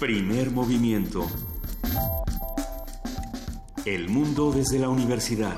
[0.00, 1.26] Primer movimiento.
[3.84, 5.54] El mundo desde la universidad.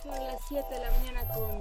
[0.00, 1.60] Son las 7 de la mañana con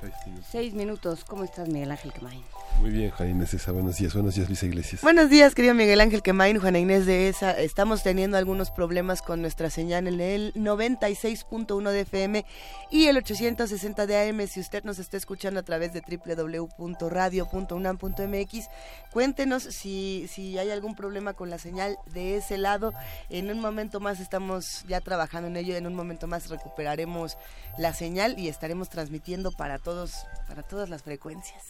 [0.00, 0.46] Seis minutos.
[0.50, 1.24] 6 minutos.
[1.24, 2.57] ¿Cómo estás, Miguel Ángel Quemain?
[2.80, 3.72] Muy bien, Juan Inés esa.
[3.72, 4.14] Buenos días.
[4.14, 5.02] Buenos días, Luisa Iglesias.
[5.02, 7.58] Buenos días, querido Miguel Ángel Quemain, Juana Inés de ESA.
[7.58, 12.46] Estamos teniendo algunos problemas con nuestra señal en el 96.1 de FM
[12.92, 14.46] y el 860 de AM.
[14.46, 18.68] Si usted nos está escuchando a través de www.radio.unam.mx,
[19.10, 22.92] cuéntenos si, si hay algún problema con la señal de ese lado.
[23.28, 25.74] En un momento más estamos ya trabajando en ello.
[25.74, 27.38] En un momento más recuperaremos
[27.76, 30.12] la señal y estaremos transmitiendo para todos,
[30.46, 31.64] para todas las frecuencias.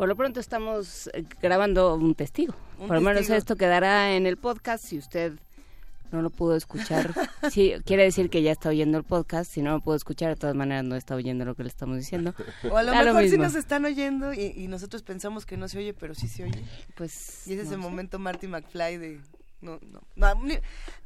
[0.00, 2.54] Por lo pronto estamos eh, grabando un testigo.
[2.78, 5.34] Un Por lo menos esto quedará en el podcast si usted
[6.10, 7.12] no lo pudo escuchar.
[7.50, 9.52] Sí, quiere decir que ya está oyendo el podcast.
[9.52, 11.98] Si no lo pudo escuchar, de todas maneras no está oyendo lo que le estamos
[11.98, 12.34] diciendo.
[12.70, 15.58] O a lo Da lo mejor sí nos están oyendo y, y nosotros pensamos que
[15.58, 16.64] no se oye, pero sí se oye.
[16.94, 17.90] Pues Y es ese no sé.
[17.90, 19.20] momento Marty McFly de
[19.60, 20.58] no no, no, ni-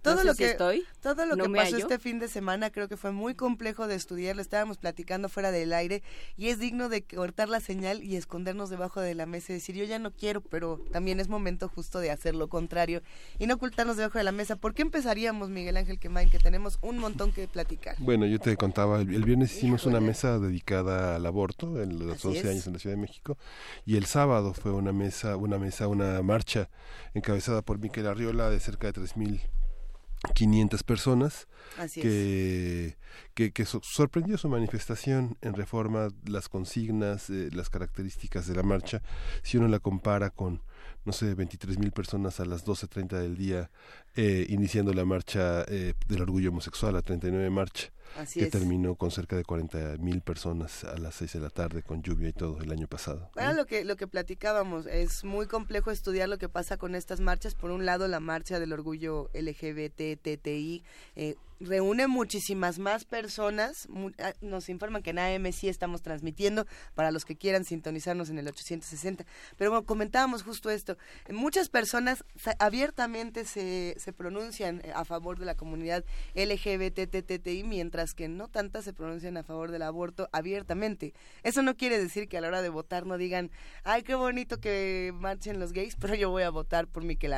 [0.02, 0.84] todo No sé lo si que estoy.
[1.00, 1.78] todo lo no que pasó hallo.
[1.78, 5.50] este fin de semana creo que fue muy complejo de estudiar, lo estábamos platicando fuera
[5.50, 6.02] del aire
[6.36, 9.74] y es digno de cortar la señal y escondernos debajo de la mesa y decir
[9.76, 13.02] yo ya no quiero, pero también es momento justo de hacer lo contrario
[13.38, 14.56] y no ocultarnos debajo de la mesa.
[14.56, 17.96] ¿Por qué empezaríamos, Miguel Ángel Quemain, que tenemos un montón que platicar?
[17.98, 22.28] Bueno, yo te contaba, el, viernes hicimos una mesa dedicada al aborto, en los Así
[22.28, 22.46] 11 es.
[22.46, 23.38] años en la Ciudad de México,
[23.86, 26.68] y el sábado fue una mesa, una mesa, una marcha
[27.14, 31.46] encabezada por Miquel Arriola de cerca de 3.500 personas,
[31.78, 32.04] Así es.
[32.06, 32.96] que,
[33.34, 38.62] que, que so- sorprendió su manifestación en reforma, las consignas, eh, las características de la
[38.62, 39.02] marcha,
[39.42, 40.62] si uno la compara con,
[41.04, 43.70] no sé, 23 mil personas a las 12.30 del día,
[44.16, 48.52] eh, iniciando la marcha eh, del orgullo homosexual, la 39 marcha, Así que es.
[48.52, 52.28] terminó con cerca de 40 mil personas a las 6 de la tarde, con lluvia
[52.28, 53.30] y todo el año pasado.
[53.36, 57.20] Era lo que, lo que platicábamos, es muy complejo estudiar lo que pasa con estas
[57.20, 57.54] marchas.
[57.54, 60.82] Por un lado, la marcha del orgullo LGBT, TTI,
[61.16, 63.88] eh, reúne muchísimas más personas.
[64.18, 68.38] Ah, Nos informan que en AM sí estamos transmitiendo para los que quieran sintonizarnos en
[68.38, 69.24] el 860.
[69.56, 70.96] Pero bueno, comentábamos justo esto.
[71.30, 72.24] Muchas personas
[72.58, 76.04] abiertamente se, se pronuncian eh, a favor de la comunidad
[76.34, 77.62] LGBT, TTI,
[78.04, 81.14] mientras que no tantas se pronuncian a favor del aborto abiertamente.
[81.42, 83.50] Eso no quiere decir que a la hora de votar no digan,
[83.82, 87.32] ay, qué bonito que marchen los gays, pero yo voy a votar por Miquel.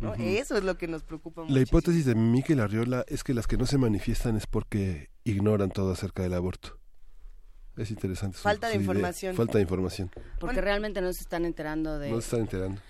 [0.00, 0.14] Ujú.
[0.22, 1.54] Eso es lo que nos preocupa mucho.
[1.54, 5.70] La hipótesis de Miquel Arriola es que las que no se manifiestan es porque ignoran
[5.70, 6.78] todo acerca del aborto.
[7.76, 8.38] Es interesante.
[8.38, 8.86] su- Falta de su idea.
[8.92, 9.36] información.
[9.36, 10.10] Falta de información.
[10.40, 10.60] Porque Bueno.
[10.62, 12.08] realmente no se están enterando de...
[12.10, 12.80] No se están enterando.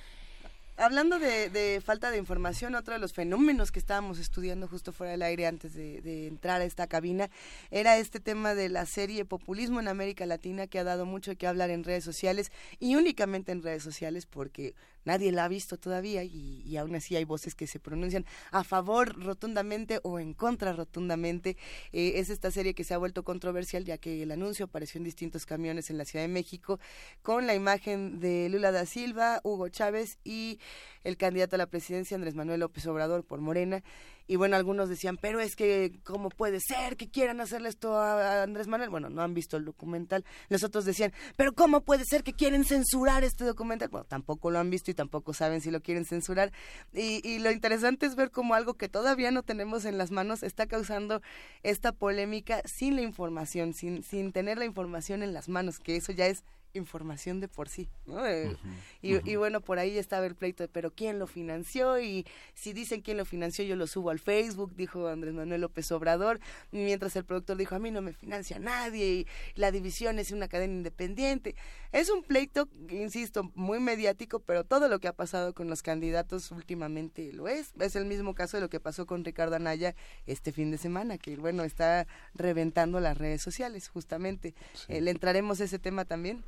[0.78, 5.22] Hablando de, falta de información, otro de los fenómenos que estábamos estudiando justo fuera del
[5.22, 7.30] aire antes de entrar a esta cabina
[7.70, 11.46] era este tema de la serie Populismo en América Latina que ha dado mucho que
[11.46, 14.74] hablar en redes sociales y únicamente en redes sociales porque
[15.06, 18.62] nadie la ha visto todavía y, y aún así hay voces que se pronuncian a
[18.64, 21.56] favor rotundamente o en contra rotundamente.
[21.92, 25.04] Eh, es esta serie que se ha vuelto controversial ya que el anuncio apareció en
[25.04, 26.78] distintos camiones en la Ciudad de México
[27.22, 30.58] con la imagen de Lula da Silva, Hugo Chávez y
[31.04, 33.82] el candidato a la presidencia Andrés Manuel López Obrador por Morena.
[34.26, 38.42] Y bueno, algunos decían, pero es que, ¿cómo puede ser que quieran hacerle esto a
[38.42, 38.90] Andrés Manuel?
[38.90, 40.24] Bueno, no han visto el documental.
[40.48, 43.88] Los otros decían, pero ¿cómo puede ser que quieren censurar este documental?
[43.88, 46.52] Bueno, tampoco lo han visto y tampoco saben si lo quieren censurar.
[46.92, 50.42] Y, y lo interesante es ver cómo algo que todavía no tenemos en las manos
[50.42, 51.22] está causando
[51.62, 56.12] esta polémica sin la información, sin, sin tener la información en las manos, que eso
[56.12, 56.44] ya es
[56.76, 57.88] información de por sí.
[58.06, 58.26] ¿no?
[58.26, 58.56] Eh,
[59.02, 61.98] y, y bueno, por ahí estaba el pleito de, pero ¿quién lo financió?
[62.00, 65.90] Y si dicen quién lo financió, yo lo subo al Facebook, dijo Andrés Manuel López
[65.92, 70.30] Obrador, mientras el productor dijo, a mí no me financia nadie y la división es
[70.30, 71.54] una cadena independiente.
[71.92, 76.50] Es un pleito, insisto, muy mediático, pero todo lo que ha pasado con los candidatos
[76.50, 77.72] últimamente lo es.
[77.78, 79.94] Es el mismo caso de lo que pasó con Ricardo Anaya
[80.26, 84.54] este fin de semana, que bueno, está reventando las redes sociales, justamente.
[84.88, 86.44] Eh, ¿Le entraremos a ese tema también?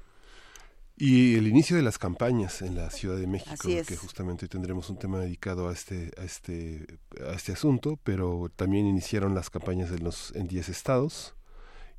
[1.00, 3.55] Y el inicio de las campañas en la Ciudad de México,
[3.87, 8.50] que justamente hoy tendremos un tema dedicado a este, a este, a este asunto, pero
[8.56, 11.37] también iniciaron las campañas en los en 10 estados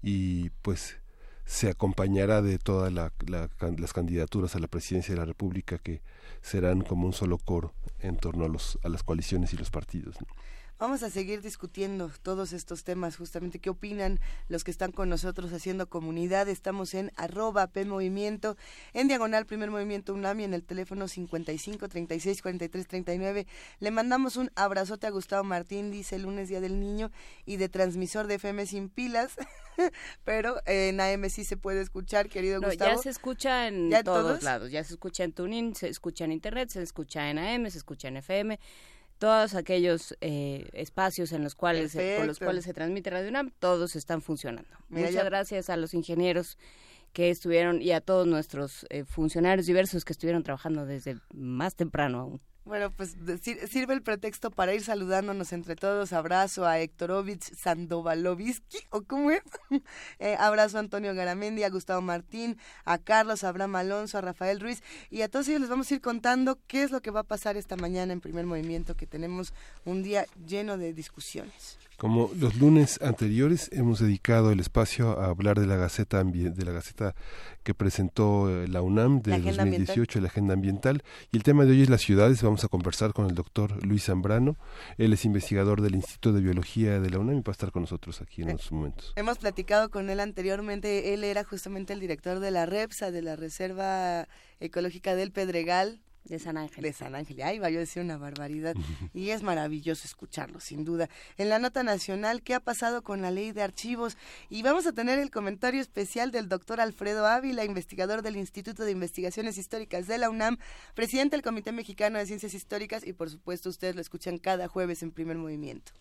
[0.03, 0.97] y pues
[1.45, 5.77] se acompañará de todas la, la can- las candidaturas a la presidencia de la República
[5.77, 6.01] que
[6.41, 10.15] serán como un solo coro en torno a los a las coaliciones y los partidos.
[10.19, 10.27] ¿no?
[10.79, 14.17] Vamos a seguir discutiendo todos estos temas, justamente qué opinan
[14.47, 16.47] los que están con nosotros haciendo comunidad.
[16.47, 18.55] Estamos en arroba P Movimiento,
[18.93, 23.45] en diagonal Primer Movimiento UNAMI, en el teléfono 55 36 43 39.
[23.81, 27.11] Le mandamos un abrazote a Gustavo Martín, dice el lunes Día del Niño,
[27.45, 29.33] y de transmisor de FM sin pilas.
[30.23, 32.95] pero en AM sí se puede escuchar, querido Gustavo.
[32.95, 36.69] Ya se escucha en todos, lados, ya se escucha en Tuning, se escucha en Internet,
[36.69, 38.57] se escucha en AM, se escucha en FM
[39.19, 43.95] todos aquellos eh, espacios en los cuales por los cuales se transmite Radio UNAM, todos
[43.95, 44.69] están funcionando.
[44.87, 46.57] Muchas gracias a los ingenieros
[47.13, 52.19] que estuvieron y a todos nuestros eh, funcionarios diversos que estuvieron trabajando desde más temprano
[52.19, 52.41] aún.
[52.69, 53.15] Bueno, pues
[53.67, 56.13] sirve el pretexto para ir saludándonos entre todos.
[56.13, 59.41] Abrazo a Hectorovich Sandovalovsky, ¿o cómo es?
[60.19, 64.59] Eh, abrazo a Antonio Garamendi, a Gustavo Martín, a Carlos, a Abraham Alonso, a Rafael
[64.59, 64.83] Ruiz.
[65.09, 67.23] Y a todos ellos les vamos a ir contando qué es lo que va a
[67.23, 69.53] pasar esta mañana en primer movimiento, que tenemos
[69.85, 71.79] un día lleno de discusiones.
[71.99, 76.71] Como los lunes anteriores hemos dedicado el espacio a hablar de la Gaceta de la
[76.71, 77.13] Gaceta
[77.63, 81.03] que presentó eh, la UNAM de 2018, la Agenda Ambiental,
[81.33, 82.41] y el tema de hoy es las ciudades.
[82.41, 84.55] Vamos a conversar con el doctor Luis Zambrano.
[84.97, 87.81] Él es investigador del Instituto de Biología de la UNAM y va a estar con
[87.81, 89.11] nosotros aquí en estos momentos.
[89.17, 91.13] Hemos platicado con él anteriormente.
[91.13, 94.29] Él era justamente el director de la REPSA, de la Reserva
[94.61, 96.83] Ecológica del Pedregal, de San Ángel.
[96.83, 97.41] De San Ángel.
[97.41, 98.75] Ay, va yo a decir una barbaridad.
[99.13, 101.09] Y es maravilloso escucharlo, sin duda.
[101.37, 104.17] En la nota nacional, ¿qué ha pasado con la ley de archivos?
[104.49, 108.91] Y vamos a tener el comentario especial del doctor Alfredo Ávila, investigador del Instituto de
[108.91, 110.57] Investigaciones Históricas de la UNAM,
[110.93, 115.01] presidente del Comité Mexicano de Ciencias Históricas y por supuesto ustedes lo escuchan cada jueves
[115.03, 115.91] en primer movimiento.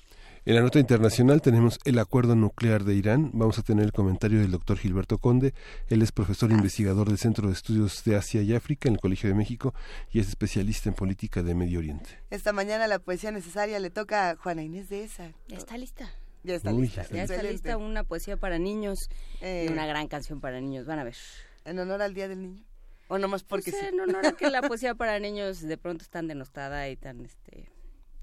[0.45, 3.31] En la nota internacional tenemos el acuerdo nuclear de Irán.
[3.35, 5.53] Vamos a tener el comentario del doctor Gilberto Conde.
[5.89, 9.29] Él es profesor investigador del Centro de Estudios de Asia y África en el Colegio
[9.29, 9.75] de México
[10.11, 12.11] y es especialista en política de Medio Oriente.
[12.31, 15.33] Esta mañana la poesía necesaria le toca a Juana Inés de esa.
[15.49, 16.11] Ya está lista.
[16.45, 17.07] Ya está lista.
[17.11, 20.87] Ya está lista una poesía para niños y eh, una gran canción para niños.
[20.87, 21.17] Van a ver.
[21.65, 22.65] En honor al Día del Niño.
[23.09, 26.11] O nomás porque pues, En honor a que la poesía para niños de pronto es
[26.11, 27.69] tan denostada y tan, este,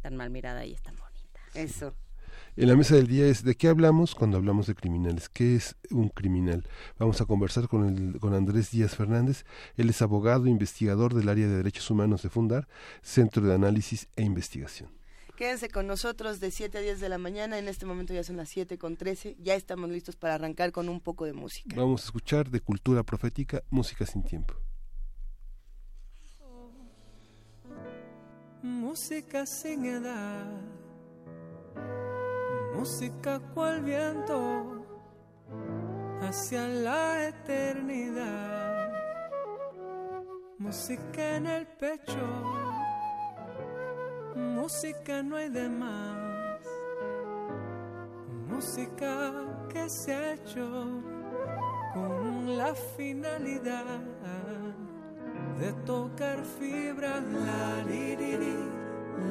[0.02, 1.42] tan mal mirada y es tan bonita.
[1.54, 1.94] Eso.
[2.58, 5.28] En la mesa del día es de qué hablamos cuando hablamos de criminales.
[5.28, 6.66] ¿Qué es un criminal?
[6.98, 9.44] Vamos a conversar con, el, con Andrés Díaz Fernández.
[9.76, 12.70] Él es abogado, investigador del área de derechos humanos de Fundar,
[13.02, 14.90] Centro de Análisis e Investigación.
[15.36, 17.60] Quédense con nosotros de 7 a 10 de la mañana.
[17.60, 19.36] En este momento ya son las 7 con 13.
[19.42, 21.76] Ya estamos listos para arrancar con un poco de música.
[21.76, 24.54] Vamos a escuchar de cultura profética, música sin tiempo.
[28.64, 30.85] Música sin edad
[32.76, 34.86] música cual viento
[36.22, 38.92] hacia la eternidad,
[40.58, 42.28] música en el pecho,
[44.36, 46.62] música no hay de más,
[48.50, 49.32] música
[49.70, 51.02] que se ha hecho
[51.94, 54.02] con la finalidad
[55.60, 57.86] de tocar fibras, la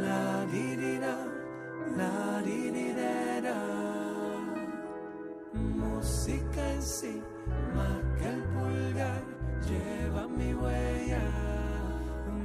[0.00, 1.33] la
[1.92, 2.42] la
[5.52, 7.22] música en sí,
[7.75, 9.22] marca el pulgar,
[9.66, 11.20] lleva mi huella,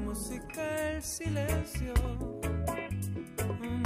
[0.06, 1.94] música el silencio,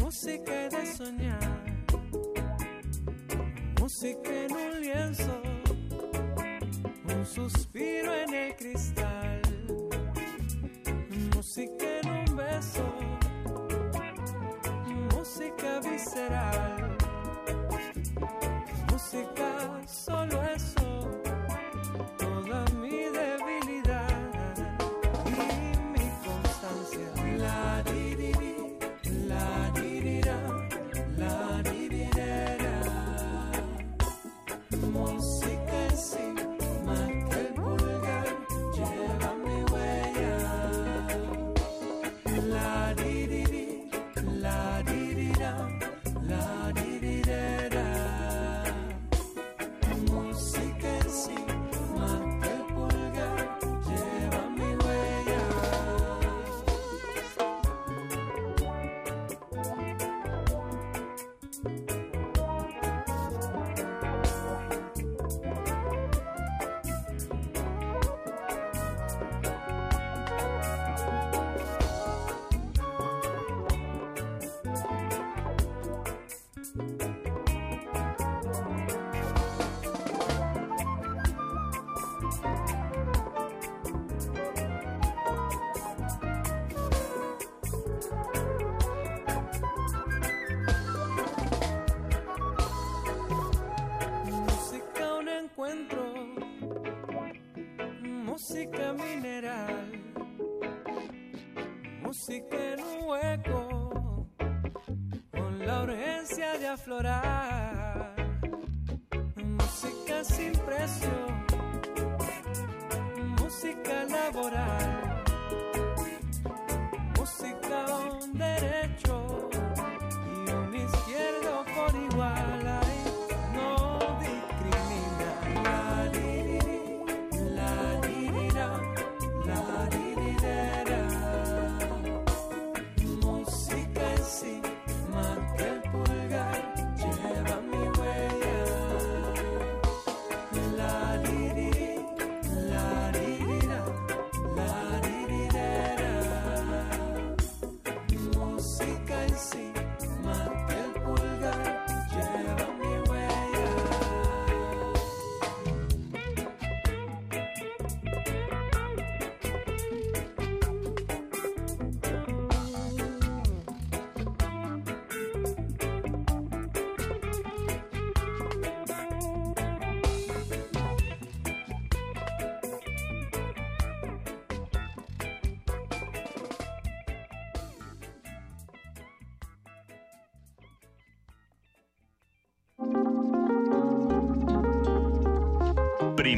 [0.02, 1.64] música de soñar,
[3.80, 5.42] música en un lienzo,
[7.16, 9.42] un suspiro en el cristal,
[11.36, 13.23] música en un beso
[15.34, 16.98] música visceral,
[18.92, 20.83] música solo eso,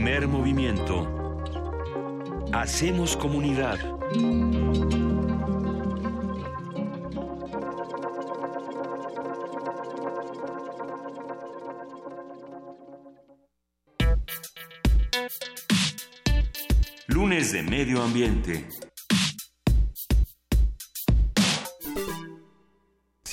[0.06, 1.42] Primer movimiento.
[2.54, 3.80] Hacemos comunidad.
[17.08, 18.70] Lunes de Medio Ambiente.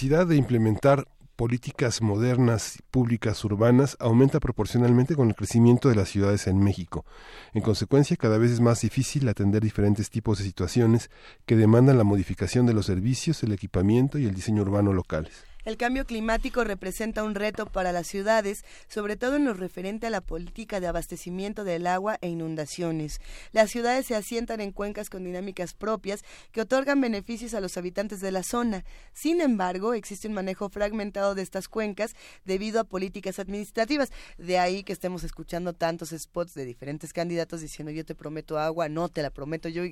[0.00, 6.58] De implementar políticas modernas públicas urbanas aumenta proporcionalmente con el crecimiento de las ciudades en
[6.62, 7.04] México.
[7.52, 11.10] En consecuencia, cada vez es más difícil atender diferentes tipos de situaciones
[11.46, 15.51] que demandan la modificación de los servicios, el equipamiento y el diseño urbano locales.
[15.64, 20.10] El cambio climático representa un reto para las ciudades, sobre todo en lo referente a
[20.10, 23.20] la política de abastecimiento del agua e inundaciones.
[23.52, 28.20] Las ciudades se asientan en cuencas con dinámicas propias que otorgan beneficios a los habitantes
[28.20, 28.84] de la zona.
[29.12, 34.10] Sin embargo, existe un manejo fragmentado de estas cuencas debido a políticas administrativas.
[34.38, 38.88] De ahí que estemos escuchando tantos spots de diferentes candidatos diciendo yo te prometo agua,
[38.88, 39.84] no te la prometo yo.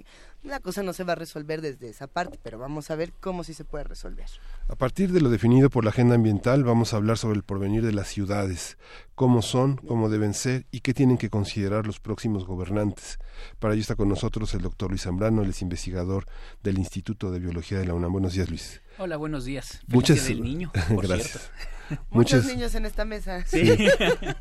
[0.43, 3.45] La cosa no se va a resolver desde esa parte, pero vamos a ver cómo
[3.45, 4.27] sí se puede resolver.
[4.67, 7.85] A partir de lo definido por la agenda ambiental, vamos a hablar sobre el porvenir
[7.85, 8.79] de las ciudades,
[9.14, 13.19] cómo son, cómo deben ser y qué tienen que considerar los próximos gobernantes.
[13.59, 16.26] Para ello está con nosotros el doctor Luis Zambrano, él es investigador
[16.62, 18.12] del Instituto de Biología de la UNAM.
[18.12, 18.81] Buenos días, Luis.
[18.97, 19.83] Hola, buenos días.
[19.88, 21.50] Muchas del niño, gracias.
[22.11, 23.45] Muchos niños en esta mesa.
[23.45, 23.76] Sí.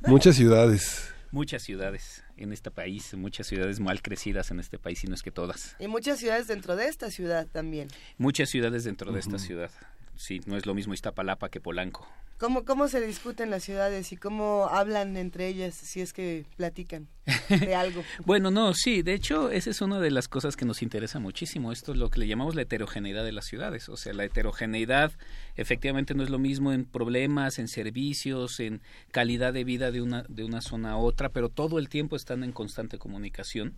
[0.07, 1.11] muchas ciudades.
[1.31, 5.23] Muchas ciudades en este país, muchas ciudades mal crecidas en este país, y no es
[5.23, 5.75] que todas.
[5.79, 7.89] Y muchas ciudades dentro de esta ciudad también.
[8.17, 9.71] Muchas ciudades dentro de esta ciudad
[10.19, 12.07] sí, no es lo mismo Iztapalapa que Polanco.
[12.37, 17.09] ¿Cómo, ¿Cómo se discuten las ciudades y cómo hablan entre ellas si es que platican
[17.49, 18.01] de algo?
[18.25, 21.73] bueno, no, sí, de hecho, esa es una de las cosas que nos interesa muchísimo.
[21.73, 23.89] Esto es lo que le llamamos la heterogeneidad de las ciudades.
[23.89, 25.11] O sea, la heterogeneidad
[25.57, 30.23] efectivamente no es lo mismo en problemas, en servicios, en calidad de vida de una,
[30.29, 33.75] de una zona a otra, pero todo el tiempo están en constante comunicación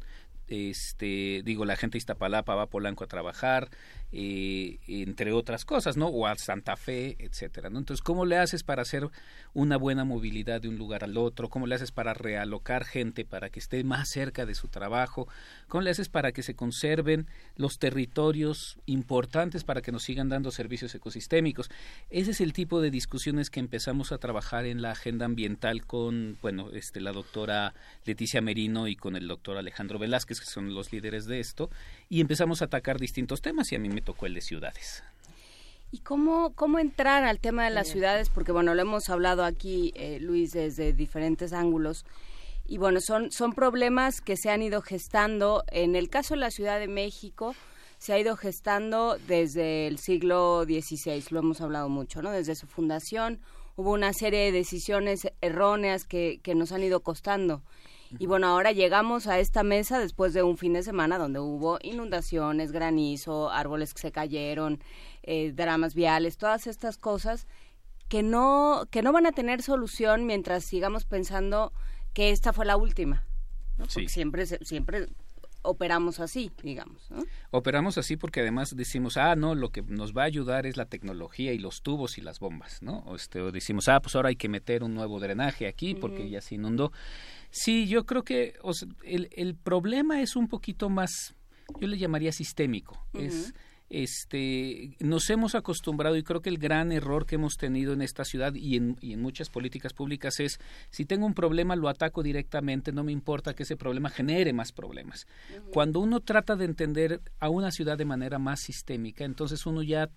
[0.52, 3.70] este digo la gente de Iztapalapa va a Polanco a trabajar
[4.12, 6.08] entre otras cosas, ¿no?
[6.08, 7.70] O a Santa Fe, etcétera.
[7.70, 9.08] Entonces, ¿cómo le haces para hacer
[9.54, 11.50] una buena movilidad de un lugar al otro?
[11.50, 15.28] ¿Cómo le haces para realocar gente para que esté más cerca de su trabajo?
[15.68, 20.52] ¿Cómo le haces para que se conserven los territorios importantes para que nos sigan dando
[20.52, 21.70] servicios ecosistémicos?
[22.10, 26.38] Ese es el tipo de discusiones que empezamos a trabajar en la agenda ambiental con,
[26.42, 27.74] bueno, este la doctora
[28.06, 31.70] Leticia Merino y con el doctor Alejandro Velázquez, que son los líderes de esto,
[32.10, 35.04] y empezamos a atacar distintos temas y a mí me tocó el de ciudades.
[35.92, 38.30] ¿Y cómo, cómo entrar al tema de las ciudades?
[38.30, 42.06] Porque, bueno, lo hemos hablado aquí, eh, Luis, desde diferentes ángulos.
[42.66, 45.66] Y bueno, son, son problemas que se han ido gestando.
[45.68, 47.56] En el caso de la Ciudad de México,
[47.98, 52.32] se ha ido gestando desde el siglo XVI, lo hemos hablado mucho, ¿no?
[52.32, 53.40] Desde su fundación
[53.76, 57.62] hubo una serie de decisiones erróneas que, que nos han ido costando.
[58.20, 61.80] Y bueno, ahora llegamos a esta mesa después de un fin de semana donde hubo
[61.82, 64.84] inundaciones, granizo, árboles que se cayeron,
[65.24, 67.48] eh, dramas viales, todas estas cosas
[68.10, 71.72] que no, que no van a tener solución mientras sigamos pensando
[72.14, 73.26] que esta fue la última.
[73.78, 75.08] Porque siempre, siempre
[75.64, 77.08] operamos así, digamos.
[77.52, 80.86] Operamos así porque además decimos, ah, no, lo que nos va a ayudar es la
[80.86, 83.00] tecnología y los tubos y las bombas, ¿no?
[83.06, 86.42] O, este, decimos, ah, pues ahora hay que meter un nuevo drenaje aquí porque ya
[86.42, 86.92] se inundó.
[87.52, 88.56] Sí, yo creo que
[89.04, 91.36] el, el problema es un poquito más,
[91.80, 93.06] yo le llamaría sistémico.
[93.14, 93.54] Es
[93.92, 98.24] este, nos hemos acostumbrado y creo que el gran error que hemos tenido en esta
[98.24, 102.24] ciudad y en, y en muchas políticas públicas es si tengo un problema lo ataco
[102.24, 105.28] directamente, no me importa que ese problema genere más problemas.
[105.74, 110.10] Cuando uno trata de entender a una ciudad de manera más sistémica, entonces uno ya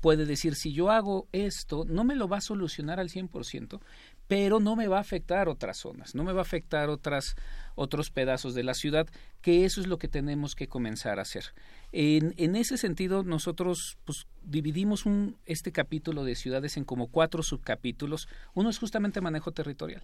[0.00, 3.80] puede decir, si yo hago esto, no me lo va a solucionar al 100%,
[4.28, 7.36] pero no me va a afectar otras zonas, no me va a afectar otras,
[7.74, 9.08] otros pedazos de la ciudad,
[9.40, 11.44] que eso es lo que tenemos que comenzar a hacer.
[11.92, 17.42] En, en ese sentido, nosotros pues, dividimos un, este capítulo de ciudades en como cuatro
[17.42, 18.28] subcapítulos.
[18.54, 20.02] Uno es justamente manejo territorial.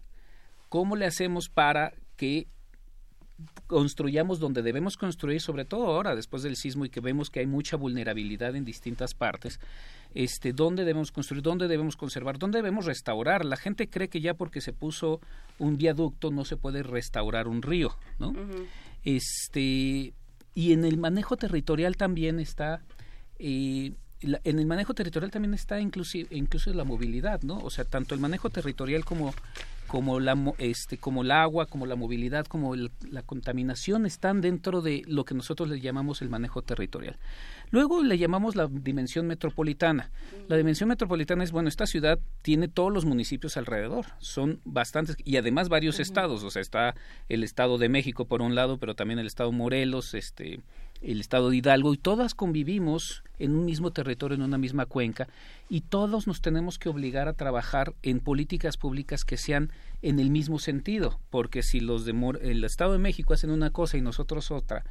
[0.69, 2.47] ¿Cómo le hacemos para que
[3.67, 7.47] construyamos donde debemos construir, sobre todo ahora después del sismo y que vemos que hay
[7.47, 9.61] mucha vulnerabilidad en distintas partes,
[10.15, 13.45] este, dónde debemos construir, dónde debemos conservar, dónde debemos restaurar.
[13.45, 15.21] La gente cree que ya porque se puso
[15.59, 18.33] un viaducto no se puede restaurar un río, ¿no?
[19.05, 20.15] Este
[20.55, 22.83] y en el manejo territorial también está
[23.39, 27.59] eh, en el manejo territorial también está inclusive incluso la movilidad, ¿no?
[27.59, 29.35] O sea, tanto el manejo territorial como
[29.87, 35.03] como la este como el agua, como la movilidad, como la contaminación están dentro de
[35.07, 37.17] lo que nosotros le llamamos el manejo territorial.
[37.71, 40.11] Luego le llamamos la dimensión metropolitana.
[40.49, 45.37] La dimensión metropolitana es, bueno, esta ciudad tiene todos los municipios alrededor, son bastantes, y
[45.37, 46.95] además varios estados, o sea, está
[47.29, 50.61] el Estado de México por un lado, pero también el Estado Morelos, este,
[51.01, 55.29] el Estado de Hidalgo, y todas convivimos en un mismo territorio, en una misma cuenca,
[55.69, 59.71] y todos nos tenemos que obligar a trabajar en políticas públicas que sean
[60.03, 63.97] en el mismo sentido, porque si los de el Estado de México hacen una cosa
[63.97, 64.85] y nosotros otra,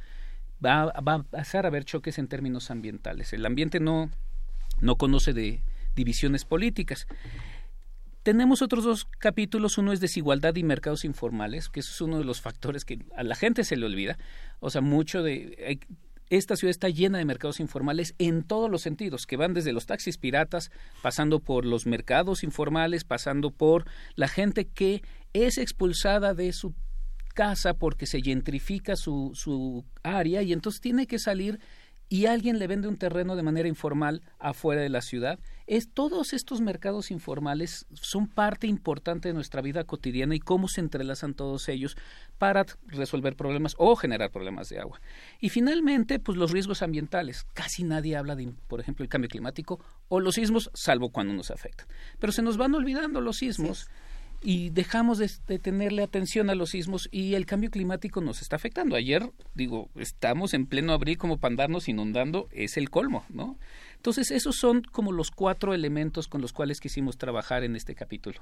[0.64, 3.32] va, va a pasar a haber choques en términos ambientales.
[3.32, 4.10] El ambiente no,
[4.80, 5.62] no conoce de
[5.94, 7.06] divisiones políticas.
[8.28, 12.24] Tenemos otros dos capítulos, uno es desigualdad y mercados informales, que eso es uno de
[12.24, 14.18] los factores que a la gente se le olvida.
[14.60, 15.80] O sea, mucho de...
[16.28, 19.86] Esta ciudad está llena de mercados informales en todos los sentidos, que van desde los
[19.86, 25.02] taxis piratas, pasando por los mercados informales, pasando por la gente que
[25.32, 26.74] es expulsada de su
[27.32, 31.60] casa porque se gentrifica su, su área y entonces tiene que salir
[32.10, 35.38] y alguien le vende un terreno de manera informal afuera de la ciudad.
[35.68, 40.80] Es, todos estos mercados informales son parte importante de nuestra vida cotidiana y cómo se
[40.80, 41.94] entrelazan todos ellos
[42.38, 44.98] para resolver problemas o generar problemas de agua.
[45.40, 47.44] Y finalmente, pues los riesgos ambientales.
[47.52, 49.78] Casi nadie habla de, por ejemplo, el cambio climático
[50.08, 51.86] o los sismos, salvo cuando nos afectan.
[52.18, 53.90] Pero se nos van olvidando los sismos
[54.40, 58.96] y dejamos de, tenerle atención a los sismos y el cambio climático nos está afectando.
[58.96, 63.58] Ayer, digo, estamos en pleno abril como para andarnos inundando, es el colmo, ¿no?
[63.98, 68.40] Entonces, esos son como los cuatro elementos con los cuales quisimos trabajar en este capítulo.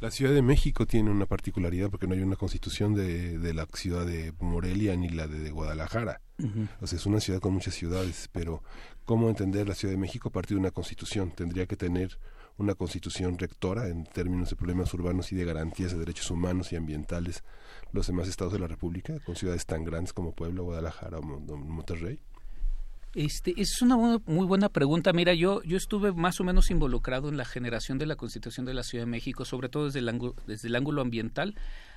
[0.00, 3.66] La Ciudad de México tiene una particularidad porque no hay una constitución de, de la
[3.74, 6.20] ciudad de Morelia ni la de, Guadalajara.
[6.80, 8.62] O sea, es una ciudad con muchas ciudades, pero
[9.04, 11.32] ¿cómo entender la Ciudad de México a partir de una constitución?
[11.32, 12.16] Tendría que tener
[12.58, 16.76] una constitución rectora en términos de problemas urbanos y de garantías de derechos humanos y
[16.76, 17.42] ambientales
[17.92, 22.20] los demás estados de la República, con ciudades tan grandes como Puebla, Guadalajara o Monterrey?
[23.18, 25.12] Este, es una muy buena pregunta.
[25.12, 28.74] Mira, yo, yo estuve más o menos involucrado en la generación de la Constitución de
[28.74, 31.56] la Ciudad de México, sobre todo desde el, ángulo, desde el ángulo ambiental,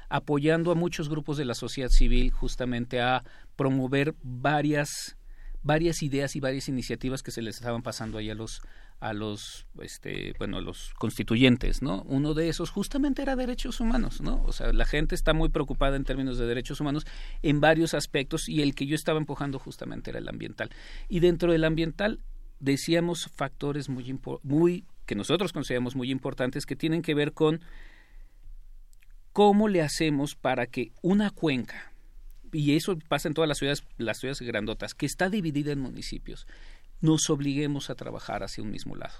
[0.09, 3.23] apoyando a muchos grupos de la sociedad civil justamente a
[3.55, 5.15] promover varias
[5.61, 8.63] varias ideas y varias iniciativas que se les estaban pasando ahí a los
[9.01, 14.43] a los este bueno los constituyentes no uno de esos justamente era derechos humanos no
[14.45, 17.05] o sea la gente está muy preocupada en términos de derechos humanos
[17.41, 20.69] en varios aspectos y el que yo estaba empujando justamente era el ambiental.
[21.09, 22.19] Y dentro del ambiental
[22.59, 27.61] decíamos factores muy muy que nosotros consideramos muy importantes que tienen que ver con
[29.33, 31.91] cómo le hacemos para que una cuenca
[32.53, 36.45] y eso pasa en todas las ciudades las ciudades grandotas que está dividida en municipios
[37.01, 39.15] nos obliguemos a trabajar hacia un mismo lado.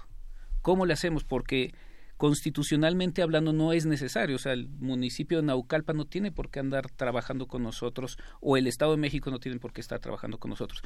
[0.62, 1.24] ¿Cómo le hacemos?
[1.24, 1.74] Porque
[2.16, 6.60] constitucionalmente hablando no es necesario, o sea, el municipio de Naucalpa no tiene por qué
[6.60, 10.38] andar trabajando con nosotros o el Estado de México no tiene por qué estar trabajando
[10.38, 10.82] con nosotros.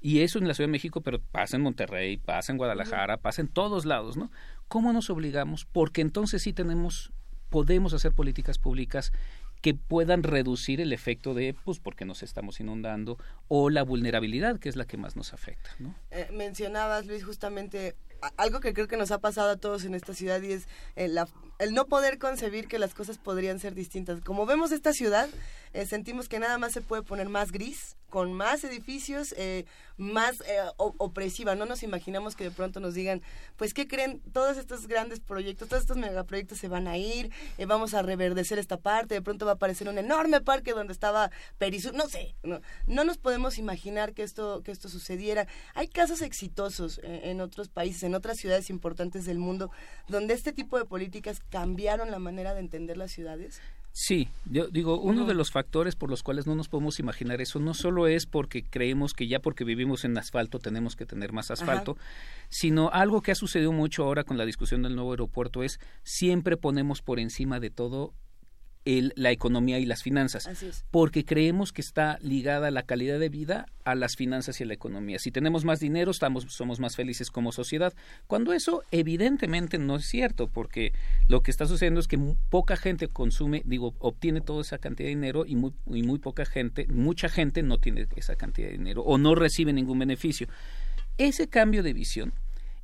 [0.00, 3.40] Y eso en la Ciudad de México, pero pasa en Monterrey, pasa en Guadalajara, pasa
[3.40, 4.30] en todos lados, ¿no?
[4.68, 5.64] ¿Cómo nos obligamos?
[5.64, 7.10] Porque entonces sí tenemos
[7.48, 9.12] podemos hacer políticas públicas
[9.60, 14.68] que puedan reducir el efecto de, pues, porque nos estamos inundando, o la vulnerabilidad, que
[14.68, 15.70] es la que más nos afecta.
[15.78, 15.94] ¿no?
[16.10, 17.96] Eh, mencionabas, Luis, justamente
[18.36, 21.18] algo que creo que nos ha pasado a todos en esta ciudad y es el,
[21.58, 24.20] el no poder concebir que las cosas podrían ser distintas.
[24.20, 25.28] Como vemos esta ciudad,
[25.76, 29.66] eh, sentimos que nada más se puede poner más gris, con más edificios, eh,
[29.98, 31.54] más eh, opresiva.
[31.54, 33.20] No nos imaginamos que de pronto nos digan,
[33.56, 34.22] pues, ¿qué creen?
[34.32, 37.30] Todos estos grandes proyectos, todos estos megaproyectos se van a ir,
[37.66, 41.30] vamos a reverdecer esta parte, de pronto va a aparecer un enorme parque donde estaba
[41.58, 45.46] Perisur, no sé, no, no, nos podemos imaginar que esto, que esto sucediera.
[45.74, 49.70] Hay casos exitosos en otros países, en otras ciudades importantes del mundo,
[50.08, 53.60] donde este tipo de políticas cambiaron la manera de entender las ciudades.
[53.98, 57.60] Sí, yo digo, uno de los factores por los cuales no nos podemos imaginar eso
[57.60, 61.50] no solo es porque creemos que ya porque vivimos en asfalto tenemos que tener más
[61.50, 61.96] asfalto,
[62.50, 66.58] sino algo que ha sucedido mucho ahora con la discusión del nuevo aeropuerto es siempre
[66.58, 68.12] ponemos por encima de todo
[68.86, 70.48] la economía y las finanzas,
[70.92, 74.74] porque creemos que está ligada la calidad de vida a las finanzas y a la
[74.74, 75.18] economía.
[75.18, 77.92] Si tenemos más dinero, estamos, somos más felices como sociedad,
[78.28, 80.92] cuando eso evidentemente no es cierto, porque
[81.26, 82.18] lo que está sucediendo es que
[82.48, 86.46] poca gente consume, digo, obtiene toda esa cantidad de dinero y muy, y muy poca
[86.46, 90.46] gente, mucha gente no tiene esa cantidad de dinero o no recibe ningún beneficio.
[91.18, 92.34] Ese cambio de visión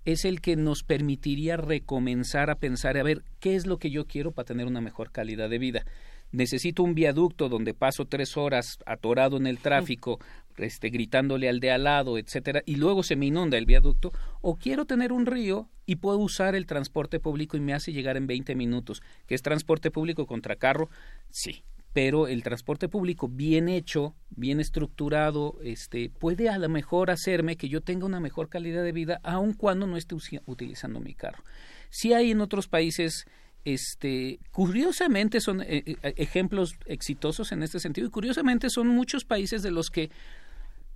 [0.05, 4.07] es el que nos permitiría recomenzar a pensar, a ver, ¿qué es lo que yo
[4.07, 5.85] quiero para tener una mejor calidad de vida?
[6.33, 10.19] Necesito un viaducto donde paso tres horas atorado en el tráfico,
[10.57, 14.57] este, gritándole al de al lado, etcétera, y luego se me inunda el viaducto, o
[14.57, 18.27] quiero tener un río y puedo usar el transporte público y me hace llegar en
[18.27, 20.89] 20 minutos, que es transporte público contra carro,
[21.31, 27.57] sí, pero el transporte público bien hecho, bien estructurado, este, puede a lo mejor hacerme
[27.57, 30.15] que yo tenga una mejor calidad de vida aun cuando no esté
[30.47, 31.45] utilizando mi carro.
[31.91, 33.27] Si hay en otros países
[33.65, 39.63] este curiosamente son eh, eh, ejemplos exitosos en este sentido y curiosamente son muchos países
[39.63, 40.11] de los que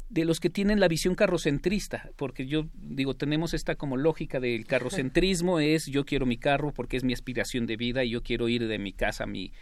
[0.08, 4.64] de los que tienen la visión carrocentrista, porque yo digo, tenemos esta como lógica del
[4.64, 8.48] carrocentrismo es yo quiero mi carro porque es mi aspiración de vida y yo quiero
[8.48, 9.52] ir de mi casa a mi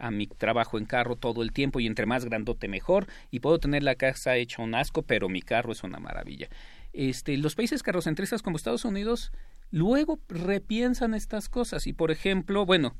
[0.00, 3.58] a mi trabajo en carro todo el tiempo y entre más grandote mejor y puedo
[3.58, 6.48] tener la casa hecha un asco, pero mi carro es una maravilla.
[6.92, 9.32] Este, los países carrocentristas como Estados Unidos
[9.70, 12.96] luego repiensan estas cosas y por ejemplo, bueno,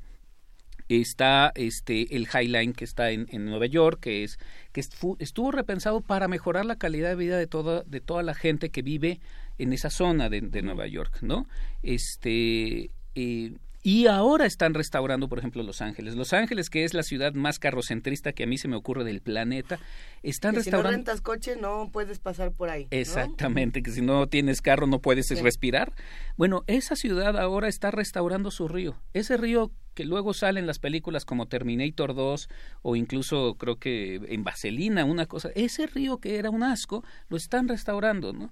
[0.99, 4.39] está este el Highline que está en, Nueva York que es
[4.71, 8.69] que estuvo repensado para mejorar la calidad de vida de toda de toda la gente
[8.69, 9.19] que vive
[9.57, 11.47] en esa zona de, de Nueva York no
[11.81, 13.53] este eh,
[13.83, 16.15] y ahora están restaurando, por ejemplo, Los Ángeles.
[16.15, 19.21] Los Ángeles, que es la ciudad más carrocentrista que a mí se me ocurre del
[19.21, 19.79] planeta,
[20.23, 20.89] están restaurando.
[20.89, 22.87] Si no rentas coche, no puedes pasar por ahí.
[22.91, 25.93] Exactamente, que si no tienes carro no puedes respirar.
[26.37, 28.95] Bueno, esa ciudad ahora está restaurando su río.
[29.13, 32.49] Ese río que luego sale en las películas como Terminator 2
[32.81, 35.49] o incluso creo que en Vaselina, una cosa.
[35.55, 38.51] Ese río que era un asco, lo están restaurando, ¿no?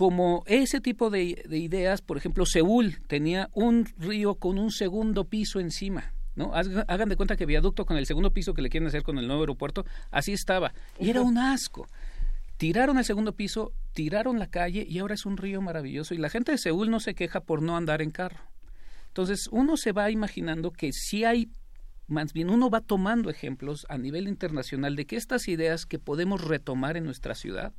[0.00, 5.60] Como ese tipo de, ideas, por ejemplo, Seúl tenía un río con un segundo piso
[5.60, 6.14] encima.
[6.34, 6.52] ¿no?
[6.54, 9.26] Hagan de cuenta que viaducto con el segundo piso que le quieren hacer con el
[9.26, 10.72] nuevo aeropuerto, así estaba.
[10.98, 11.86] Y era un asco.
[12.56, 16.14] Tiraron el segundo piso, tiraron la calle y ahora es un río maravilloso.
[16.14, 18.40] Y la gente de Seúl no se queja por no andar en carro.
[19.08, 21.50] Entonces uno se va imaginando que si hay,
[22.06, 26.42] más bien uno va tomando ejemplos a nivel internacional de que estas ideas que podemos
[26.42, 27.74] retomar en nuestra ciudad,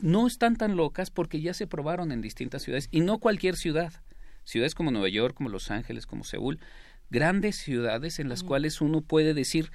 [0.00, 3.92] no están tan locas porque ya se probaron en distintas ciudades y no cualquier ciudad.
[4.44, 6.60] Ciudades como Nueva York, como Los Ángeles, como Seúl,
[7.10, 9.70] grandes ciudades en las cuales uno puede decir,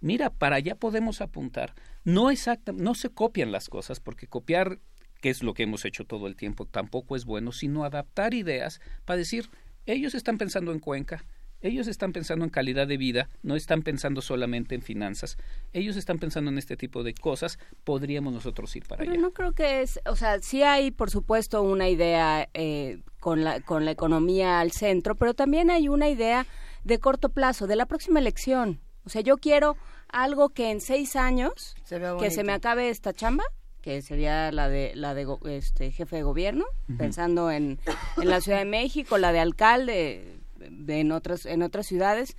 [0.00, 1.74] mira, para allá podemos apuntar.
[2.04, 4.80] No exacta, no se copian las cosas porque copiar,
[5.20, 8.80] que es lo que hemos hecho todo el tiempo, tampoco es bueno, sino adaptar ideas
[9.04, 9.50] para decir,
[9.86, 11.24] ellos están pensando en Cuenca,
[11.60, 15.36] ellos están pensando en calidad de vida, no están pensando solamente en finanzas,
[15.72, 19.16] ellos están pensando en este tipo de cosas, podríamos nosotros ir para allá.
[19.18, 23.60] No creo que es, o sea, sí hay por supuesto una idea eh, con, la,
[23.60, 26.46] con la economía al centro, pero también hay una idea
[26.84, 28.80] de corto plazo, de la próxima elección.
[29.04, 29.76] O sea, yo quiero
[30.08, 31.76] algo que en seis años,
[32.20, 33.44] que se me acabe esta chamba,
[33.80, 36.64] que sería la de la de este jefe de gobierno,
[36.98, 37.78] pensando en,
[38.20, 40.35] en la Ciudad de México, la de alcalde,
[40.88, 42.36] en otras en otras ciudades.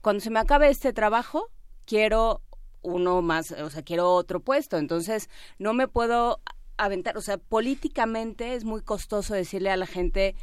[0.00, 1.50] Cuando se me acabe este trabajo,
[1.84, 2.42] quiero
[2.82, 6.40] uno más, o sea, quiero otro puesto, entonces no me puedo
[6.78, 10.34] aventar, o sea, políticamente es muy costoso decirle a la gente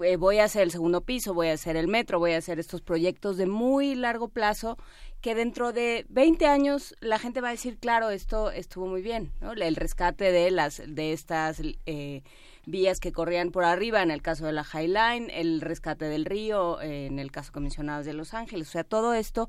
[0.00, 2.58] eh, voy a hacer el segundo piso, voy a hacer el metro, voy a hacer
[2.58, 4.78] estos proyectos de muy largo plazo
[5.20, 9.32] que dentro de 20 años la gente va a decir, claro, esto estuvo muy bien,
[9.40, 9.52] ¿no?
[9.52, 12.22] El rescate de las de estas eh,
[12.66, 16.24] vías que corrían por arriba, en el caso de la High Line, el rescate del
[16.24, 18.68] río, eh, en el caso comisionados de Los Ángeles.
[18.68, 19.48] O sea, todo esto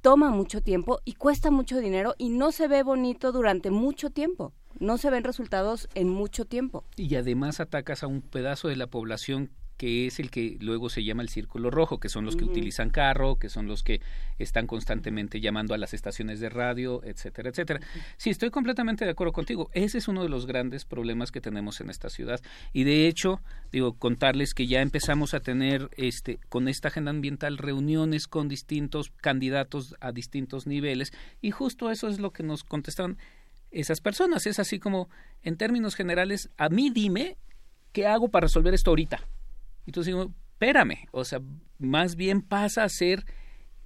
[0.00, 4.52] toma mucho tiempo y cuesta mucho dinero y no se ve bonito durante mucho tiempo.
[4.78, 6.84] No se ven resultados en mucho tiempo.
[6.96, 11.02] Y además atacas a un pedazo de la población que es el que luego se
[11.02, 14.00] llama el círculo rojo, que son los que utilizan carro, que son los que
[14.38, 17.80] están constantemente llamando a las estaciones de radio, etcétera, etcétera.
[18.16, 19.70] Sí, estoy completamente de acuerdo contigo.
[19.72, 22.40] Ese es uno de los grandes problemas que tenemos en esta ciudad.
[22.72, 23.40] Y de hecho,
[23.72, 29.10] digo, contarles que ya empezamos a tener este con esta agenda ambiental reuniones con distintos
[29.20, 33.18] candidatos a distintos niveles y justo eso es lo que nos contestaron
[33.70, 34.46] esas personas.
[34.46, 35.08] Es así como,
[35.42, 37.36] en términos generales, a mí dime
[37.92, 39.20] qué hago para resolver esto ahorita.
[39.86, 41.40] Entonces digo, espérame, o sea,
[41.78, 43.24] más bien pasa a ser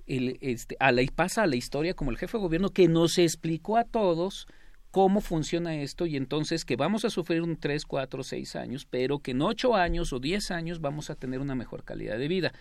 [0.06, 3.18] el, este, a la, pasa a la historia como el jefe de gobierno que nos
[3.18, 4.46] explicó a todos
[4.90, 9.18] cómo funciona esto y entonces que vamos a sufrir un 3, 4, 6 años, pero
[9.18, 12.52] que en 8 años o 10 años vamos a tener una mejor calidad de vida.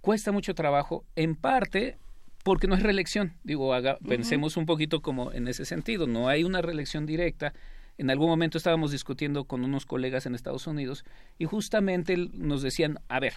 [0.00, 1.96] Cuesta mucho trabajo, en parte
[2.42, 3.34] porque no es reelección.
[3.44, 7.54] Digo, haga, pensemos un poquito como en ese sentido, no hay una reelección directa
[7.98, 11.04] en algún momento estábamos discutiendo con unos colegas en Estados Unidos
[11.38, 13.34] y justamente nos decían, a ver,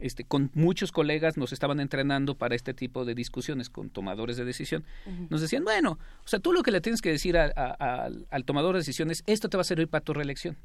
[0.00, 4.44] este, con muchos colegas nos estaban entrenando para este tipo de discusiones con tomadores de
[4.44, 4.84] decisión.
[5.28, 8.80] Nos decían, bueno, o sea, tú lo que le tienes que decir al tomador de
[8.80, 10.56] decisiones, esto te va a servir para tu reelección.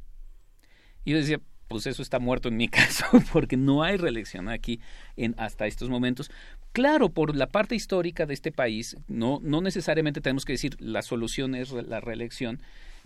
[1.03, 4.79] Y yo decía, pues eso está muerto en mi caso, porque no hay reelección aquí
[5.17, 6.31] en, hasta estos momentos.
[6.71, 11.01] Claro, por la parte histórica de este país, no, no necesariamente tenemos que decir la
[11.01, 12.61] solución es la reelección,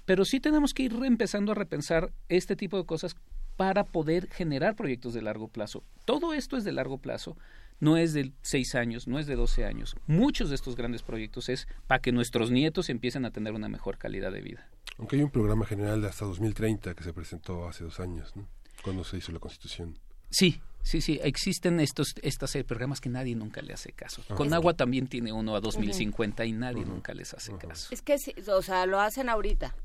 [0.10, 3.16] pero sí tenemos que ir empezando a repensar este tipo de cosas
[3.58, 5.84] para poder generar proyectos de largo plazo.
[6.04, 7.38] Todo esto es de largo plazo,
[7.80, 9.96] no es de seis años, no es de doce años.
[10.08, 14.00] Muchos de estos grandes proyectos es para que nuestros nietos empiecen a tener una mejor
[14.00, 14.68] calidad de vida.
[14.98, 18.48] Aunque hay un programa general de hasta 2030 que se presentó hace dos años, ¿no?
[18.84, 20.00] cuando se hizo la Constitución.
[20.32, 24.24] Sí, Sí, sí, existen estos estos programas que nadie nunca le hace caso.
[24.34, 27.90] Con agua también tiene uno a 2050 y nadie nunca les hace caso.
[27.92, 28.16] Es que,
[28.48, 29.76] o sea, lo hacen ahorita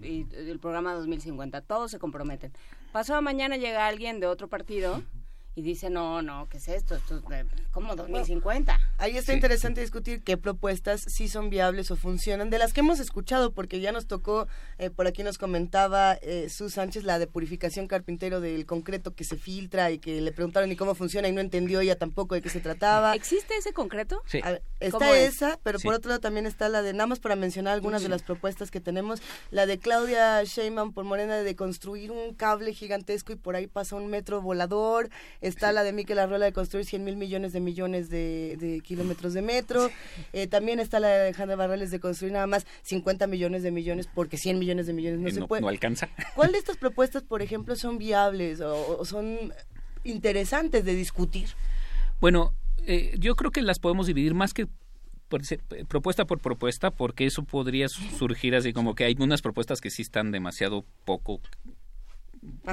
[0.00, 2.52] y el programa 2050, todos se comprometen.
[2.92, 5.02] Pasado mañana llega alguien de otro partido
[5.54, 6.94] y dice, no, no, ¿qué es esto?
[6.94, 8.78] Esto es como 2050.
[8.96, 13.00] Ahí está interesante discutir qué propuestas sí son viables o funcionan, de las que hemos
[13.00, 17.26] escuchado, porque ya nos tocó, eh, por aquí nos comentaba eh, Su Sánchez, la de
[17.26, 21.32] purificación carpintero del concreto que se filtra y que le preguntaron y cómo funciona y
[21.32, 23.14] no entendió ella tampoco de qué se trataba.
[23.14, 24.22] ¿Existe ese concreto?
[24.26, 24.40] Sí.
[24.86, 28.02] Está esa, pero por otro lado también está la de, nada más para mencionar algunas
[28.02, 32.74] de las propuestas que tenemos, la de Claudia Sheinbaum por Morena de construir un cable
[32.74, 36.86] gigantesco y por ahí pasa un metro volador, Está la de Miquel Arruela de construir
[36.86, 39.90] 100 mil millones de millones de, kilómetros de metro.
[40.32, 44.08] Eh, también está la de Alejandra Barrales de construir nada más 50 millones de millones
[44.12, 45.62] porque 100 millones de millones no, se puede.
[45.62, 46.08] No alcanza.
[46.34, 49.52] ¿Cuál de estas propuestas, por ejemplo, son viables o, son
[50.04, 51.50] interesantes de discutir?
[52.20, 52.52] Bueno,
[52.86, 54.66] eh, yo creo que las podemos dividir más que
[55.88, 60.02] propuesta por propuesta, porque eso podría surgir así como que hay unas propuestas que sí
[60.02, 61.40] están demasiado poco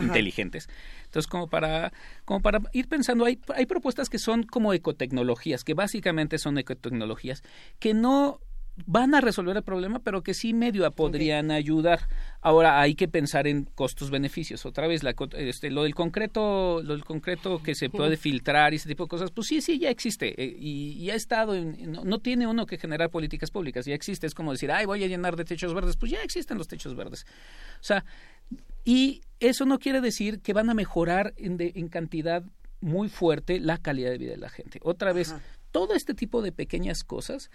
[0.02, 0.68] inteligentes.
[1.06, 1.94] Entonces, como para,
[2.26, 7.44] como para ir pensando, hay, hay propuestas que son como ecotecnologías, que básicamente son ecotecnologías,
[7.80, 8.42] que no
[8.86, 12.02] van a resolver el problema, pero que sí medio podrían ayudar.
[12.42, 14.66] Ahora hay que pensar en costos-beneficios.
[14.66, 18.78] Otra vez, la, este, lo del concreto, lo del concreto que se puede filtrar y
[18.78, 21.56] ese tipo de cosas, pues sí, sí, ya existe eh, y, ha estado.
[21.56, 24.28] no, no, tiene uno que generar políticas públicas, ya existe.
[24.28, 26.96] Es como decir, ay, voy a llenar de techos verdes, pues ya existen los techos
[26.96, 27.26] verdes.
[27.80, 28.06] O sea,
[28.86, 32.44] y eso no quiere decir que van a mejorar en, cantidad
[32.82, 34.80] muy fuerte la calidad de vida de la gente.
[34.84, 35.36] Otra vez,
[35.72, 37.50] todo este tipo de pequeñas cosas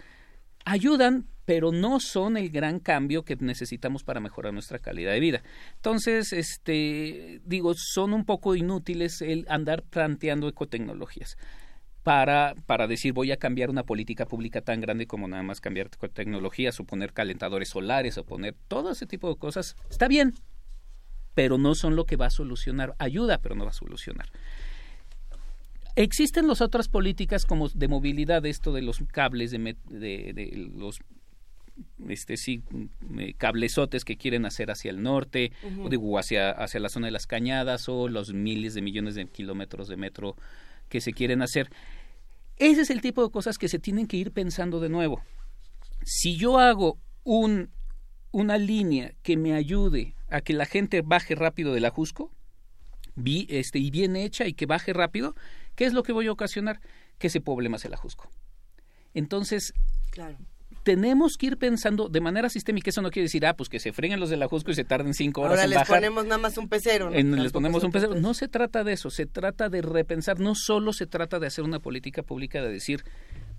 [0.65, 5.43] ayudan, pero no son el gran cambio que necesitamos para mejorar nuestra calidad de vida.
[5.75, 11.37] Entonces, este, digo, son un poco inútiles el andar planteando ecotecnologías.
[12.03, 15.89] Para, para decir voy a cambiar una política pública tan grande como nada más cambiar
[15.89, 20.35] tecnologías o poner calentadores solares o poner todo ese tipo de cosas, está bien,
[21.33, 22.95] pero no son lo que va a solucionar.
[22.99, 24.27] Ayuda, pero no va a solucionar.
[25.95, 30.99] Existen las otras políticas como de movilidad, esto de los cables, de, de, los
[32.07, 32.63] este sí
[33.37, 35.51] cablezotes que quieren hacer hacia el norte
[35.83, 39.25] o digo hacia hacia la zona de las cañadas o los miles de millones de
[39.25, 40.35] kilómetros de metro
[40.89, 41.69] que se quieren hacer.
[42.57, 45.21] Ese es el tipo de cosas que se tienen que ir pensando de nuevo.
[46.03, 47.69] Si yo hago un
[48.31, 52.31] una línea que me ayude a que la gente baje rápido del ajusco
[53.15, 55.35] vi, este, y bien hecha y que baje rápido,
[55.75, 56.79] ¿qué es lo que voy a ocasionar?
[57.17, 58.29] Que se poble más el ajusco.
[59.13, 59.73] Entonces,
[60.11, 60.37] claro.
[60.83, 62.89] tenemos que ir pensando de manera sistémica.
[62.89, 65.13] Eso no quiere decir, ah, pues que se freguen los del ajusco y se tarden
[65.13, 67.09] cinco horas Ahora en les ponemos nada más un pecero.
[67.09, 68.15] les ponemos un pecero.
[68.15, 70.39] No se trata de eso, se trata de repensar.
[70.39, 73.05] No solo se trata de hacer una política pública de decir,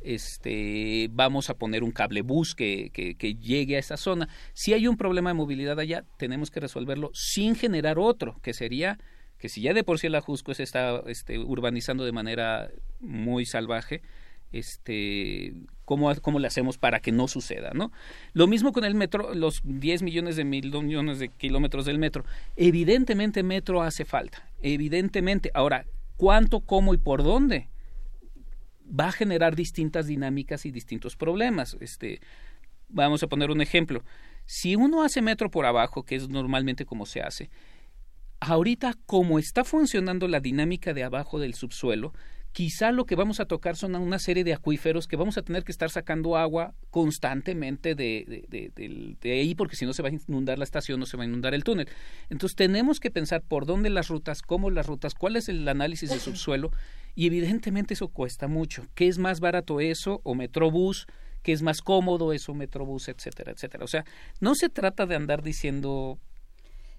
[0.02, 4.29] este, vamos a poner un cable bus que, que, que, llegue a esa zona.
[4.52, 8.98] Si hay un problema de movilidad allá, tenemos que resolverlo sin generar otro, que sería
[9.38, 12.70] que si ya de por sí el Ajusco se está este, urbanizando de manera
[13.01, 14.03] muy salvaje,
[14.53, 17.72] este, ¿cómo, ¿cómo le hacemos para que no suceda?
[17.75, 17.92] ¿no?
[18.33, 22.25] Lo mismo con el metro, los 10 millones de millones de kilómetros del metro.
[22.57, 25.51] Evidentemente metro hace falta, evidentemente.
[25.55, 27.68] Ahora, ¿cuánto, cómo y por dónde?
[28.88, 31.77] Va a generar distintas dinámicas y distintos problemas.
[31.81, 32.20] Este,
[32.88, 34.05] vamos a poner un ejemplo.
[34.44, 37.51] Si uno hace metro por abajo, que es normalmente como se hace,
[38.40, 42.12] ahorita como está funcionando la dinámica de abajo del subsuelo,
[42.57, 45.62] quizá lo que vamos a tocar son una serie de acuíferos que vamos a tener
[45.62, 50.59] que estar sacando agua constantemente de, de, ahí porque si no se va a inundar
[50.59, 51.87] la estación, no se va a inundar el túnel.
[52.31, 56.09] Entonces tenemos que pensar por dónde las rutas, cómo las rutas, cuál es el análisis
[56.09, 56.70] de subsuelo
[57.14, 58.87] y evidentemente eso cuesta mucho.
[58.94, 61.07] ¿Qué es más barato eso o Metrobús?
[61.42, 63.85] ¿Qué es más cómodo eso Metrobús, etcétera, etcétera?
[63.85, 64.07] O sea,
[64.40, 66.18] no se trata de andar diciendo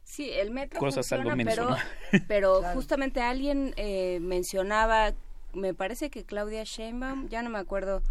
[0.07, 1.75] Sí, el metro cosas funciona, pero,
[2.27, 5.13] pero justamente alguien eh, mencionaba
[5.53, 8.01] me parece que Claudia Sheinbaum, ya no me acuerdo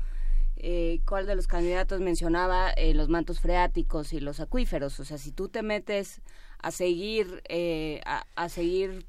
[0.56, 4.98] eh, cuál de los candidatos mencionaba eh, los mantos freáticos y los acuíferos.
[5.00, 6.20] O sea, si tú te metes
[6.58, 9.06] a seguir, eh, a, seguir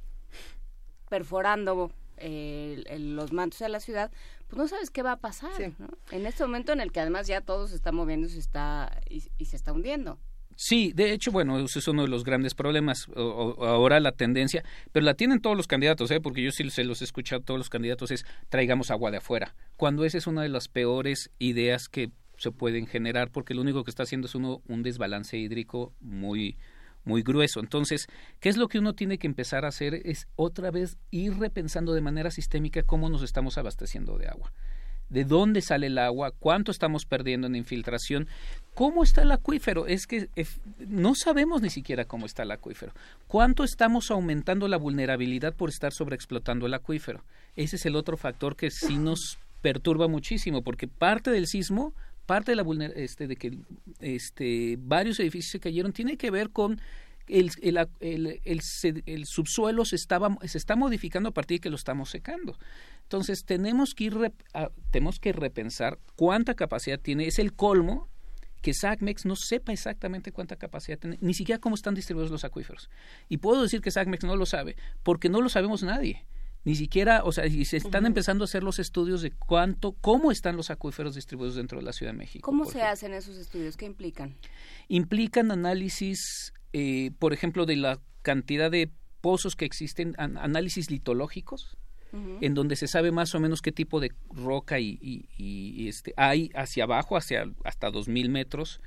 [1.09, 4.11] perforando los mantos de la ciudad,
[4.47, 5.73] pues no sabes qué va a pasar.
[6.11, 9.45] En este momento en el que además ya todo se está moviendo se está, y
[9.45, 10.19] se está hundiendo.
[10.55, 13.07] Sí, de hecho, bueno, ese es uno de los grandes problemas.
[13.15, 16.19] ahora la tendencia, pero la tienen todos los candidatos, ¿eh?
[16.19, 19.55] porque yo sí se los he escuchado todos los candidatos, es traigamos agua de afuera.
[19.75, 23.83] Cuando esa es una de las peores ideas que se pueden generar, porque lo único
[23.83, 26.57] que está haciendo es uno un desbalance hídrico muy,
[27.03, 27.59] muy grueso.
[27.59, 28.07] Entonces,
[28.39, 30.01] ¿qué es lo que uno tiene que empezar a hacer?
[30.05, 34.51] Es otra vez ir repensando de manera sistémica cómo nos estamos abasteciendo de agua
[35.09, 38.27] de dónde sale el agua, cuánto estamos perdiendo en infiltración,
[38.73, 39.87] cómo está el acuífero.
[39.87, 40.29] Es que
[40.79, 42.93] no sabemos ni siquiera cómo está el acuífero.
[43.27, 47.23] ¿Cuánto estamos aumentando la vulnerabilidad por estar sobreexplotando el acuífero?
[47.55, 51.93] Ese es el otro factor que sí nos perturba muchísimo, porque parte del sismo,
[52.25, 53.57] parte de la este, de que
[53.99, 56.79] este, varios edificios se cayeron, tiene que ver con
[57.27, 58.41] el, el,
[59.05, 62.57] el, subsuelo se, estaba, se está modificando a partir de que lo estamos secando.
[63.03, 64.33] Entonces tenemos que, ir
[64.91, 67.27] tenemos que repensar cuánta capacidad tiene.
[67.27, 68.09] Es el colmo
[68.61, 72.89] que SACMEX no sepa exactamente cuánta capacidad tiene, ni siquiera cómo están distribuidos los acuíferos.
[73.29, 76.25] Y puedo decir que SACMEX no lo sabe, porque no lo sabemos nadie.
[76.63, 80.33] Ni siquiera, o sea, y se están empezando a hacer los estudios de cuánto, cómo
[80.33, 82.45] están los acuíferos distribuidos dentro de la Ciudad de México.
[82.45, 83.77] ¿Cómo se hacen esos estudios?
[83.77, 84.35] ¿Qué implican?
[84.89, 88.89] Implican análisis, eh, por ejemplo, de la cantidad de
[89.21, 91.77] pozos que existen, análisis litológicos,
[92.41, 96.85] en donde se sabe más o menos qué tipo de roca y, este, hay hacia
[96.85, 98.81] abajo, hacia hasta 2.000 metros,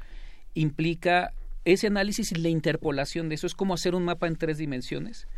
[0.54, 1.32] implica
[1.64, 3.46] ese análisis y la interpolación de eso.
[3.46, 5.28] Es como hacer un mapa en tres dimensiones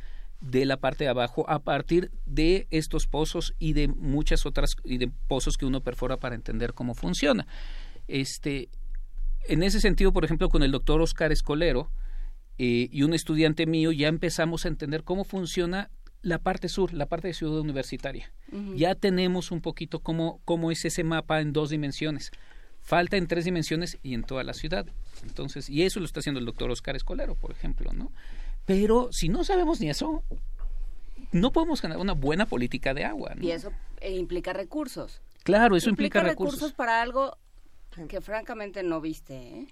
[0.41, 4.99] de la parte de abajo a partir de estos pozos y de muchas otras y
[4.99, 7.47] de pozos que uno perfora para entender cómo funciona.
[8.09, 8.69] Este,
[9.49, 11.91] en ese sentido, por ejemplo, con el doctor Oscar Escolero
[12.65, 17.07] eh, y un estudiante mío ya empezamos a entender cómo funciona la parte sur, la
[17.07, 18.33] parte de ciudad universitaria.
[18.77, 22.31] Ya tenemos un poquito cómo, cómo es ese mapa en dos dimensiones.
[22.81, 24.87] Falta en tres dimensiones y en toda la ciudad.
[25.25, 28.13] Entonces, y eso lo está haciendo el doctor Oscar Escolero, por ejemplo, ¿no?
[28.65, 30.23] Pero si no sabemos ni eso,
[31.33, 33.35] no podemos generar una buena política de agua.
[33.41, 35.21] Y eso eh, implica recursos.
[35.43, 36.61] Claro, eso implica, recursos.
[36.61, 36.77] recursos.
[36.77, 37.37] para algo
[38.09, 39.35] que francamente no viste.
[39.35, 39.67] ¿eh?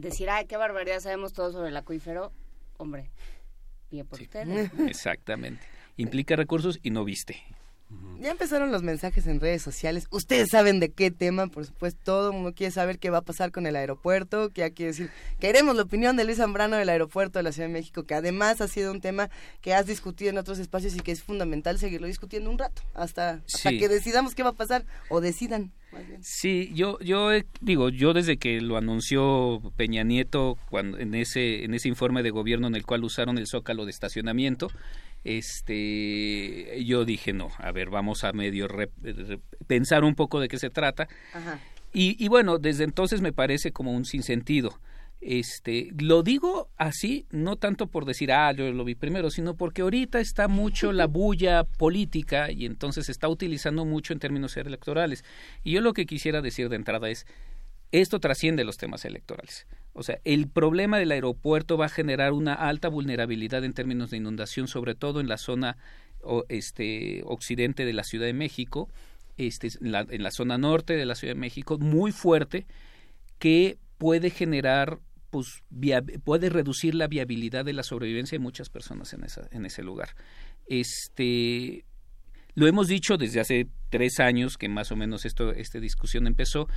[0.00, 2.32] Decir, ay, qué barbaridad, sabemos todo sobre el acuífero.
[2.78, 3.10] Hombre,
[4.88, 5.66] Exactamente.
[5.98, 7.42] Implica recursos y no viste.
[8.20, 10.06] Ya empezaron los mensajes en redes sociales.
[10.10, 13.22] Ustedes saben de qué tema, por supuesto, todo el mundo quiere saber qué va a
[13.22, 16.90] pasar con el aeropuerto, que hay que decir, queremos la opinión de Luis Zambrano del
[16.90, 19.30] aeropuerto de la Ciudad de México, que además ha sido un tema
[19.62, 23.40] que has discutido en otros espacios y que es fundamental seguirlo discutiendo un rato, hasta,
[23.62, 25.72] que decidamos qué va a pasar o decidan.
[26.20, 31.74] Sí, yo, yo digo, yo desde que lo anunció Peña Nieto cuando, en ese, en
[31.74, 34.70] ese informe de gobierno en el cual usaron el zócalo de estacionamiento,
[35.24, 38.68] este yo dije no a ver vamos a medio
[39.66, 41.08] pensar un poco de qué se trata
[41.92, 44.78] Y, y, bueno desde entonces me parece como un sinsentido.
[45.20, 49.82] Este lo digo así no tanto por decir ah yo lo vi primero sino porque
[49.82, 55.24] ahorita está mucho la bulla política y entonces se está utilizando mucho en términos electorales.
[55.62, 57.26] Y yo lo que quisiera decir de entrada es
[57.92, 59.66] esto trasciende los temas electorales
[60.00, 64.16] o sea, el problema del aeropuerto va a generar una alta vulnerabilidad en términos de
[64.16, 65.76] inundación, sobre todo en la zona
[66.48, 68.88] este, occidente de la Ciudad de México,
[69.36, 72.66] este, en, la, zona norte de la Ciudad de México, muy fuerte,
[73.38, 75.62] que puede generar pues
[76.24, 80.16] puede reducir la viabilidad de la sobrevivencia de muchas personas en esa en ese lugar.
[80.66, 81.84] Este
[82.54, 86.68] lo hemos dicho desde hace tres años que más o menos esto esta discusión empezó.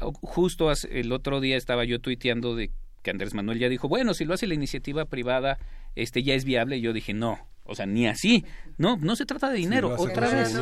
[0.00, 2.70] Justo el otro día estaba yo tuiteando de
[3.02, 5.58] que Andrés Manuel ya dijo bueno si lo hace la iniciativa privada
[5.94, 8.44] este ya es viable y yo dije no o sea, ni así.
[8.78, 9.94] No, no se trata de dinero.
[9.96, 10.58] Otra vez.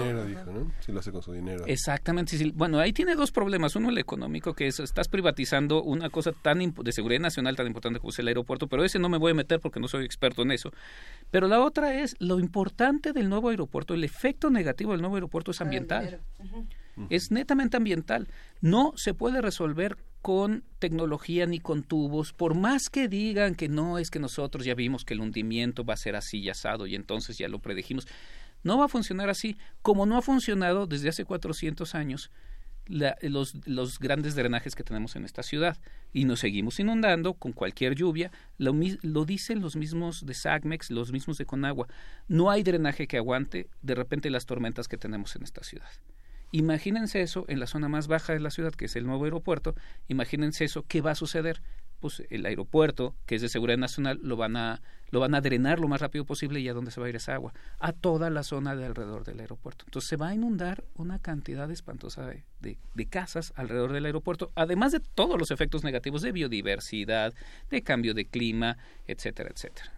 [0.81, 1.65] Si lo hace con su dinero.
[1.67, 2.37] Exactamente.
[2.55, 3.77] Bueno, ahí tiene dos problemas.
[3.77, 8.01] Uno, el económico, que es estás privatizando una cosa tan de seguridad nacional tan importante
[8.01, 10.43] como es el aeropuerto, pero ese no me voy a meter porque no soy experto
[10.43, 10.73] en eso.
[11.31, 15.53] Pero la otra es lo importante del nuevo aeropuerto, el efecto negativo del nuevo aeropuerto
[15.53, 16.21] es ambiental.
[17.11, 18.27] Es netamente ambiental.
[18.61, 19.97] No se puede resolver
[20.27, 24.75] con tecnología ni con tubos, por más que digan que no es que nosotros ya
[24.75, 28.09] vimos que el hundimiento va a ser así y asado y entonces ya lo predijimos,
[28.65, 32.33] no va a funcionar así, como no ha funcionado desde hace 400 años
[32.89, 35.77] los, grandes drenajes que tenemos en esta ciudad.
[36.13, 41.13] Y nos seguimos inundando con cualquier lluvia, lo, lo dicen los mismos de SAGMEX, los
[41.13, 41.87] mismos de Conagua,
[42.27, 45.91] no hay drenaje que aguante de repente las tormentas que tenemos en esta ciudad.
[46.53, 49.75] Imagínense eso en la zona más baja de la ciudad, que es el nuevo aeropuerto.
[50.09, 51.61] Imagínense eso, ¿qué va a suceder?
[52.01, 55.81] Pues el aeropuerto, que es de seguridad nacional, lo van a, lo van a drenar
[55.81, 58.31] lo más rápido posible y a dónde se va a ir esa agua, a toda
[58.31, 59.85] la zona de alrededor del aeropuerto.
[59.87, 64.93] Entonces se va a inundar una cantidad espantosa de, de, casas alrededor del aeropuerto, además
[64.93, 67.35] de todos los efectos negativos de biodiversidad,
[67.71, 68.77] de cambio de clima,
[69.07, 69.91] etcétera, etcétera.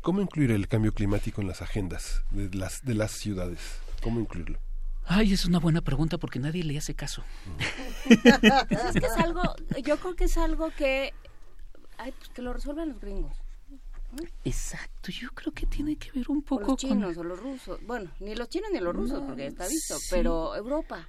[0.00, 3.78] ¿Cómo incluir el cambio climático en las agendas de las, de las ciudades?
[4.02, 4.58] ¿Cómo incluirlo?
[5.06, 7.22] Ay, es una buena pregunta porque nadie le hace caso.
[8.06, 9.42] Pues es que es algo,
[9.82, 11.12] yo creo que es algo que,
[11.98, 13.36] ay, pues que lo resuelven los gringos.
[14.44, 17.80] Exacto, yo creo que tiene que ver un poco con los chinos o los rusos.
[17.84, 21.08] Bueno, ni los chinos ni los rusos, porque está visto, pero Europa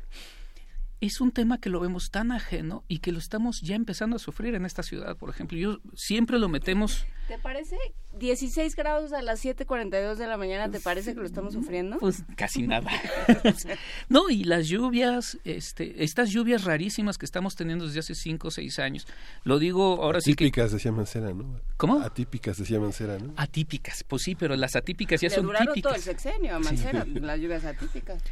[1.02, 4.20] es un tema que lo vemos tan ajeno y que lo estamos ya empezando a
[4.20, 5.58] sufrir en esta ciudad, por ejemplo.
[5.58, 7.06] Yo siempre lo metemos.
[7.28, 7.76] ¿Te parece
[8.20, 10.70] 16 grados a las 7:42 de la mañana?
[10.70, 11.98] ¿Te parece que lo estamos sufriendo?
[11.98, 12.90] Pues casi nada.
[14.10, 18.52] no, y las lluvias, este, estas lluvias rarísimas que estamos teniendo desde hace 5 o
[18.52, 19.08] 6 años.
[19.44, 21.60] Lo digo ahora sí que Atípicas decía Mancera, ¿no?
[21.78, 22.00] ¿Cómo?
[22.02, 23.34] Atípicas decía Mancera, ¿no?
[23.38, 25.82] Atípicas, pues sí, pero las atípicas ya son típicas.
[25.82, 28.24] todo el sexenio a Mancera, las lluvias atípicas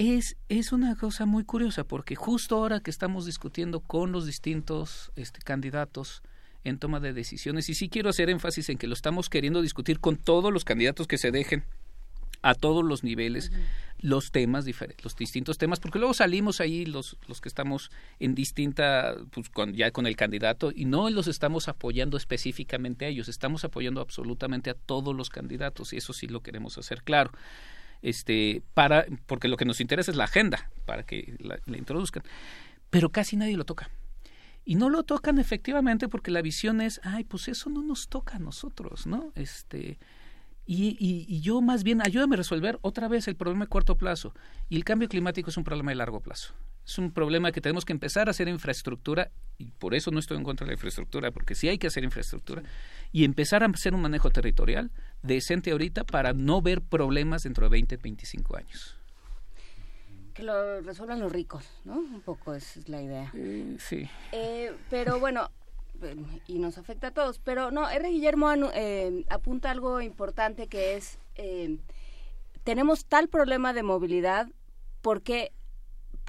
[0.00, 5.12] es, es una cosa muy curiosa porque justo ahora que estamos discutiendo con los distintos
[5.14, 6.22] este, candidatos
[6.64, 10.00] en toma de decisiones, y sí quiero hacer énfasis en que lo estamos queriendo discutir
[10.00, 11.64] con todos los candidatos que se dejen
[12.40, 13.52] a todos los niveles
[13.98, 17.90] los temas diferentes, los distintos temas, porque luego salimos ahí los, los que estamos
[18.20, 23.08] en distinta, pues con, ya con el candidato, y no los estamos apoyando específicamente a
[23.08, 27.32] ellos, estamos apoyando absolutamente a todos los candidatos, y eso sí lo queremos hacer claro
[28.02, 32.22] este, para, porque lo que nos interesa es la agenda, para que la, introduzcan.
[32.90, 33.90] Pero casi nadie lo toca.
[34.64, 38.36] Y no lo tocan efectivamente porque la visión es, ay, pues eso no nos toca
[38.36, 39.32] a nosotros, ¿no?
[39.34, 39.98] Este,
[40.66, 44.34] y, y, yo más bien ayúdame a resolver otra vez el problema de corto plazo.
[44.68, 46.54] Y el cambio climático es un problema de largo plazo.
[46.86, 50.36] Es un problema que tenemos que empezar a hacer infraestructura, y por eso no estoy
[50.36, 52.62] en contra de la infraestructura, porque sí hay que hacer infraestructura,
[53.12, 54.90] y empezar a hacer un manejo territorial
[55.22, 58.96] decente ahorita para no ver problemas dentro de 20, 25 años.
[60.34, 61.98] Que lo resuelvan los ricos, ¿no?
[61.98, 63.30] Un poco esa es la idea.
[63.34, 64.08] Eh, sí.
[64.32, 65.50] Eh, pero bueno,
[66.46, 67.38] y nos afecta a todos.
[67.38, 68.08] Pero no, R.
[68.08, 71.78] Guillermo eh, apunta algo importante que es, eh,
[72.64, 74.48] tenemos tal problema de movilidad
[75.02, 75.52] porque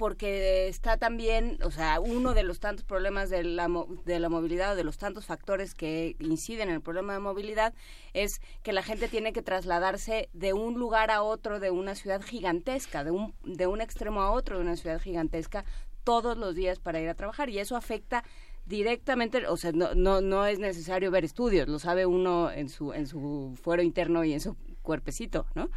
[0.02, 3.68] porque está también, o sea, uno de los tantos problemas de la,
[4.04, 7.72] de la movilidad o de los tantos factores que inciden en el problema de movilidad
[8.12, 12.20] es que la gente tiene que trasladarse de un lugar a otro de una ciudad
[12.20, 15.64] gigantesca, de un, de un extremo a otro de una ciudad gigantesca
[16.02, 18.24] todos los días para ir a trabajar y eso afecta
[18.66, 22.92] directamente, o sea, no, no, no es necesario ver estudios, lo sabe uno en su,
[22.92, 25.70] en su fuero interno y en su cuerpecito, ¿no?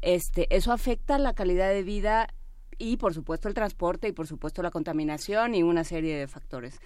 [0.00, 2.32] Este, eso afecta la calidad de vida
[2.80, 6.80] y por supuesto el transporte y por supuesto la contaminación y una serie de factores.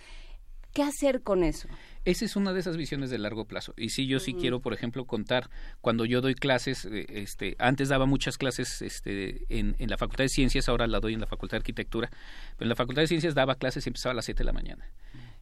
[0.75, 1.69] ¿Qué hacer con eso?
[2.05, 3.75] Esa es una de esas visiones de largo plazo.
[3.77, 5.49] Y sí, yo sí quiero, por ejemplo, contar
[5.81, 10.25] cuando yo doy clases, eh, este, antes daba muchas clases este, en, en, la Facultad
[10.25, 12.11] de Ciencias, ahora la doy en la Facultad de Arquitectura,
[12.57, 14.53] pero en la Facultad de Ciencias daba clases y empezaba a las 7 de la
[14.53, 14.91] mañana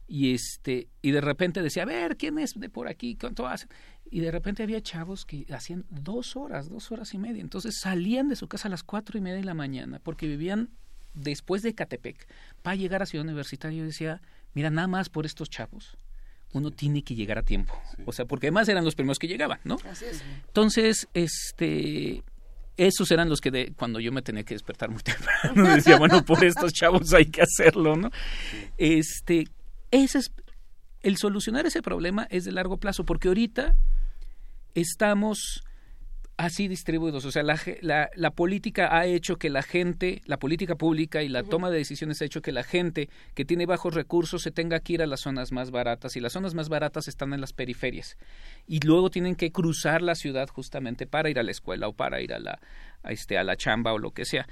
[0.07, 3.69] y este y de repente decía a ver quién es de por aquí cuánto hacen
[4.13, 7.41] y de repente había chavos que hacían dos horas dos horas y media.
[7.41, 10.69] Entonces salían de su casa a las cuatro y media de la mañana porque vivían
[11.15, 12.27] después de Catepec
[12.61, 13.79] para llegar a Ciudad Universitaria.
[13.79, 14.21] Yo decía
[14.53, 15.97] mira nada más por estos chavos
[16.51, 17.73] uno tiene que llegar a tiempo
[18.05, 20.23] o sea porque además eran los primeros que llegaban no Así es.
[20.45, 22.21] entonces este
[22.77, 26.23] esos eran los que de, cuando yo me tenía que despertar muy temprano decía bueno
[26.23, 28.11] por estos chavos hay que hacerlo no
[28.77, 29.47] este
[29.89, 30.31] ese es
[31.01, 33.75] el solucionar ese problema es de largo plazo porque ahorita
[34.73, 35.63] estamos
[36.37, 37.25] así distribuidos.
[37.25, 41.29] O sea, la, la, la, política ha hecho que la gente, la política pública y
[41.29, 44.79] la toma de decisiones ha hecho que la gente que tiene bajos recursos se tenga
[44.79, 47.53] que ir a las zonas más baratas y las zonas más baratas están en las
[47.53, 48.17] periferias
[48.67, 52.21] y luego tienen que cruzar la ciudad justamente para ir a la escuela o para
[52.21, 52.59] ir a la,
[53.03, 54.47] a este, a la chamba o lo que sea.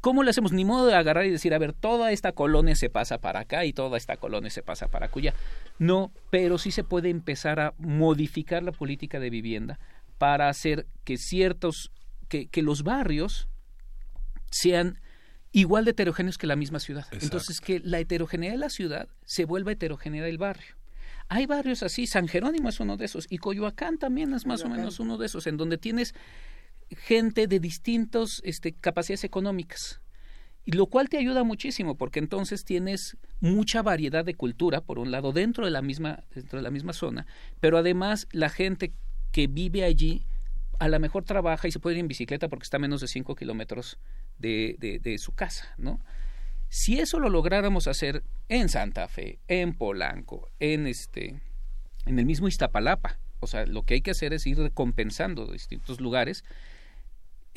[0.00, 0.52] ¿Cómo le hacemos?
[0.52, 3.64] Ni modo de agarrar y decir, a ver, toda esta colonia se pasa para acá
[3.64, 5.34] y toda esta colonia se pasa para cuya.
[5.78, 9.78] No, pero sí se puede empezar a modificar la política de vivienda
[10.18, 11.90] para hacer que ciertos,
[12.28, 13.48] que, que los barrios
[14.50, 15.00] sean
[15.52, 17.06] igual de heterogéneos que la misma ciudad.
[17.12, 20.76] Entonces, que la heterogeneidad de la ciudad se vuelva heterogeneidad del barrio.
[21.28, 24.68] Hay barrios así, San Jerónimo es uno de esos, y Coyoacán también es más o
[24.68, 26.14] menos uno de esos, en donde tienes
[26.90, 30.00] gente de distintas este, capacidades económicas.
[30.64, 35.10] Y lo cual te ayuda muchísimo, porque entonces tienes mucha variedad de cultura, por un
[35.10, 37.26] lado, dentro de la misma, dentro de la misma zona,
[37.58, 38.92] pero además la gente
[39.32, 40.26] que vive allí
[40.78, 43.08] a lo mejor trabaja y se puede ir en bicicleta porque está a menos de
[43.08, 43.98] 5 kilómetros
[44.38, 46.00] de, de, su casa, ¿no?
[46.68, 51.40] Si eso lo lográramos hacer en Santa Fe, en Polanco, en este,
[52.06, 56.00] en el mismo Iztapalapa, o sea, lo que hay que hacer es ir compensando distintos
[56.00, 56.44] lugares,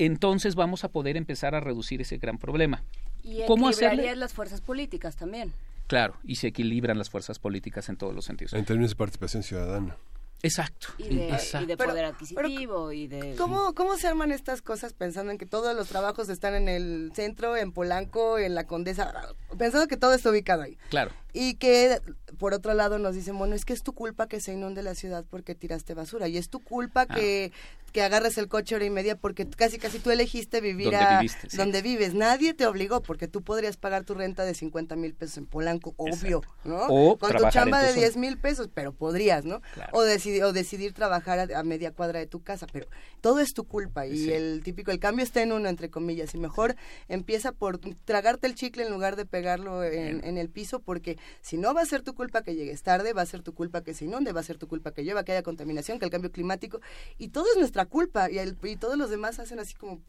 [0.06, 2.84] entonces vamos a poder empezar a reducir ese gran problema.
[3.24, 4.16] Y ¿Cómo hacerle?
[4.16, 5.54] las fuerzas políticas también.
[5.88, 8.54] Claro, y se equilibran las fuerzas políticas en todos los sentidos.
[8.54, 9.98] En términos de participación ciudadana.
[10.44, 10.88] Exacto.
[10.98, 13.36] Y de, poder adquisitivo y de...
[13.36, 17.12] ¿cómo, ¿Cómo se arman estas cosas pensando en que todos los trabajos están en el
[17.14, 19.14] centro, en Polanco, en la Condesa?
[19.58, 20.78] Pensando que todo está ubicado ahí.
[20.90, 21.12] Claro.
[21.34, 22.02] Y que,
[22.40, 24.96] por otro lado, nos dicen, bueno, es que es tu culpa que se inunde la
[24.96, 26.28] ciudad porque tiraste basura.
[26.28, 27.16] Y es tu culpa ah.
[27.16, 27.52] que,
[27.92, 31.22] que agarres el coche hora y media porque casi casi tú elegiste vivir a,
[31.54, 32.14] donde vives.
[32.14, 35.94] Nadie te obligó porque tú podrías pagar tu renta de 50 mil pesos en Polanco,
[35.98, 36.88] obvio, ¿no?
[36.88, 39.62] O Con tu chamba de 10 mil pesos, pero podrías, ¿no?
[39.92, 42.88] O, decidir, o decidir trabajar a, media cuadra de tu casa, pero
[43.22, 44.08] todo es tu culpa.
[44.08, 46.34] Y el típico, el cambio está en uno, entre comillas.
[46.34, 46.76] Y mejor
[47.08, 51.58] empieza por tragarte el chicle en lugar de pegarlo en, en el piso porque si
[51.58, 53.94] no va a ser tu culpa que llegues tarde, va a ser tu culpa que
[53.94, 56.32] se inunde, va a ser tu culpa que llueva, que haya contaminación, que el cambio
[56.32, 56.82] climático,
[57.18, 60.00] y todo es nuestra culpa, y, el, y todos los demás hacen así como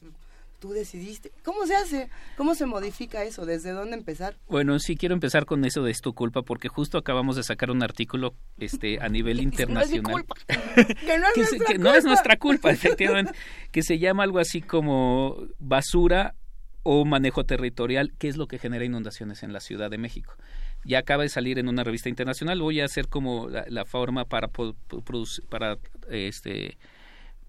[0.62, 1.32] tú decidiste.
[1.44, 2.08] ¿Cómo se hace?
[2.36, 3.44] ¿Cómo se modifica eso?
[3.44, 4.36] ¿Desde dónde empezar?
[4.48, 7.72] Bueno, sí quiero empezar con eso de es tu culpa porque justo acabamos de sacar
[7.72, 10.24] un artículo este a nivel internacional.
[10.46, 13.32] que no, es, que no es nuestra culpa, efectivamente,
[13.72, 16.36] que se llama algo así como basura
[16.84, 20.34] o manejo territorial, que es lo que genera inundaciones en la Ciudad de México
[20.84, 24.48] ya acaba de salir en una revista internacional, voy a hacer como la, forma para,
[25.48, 25.78] para
[26.10, 26.76] este,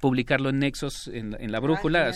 [0.04, 2.12] publicarlo en Nexos, en, la brújula,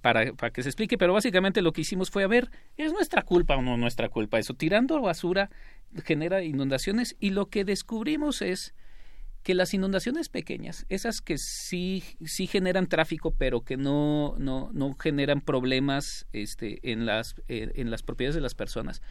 [0.00, 3.22] para, para que se explique, pero básicamente lo que hicimos fue, a ver, ¿es nuestra
[3.22, 4.54] culpa o no nuestra culpa eso?
[4.54, 5.48] Tirando basura
[6.04, 8.74] genera inundaciones y lo que descubrimos es
[9.44, 14.96] que las inundaciones pequeñas, esas que sí, sí generan tráfico, pero que no, no, no
[14.96, 19.02] generan problemas este, en, las, eh, en las propiedades de las personas,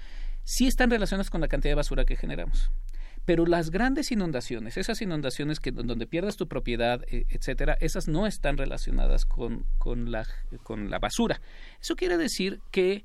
[0.43, 2.69] sí están relacionadas con la cantidad de basura que generamos.
[3.29, 8.25] Pero las grandes inundaciones, esas inundaciones que donde pierdas tu propiedad, e, etcétera, esas no
[8.25, 10.25] están relacionadas con, con, la,
[10.63, 11.39] con la basura.
[11.79, 13.03] Eso quiere decir que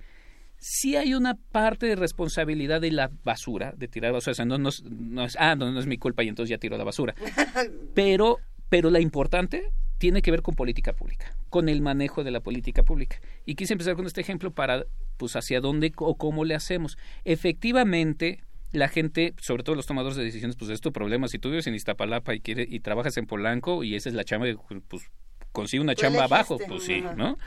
[0.57, 4.33] sí hay una parte de responsabilidad de la basura, de tirar basura.
[4.33, 6.57] O sea, no, no, no es, ah, no, no es mi culpa y entonces ya
[6.57, 7.15] tiro la basura.
[7.95, 8.39] Pero,
[8.71, 12.83] pero la importante tiene que ver con política pública, con el manejo de la política
[12.83, 13.21] pública.
[13.45, 14.87] Y quise empezar con este ejemplo para,
[15.19, 16.97] pues, hacia dónde o cómo le hacemos.
[17.27, 18.41] Efectivamente,
[18.75, 21.29] la gente, sobre todo los tomadores de decisiones, pues es tu problema.
[21.29, 24.25] Si tú vives en Iztapalapa y, quiere, y trabajas en Polanco y esa es la
[24.25, 24.47] chamba,
[24.89, 25.11] pues
[25.53, 27.39] consigue una chamba abajo, pues sí, ¿no?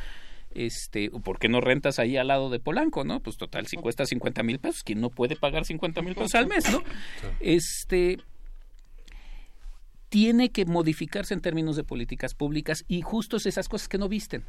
[0.52, 3.20] Este, ¿por qué no rentas ahí al lado de Polanco, no?
[3.20, 6.48] Pues total, si cuesta 50 mil pesos, ¿quién no puede pagar 50 mil pesos al
[6.48, 6.82] mes, no?
[7.42, 8.18] Este,
[10.08, 14.46] tiene que modificarse en términos de políticas públicas y justo esas cosas que no visten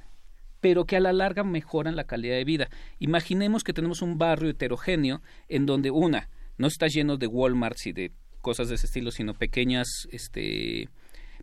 [0.60, 2.68] pero que a la larga mejoran la calidad de vida.
[2.98, 6.28] Imaginemos que tenemos un barrio heterogéneo en donde una
[6.58, 10.88] no está lleno de Walmarts y de cosas de ese estilo, sino pequeñas este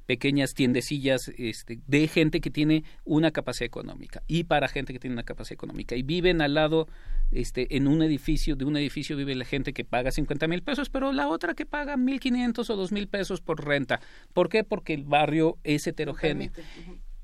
[0.05, 5.15] pequeñas tiendecillas este, de gente que tiene una capacidad económica y para gente que tiene
[5.15, 6.87] una capacidad económica y viven al lado
[7.31, 10.89] este, en un edificio, de un edificio vive la gente que paga 50 mil pesos,
[10.89, 13.99] pero la otra que paga 1.500 o dos mil pesos por renta.
[14.33, 14.63] ¿Por qué?
[14.63, 16.51] Porque el barrio es heterogéneo.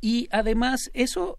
[0.01, 1.37] Y además eso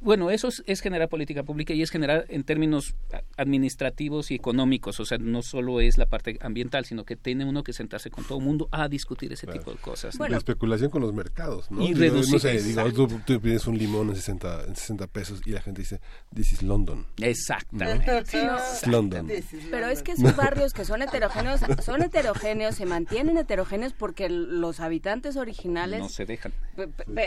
[0.00, 2.94] bueno, eso es, generar política pública y es generar en términos
[3.36, 7.64] administrativos y económicos, o sea, no solo es la parte ambiental, sino que tiene uno
[7.64, 10.16] que sentarse con todo el mundo a discutir ese tipo de cosas.
[10.16, 11.82] Bueno, la especulación con los mercados, ¿no?
[11.82, 15.50] Y reducir, no sé, digo, tú, pides un limón en 60, en 60 pesos y
[15.50, 16.00] la gente dice,
[16.34, 17.06] this is London.
[17.16, 18.18] Exactamente.
[18.18, 19.28] es London.
[19.70, 24.78] Pero es que esos barrios que son heterogéneos, son heterogéneos, se mantienen heterogéneos porque los
[24.78, 26.52] habitantes originales no se dejan.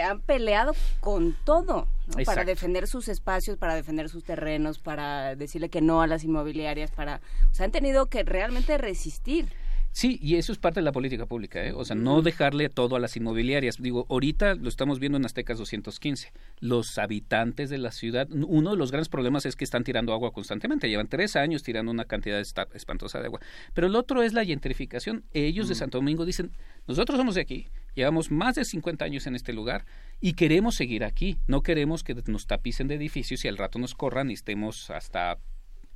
[0.02, 1.88] han peleado con todo
[2.26, 6.92] para defender sus espacios, para defender sus terrenos, para decirle que no a las inmobiliarias,
[6.92, 9.48] para, o sea, han tenido que realmente resistir.
[9.94, 11.74] Sí, y eso es parte de la política pública, ¿eh?
[11.74, 13.76] o sea, no dejarle todo a las inmobiliarias.
[13.78, 16.32] Digo, ahorita lo estamos viendo en Aztecas 215.
[16.62, 20.32] Los habitantes de la ciudad, uno de los grandes problemas es que están tirando agua
[20.32, 20.88] constantemente.
[20.88, 23.42] Llevan tres años tirando una cantidad espantosa de agua.
[23.74, 25.26] Pero el otro es la gentrificación.
[25.34, 26.52] Ellos de Santo Domingo dicen,
[26.88, 29.86] nosotros somos de aquí, llevamos más de 50 años en este lugar
[30.20, 31.38] y queremos seguir aquí.
[31.48, 35.38] No queremos que nos tapicen de edificios y al rato nos corran y estemos hasta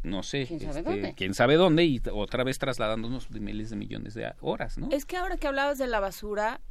[0.04, 1.14] no sé, ¿Quién sabe, este, dónde?
[1.16, 4.90] quién sabe dónde y otra vez trasladándonos de miles de millones de horas, ¿no?
[4.92, 6.62] Es que ahora que hablabas de la basura,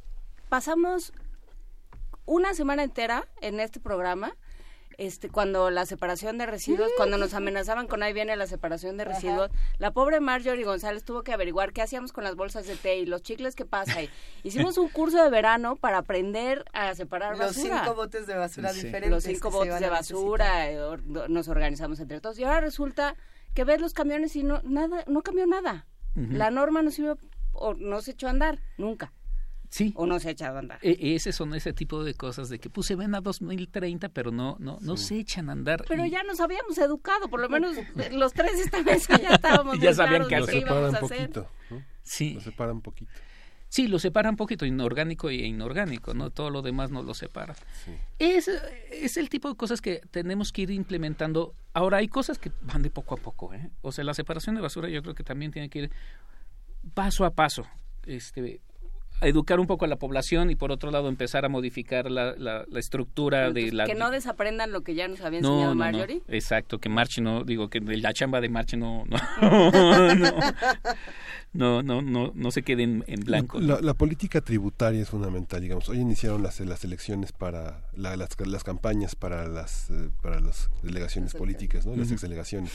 [0.47, 1.11] pasamos
[2.25, 4.35] una semana entera en este programa
[4.97, 9.05] este cuando la separación de residuos, cuando nos amenazaban con ahí viene la separación de
[9.05, 12.97] residuos, la pobre Marjorie González tuvo que averiguar qué hacíamos con las bolsas de té
[12.97, 14.01] y los chicles que pasa.
[14.01, 14.09] Y
[14.43, 17.75] hicimos un curso de verano para aprender a separar basura.
[17.75, 19.09] Los cinco botes de basura diferentes.
[19.09, 20.77] Los cinco botes de basura, eh,
[21.27, 22.39] nos organizamos entre todos.
[22.39, 23.15] Y ahora resulta
[23.53, 25.87] que ves los camiones y no nada, no cambió nada.
[26.15, 27.17] La norma no sirvió
[27.51, 29.11] o no se echó a andar nunca.
[29.75, 29.91] Sí.
[29.97, 30.79] O no se ha echado a andar.
[30.81, 34.31] E ese son ese tipo de cosas de que pues se ven a 2030, pero
[34.31, 35.83] no no no se echan a andar.
[35.85, 37.75] Pero ya nos habíamos educado, por lo menos
[38.13, 40.63] los tres esta vez ya estábamos ya sabían que hacer.
[40.63, 41.83] Lo separan poquito, ¿no?
[42.03, 42.35] Sí.
[42.35, 43.11] Lo separan poquito.
[43.67, 46.29] Sí, lo separan un poquito, inorgánico e inorgánico, ¿no?
[46.29, 47.55] Todo lo demás no lo separa.
[47.83, 47.91] Sí.
[48.17, 51.53] Es, es el tipo de cosas que tenemos que ir implementando.
[51.73, 53.71] Ahora, hay cosas que van de poco a poco, ¿eh?
[53.81, 55.91] O sea, la separación de basura yo creo que también tiene que ir
[56.93, 57.67] paso a paso.
[58.05, 58.61] Este,
[59.21, 62.65] educar un poco a la población y por otro lado empezar a modificar la, la,
[62.79, 63.85] estructura de la...
[63.85, 66.21] Que no desaprendan lo que ya nos había enseñado no, Marjorie.
[66.27, 69.05] exacto, que March no, digo, que la chamba de March no...
[71.55, 73.61] No, no, no, no, se queden en blanco.
[73.61, 75.87] La, política tributaria es fundamental, digamos.
[75.87, 81.33] Hoy iniciaron las, las elecciones para las, las campañas para las eh, para las delegaciones
[81.33, 81.95] políticas, ¿no?
[81.95, 82.73] Las exdelegaciones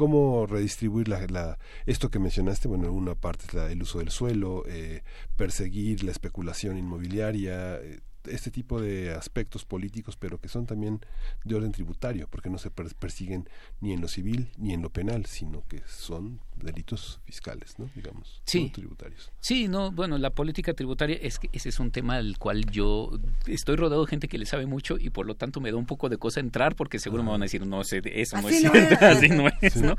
[0.00, 5.02] cómo redistribuir la, esto que mencionaste, bueno, una parte es el uso del suelo, eh,
[5.36, 11.00] perseguir la especulación inmobiliaria, eh, este tipo de aspectos políticos, pero que son también
[11.44, 13.48] de orden tributario, porque no se persiguen
[13.80, 17.90] ni en lo civil ni en lo penal, sino que son delitos fiscales, ¿no?
[17.94, 18.70] Digamos, sí.
[18.70, 19.30] tributarios.
[19.40, 23.10] Sí, no, bueno, la política tributaria es que ese es un tema al cual yo
[23.46, 25.86] estoy rodeado de gente que le sabe mucho y por lo tanto me da un
[25.86, 28.60] poco de cosa entrar porque seguro me van a decir, no sé, eso no es
[28.60, 29.96] cierto, así no es, ¿no?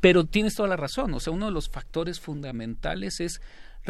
[0.00, 3.40] Pero tienes toda la razón, o sea, uno de los factores fundamentales es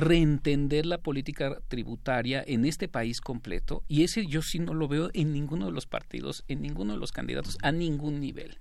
[0.01, 5.11] reentender la política tributaria en este país completo y ese yo sí no lo veo
[5.15, 8.59] en ninguno de los partidos, en ninguno de los candidatos, a ningún nivel.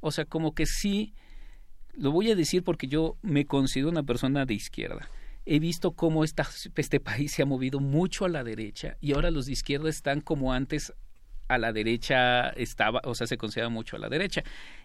[0.00, 1.14] O sea, como que sí,
[1.94, 5.08] lo voy a decir porque yo me considero una persona de izquierda.
[5.44, 9.46] He visto cómo este país se ha movido mucho a la derecha y ahora los
[9.46, 10.92] de izquierda están como antes
[11.48, 14.42] a la derecha estaba, o sea, se considera mucho a la derecha.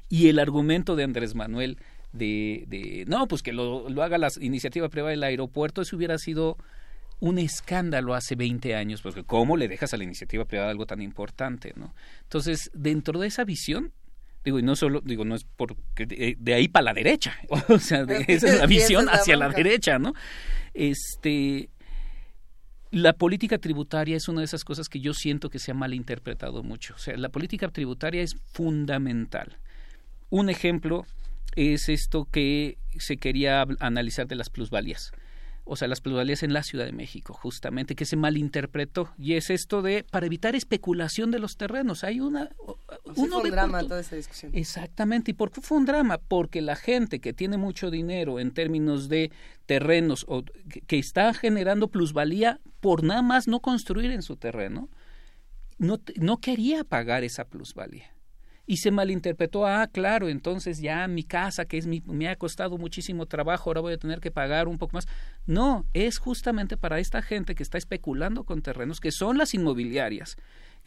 [0.10, 1.78] Y el argumento de Andrés Manuel
[2.14, 6.18] de, de no, pues que lo, lo haga la iniciativa privada del aeropuerto, eso hubiera
[6.18, 6.58] sido
[7.20, 11.02] un escándalo hace 20 años, porque ¿cómo le dejas a la iniciativa privada algo tan
[11.02, 11.74] importante?
[11.76, 11.94] ¿no?
[12.24, 13.92] Entonces, dentro de esa visión,
[14.46, 17.36] digo, y no solo, digo, no es porque de, ahí para la derecha,
[17.70, 20.14] o sea, esa es la visión hacia la, derecha, ¿no?
[20.74, 21.70] Este,
[22.92, 26.62] la política tributaria es una de esas cosas que yo siento que se ha malinterpretado
[26.62, 26.94] mucho.
[26.96, 29.58] O sea, la política tributaria es fundamental.
[30.30, 31.06] Un ejemplo
[31.58, 35.12] es esto que se quería analizar de las plusvalías.
[35.70, 39.10] O sea, las plusvalías en la Ciudad de México, justamente, que se malinterpretó.
[39.18, 42.06] Y es esto de, para evitar especulación de los terrenos.
[42.06, 42.52] Hay una...
[43.14, 44.54] fue un drama toda esa discusión.
[44.56, 45.32] Exactamente.
[45.32, 46.20] ¿Y por qué fue un drama?
[46.20, 49.32] Porque la gente que tiene mucho dinero en términos de
[49.66, 50.44] terrenos o
[50.88, 54.90] que está generando plusvalía por nada más no construir en su terreno,
[55.80, 58.17] no, no quería pagar esa plusvalía
[58.70, 62.78] y se malinterpretó, ah, claro, entonces ya mi casa, que es mi, me ha costado
[62.78, 65.08] muchísimo trabajo, ahora voy a tener que pagar un poco más.
[65.46, 70.36] No, es justamente para esta gente que está especulando con terrenos, que son las inmobiliarias,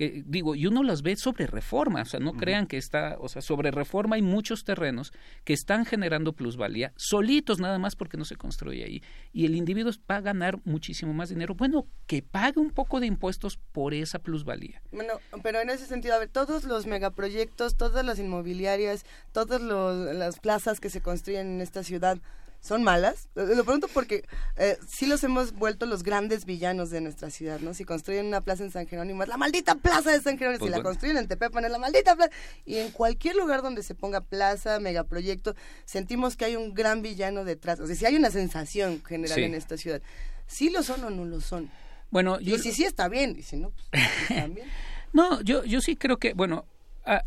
[0.08, 3.42] digo, y uno las ve sobre reforma, o sea, no crean que está, o sea,
[3.42, 5.12] sobre reforma hay muchos terrenos
[5.44, 9.92] que están generando plusvalía, solitos nada más porque no se construye ahí, y el individuo
[10.10, 14.18] va a ganar muchísimo más dinero, bueno, que pague un poco de impuestos por esa
[14.18, 14.82] plusvalía.
[14.90, 20.38] Bueno, pero en ese sentido, a ver, todos los megaproyectos, todas las inmobiliarias, todas las
[20.40, 22.18] plazas que se construyen en esta ciudad,
[22.60, 23.28] son malas.
[23.34, 24.24] Lo pregunto porque
[24.56, 27.74] eh, sí los hemos vuelto los grandes villanos de nuestra ciudad, ¿no?
[27.74, 30.64] Si construyen una plaza en San Jerónimo, es la maldita plaza de San Jerónimo.
[30.64, 32.30] si pues la construyen en Tepepan, es la maldita plaza.
[32.66, 35.54] Y en cualquier lugar donde se ponga plaza, megaproyecto,
[35.84, 37.80] sentimos que hay un gran villano detrás.
[37.80, 40.02] O sea, si hay una sensación general en esta ciudad.
[40.46, 41.70] ¿Sí lo son o no lo son?
[42.10, 42.56] Bueno, yo...
[42.56, 43.86] Y si sí está bien, y si no, pues
[44.28, 44.68] está bien.
[45.12, 46.66] no, yo, yo sí creo que, bueno,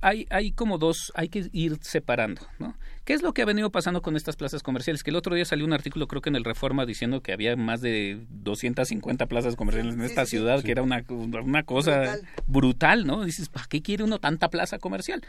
[0.01, 2.77] hay, hay como dos, hay que ir separando, ¿no?
[3.06, 5.04] ¿Qué es lo que ha venido pasando con estas plazas comerciales?
[5.04, 7.56] Que el otro día salió un artículo, creo que en el Reforma, diciendo que había
[7.58, 13.06] más de 250 plazas comerciales en esta ciudad, que era una, una cosa brutal.
[13.06, 13.26] ¿no?
[13.26, 15.22] Dices, ¿para qué quiere uno tanta plaza comercial?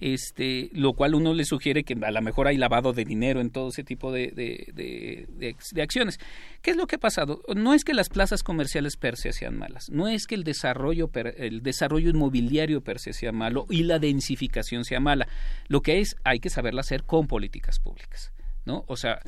[0.00, 3.50] este, lo cual uno le sugiere que a lo mejor hay lavado de dinero en
[3.50, 6.18] todo ese tipo de, de, de, acciones.
[6.62, 7.42] ¿Qué es lo que ha pasado?
[7.54, 11.10] No es que las plazas comerciales per se sean malas, no es que el desarrollo,
[11.14, 15.28] el desarrollo inmobiliario per se sea malo y la densificación sea mala.
[15.68, 18.32] Lo que es, hay que saberla hacer con políticas públicas,
[18.64, 18.84] ¿no?
[18.86, 19.18] O sea,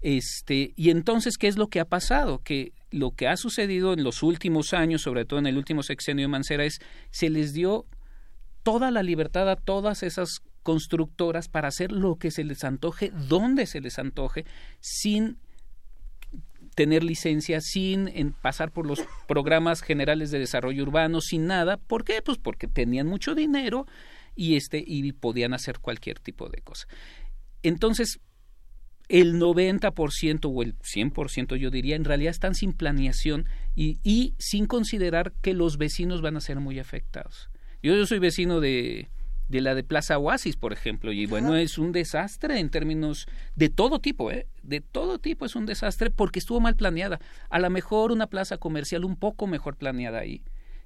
[0.00, 2.40] este, y entonces, ¿qué es lo que ha pasado?
[2.42, 6.24] Que lo que ha sucedido en los últimos años, sobre todo en el último sexenio
[6.24, 6.80] de Mancera, es
[7.12, 7.86] se les dio
[8.64, 13.66] toda la libertad a todas esas constructoras para hacer lo que se les antoje, donde
[13.66, 14.44] se les antoje,
[14.80, 15.38] sin
[16.74, 18.98] tener licencia, sin pasar por los
[19.28, 21.76] programas generales de desarrollo urbano, sin nada.
[21.76, 22.20] ¿Por qué?
[22.20, 23.86] Pues porque tenían mucho dinero
[24.34, 26.86] y este y podían hacer cualquier tipo de cosa.
[27.62, 28.20] Entonces,
[29.08, 34.66] el 90% o el 100% yo diría, en realidad están sin planeación y, y sin
[34.66, 37.50] considerar que los vecinos van a ser muy afectados.
[37.82, 39.08] Yo, soy vecino de,
[39.48, 43.26] de la de Plaza Oasis, por ejemplo, y bueno, es un desastre en términos
[43.56, 44.46] de todo tipo, ¿eh?
[44.62, 47.20] De todo tipo es un desastre porque estuvo mal planeada.
[47.50, 50.42] A lo mejor una plaza comercial un poco mejor planeada ahí,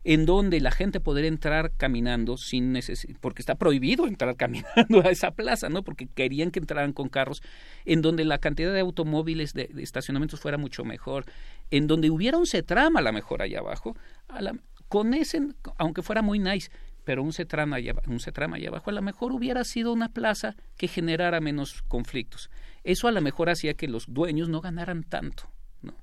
[0.08, 5.10] en donde la gente podría entrar caminando sin necesidad, porque está prohibido entrar caminando a
[5.10, 5.82] esa plaza, ¿no?
[5.82, 7.42] Porque querían que entraran con carros,
[7.84, 11.24] en donde la cantidad de automóviles de, estacionamientos fuera mucho mejor,
[11.72, 13.96] en donde hubiera un CETRAM a lo mejor allá abajo,
[14.40, 15.42] la, con ese,
[15.76, 16.70] aunque fuera muy nice,
[17.02, 18.20] pero un CETRAM allá, un
[18.54, 22.48] allá abajo a lo mejor hubiera sido una plaza que generara menos conflictos.
[22.84, 25.50] Eso a lo mejor hacía que los dueños no ganaran tanto,
[25.82, 25.96] ¿no?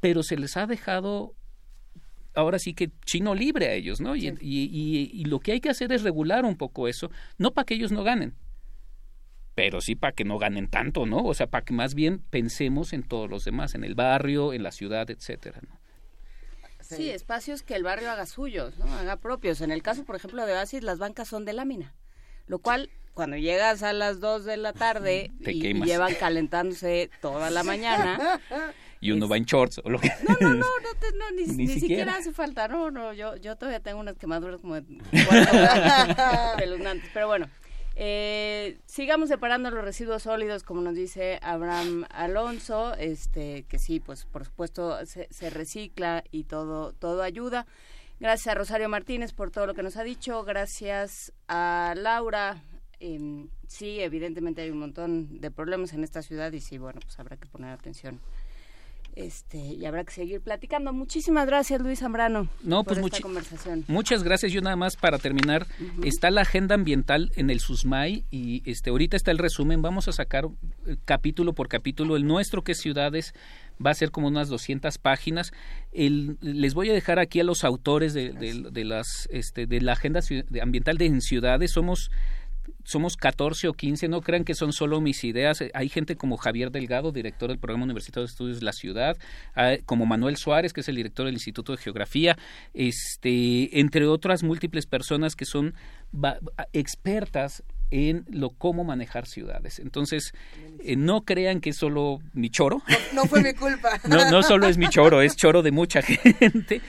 [0.00, 1.36] Pero se les ha dejado
[2.34, 4.16] ahora sí que chino libre a ellos, ¿no?
[4.16, 7.64] Y, y, y, lo que hay que hacer es regular un poco eso, no para
[7.64, 8.34] que ellos no ganen,
[9.54, 11.24] pero sí para que no ganen tanto, ¿no?
[11.24, 14.62] O sea, para que más bien pensemos en todos los demás, en el barrio, en
[14.62, 15.80] la ciudad, etcétera, ¿no?
[16.80, 18.86] Sí, espacios que el barrio haga suyos, ¿no?
[18.94, 19.60] haga propios.
[19.60, 21.94] En el caso, por ejemplo, de Oasis, las bancas son de lámina,
[22.46, 27.62] lo cual cuando llegas a las 2 de la tarde y, llevan calentándose toda la
[27.62, 28.40] mañana.
[29.00, 32.16] y uno va en shorts o lo que No, no, no, no, ni, ni, siquiera.
[32.16, 32.68] hace falta.
[32.68, 34.82] No, no, yo, yo todavía tengo unas quemaduras como de
[37.14, 37.48] Pero bueno,
[37.96, 44.26] eh, sigamos separando los residuos sólidos, como nos dice Abraham Alonso, este, que sí, pues
[44.26, 47.66] por supuesto se, recicla y todo, todo ayuda.
[48.18, 50.44] Gracias a Rosario Martínez por todo lo que nos ha dicho.
[50.44, 52.62] Gracias a Laura.
[52.98, 57.18] Em, sí, evidentemente hay un montón de problemas en esta ciudad y sí, bueno, pues
[57.18, 58.20] habrá que poner atención
[59.16, 60.92] este, y habrá que seguir platicando.
[60.92, 63.84] Muchísimas gracias, Luis Zambrano, no, por pues esta conversación.
[63.88, 64.52] Muchas gracias.
[64.52, 65.66] Yo nada más para terminar,
[66.04, 69.82] está la agenda ambiental en el SUSMAI y este ahorita está el resumen.
[69.82, 70.46] Vamos a sacar
[70.86, 72.16] eh, capítulo por capítulo.
[72.16, 73.34] El nuestro, que es Ciudades,
[73.84, 75.52] va a ser como unas 200 páginas.
[75.92, 79.92] El, les voy a dejar aquí a los autores de, de, las, este, de la
[79.92, 80.20] agenda
[80.62, 81.72] ambiental de en ciudades.
[81.72, 82.10] Somos
[82.84, 85.62] somos 14 o 15, no crean que son solo mis ideas.
[85.74, 89.16] Hay gente como Javier Delgado, director del Programa Universitario de Estudios de la Ciudad,
[89.86, 92.36] como Manuel Suárez, que es el director del Instituto de Geografía,
[92.74, 95.74] este, entre otras múltiples personas que son
[96.72, 99.78] expertas en lo cómo manejar ciudades.
[99.78, 100.32] Entonces,
[100.80, 102.82] eh, no crean que es solo mi choro.
[103.14, 104.00] No, fue mi culpa.
[104.08, 106.80] no, no solo es mi choro, es choro de mucha gente.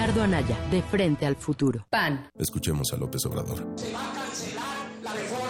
[0.00, 1.86] Ricardo Anaya, de frente al futuro.
[1.90, 2.30] PAN.
[2.38, 3.58] Escuchemos a López Obrador.
[3.76, 4.64] Se va a cancelar
[5.02, 5.49] la reforma.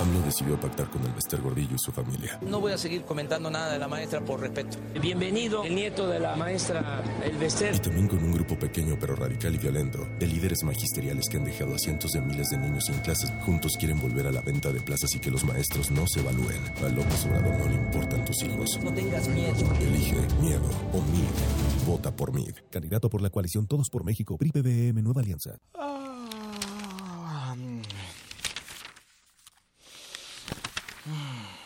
[0.00, 2.38] AMLO decidió pactar con el Bester Gordillo y su familia.
[2.40, 4.78] No voy a seguir comentando nada de la maestra por respeto.
[5.00, 7.74] Bienvenido, el nieto de la maestra El Bester.
[7.74, 11.44] Y también con un grupo pequeño pero radical y violento de líderes magisteriales que han
[11.44, 13.30] dejado a cientos de miles de niños sin clases.
[13.44, 16.62] Juntos quieren volver a la venta de plazas y que los maestros no se evalúen.
[16.84, 18.80] A López Obrador no le importan tus hijos.
[18.82, 19.54] No tengas miedo.
[19.80, 21.86] Elige miedo o MID.
[21.86, 22.54] Vota por MID.
[22.70, 24.38] Candidato por la coalición Todos por México.
[24.38, 25.58] PRI PBM Nueva Alianza.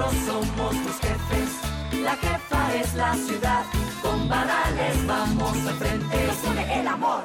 [0.00, 3.64] nosotros somos tus jefes, la jefa es la ciudad.
[4.02, 7.24] Con varales vamos al frente, nos une el amor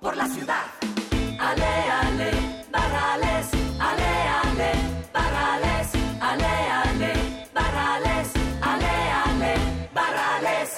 [0.00, 0.64] por la ciudad.
[1.38, 1.72] Ale,
[2.02, 2.30] ale,
[2.72, 3.46] varales,
[3.78, 4.10] ale,
[4.42, 4.72] ale,
[5.12, 5.88] varales,
[6.20, 6.52] ale,
[6.82, 7.12] ale,
[7.54, 8.28] varales,
[8.60, 9.54] ale, ale,
[9.94, 10.70] varales.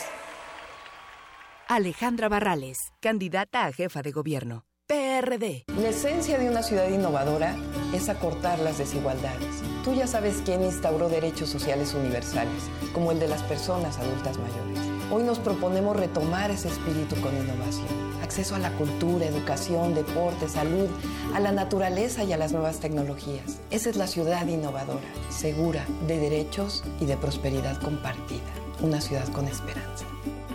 [1.68, 4.64] Alejandra Barrales, candidata a jefa de gobierno.
[4.86, 5.64] PRD.
[5.76, 7.55] La esencia de una ciudad innovadora
[7.93, 9.62] es acortar las desigualdades.
[9.84, 12.62] Tú ya sabes quién instauró derechos sociales universales,
[12.93, 14.89] como el de las personas adultas mayores.
[15.11, 17.86] Hoy nos proponemos retomar ese espíritu con innovación.
[18.22, 20.89] Acceso a la cultura, educación, deporte, salud,
[21.34, 23.59] a la naturaleza y a las nuevas tecnologías.
[23.70, 28.43] Esa es la ciudad innovadora, segura, de derechos y de prosperidad compartida.
[28.82, 30.05] Una ciudad con esperanza.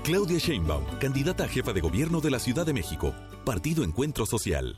[0.04, 3.14] Claudia Sheinbaum, candidata a jefa de gobierno de la Ciudad de México.
[3.46, 4.78] Partido Encuentro Social.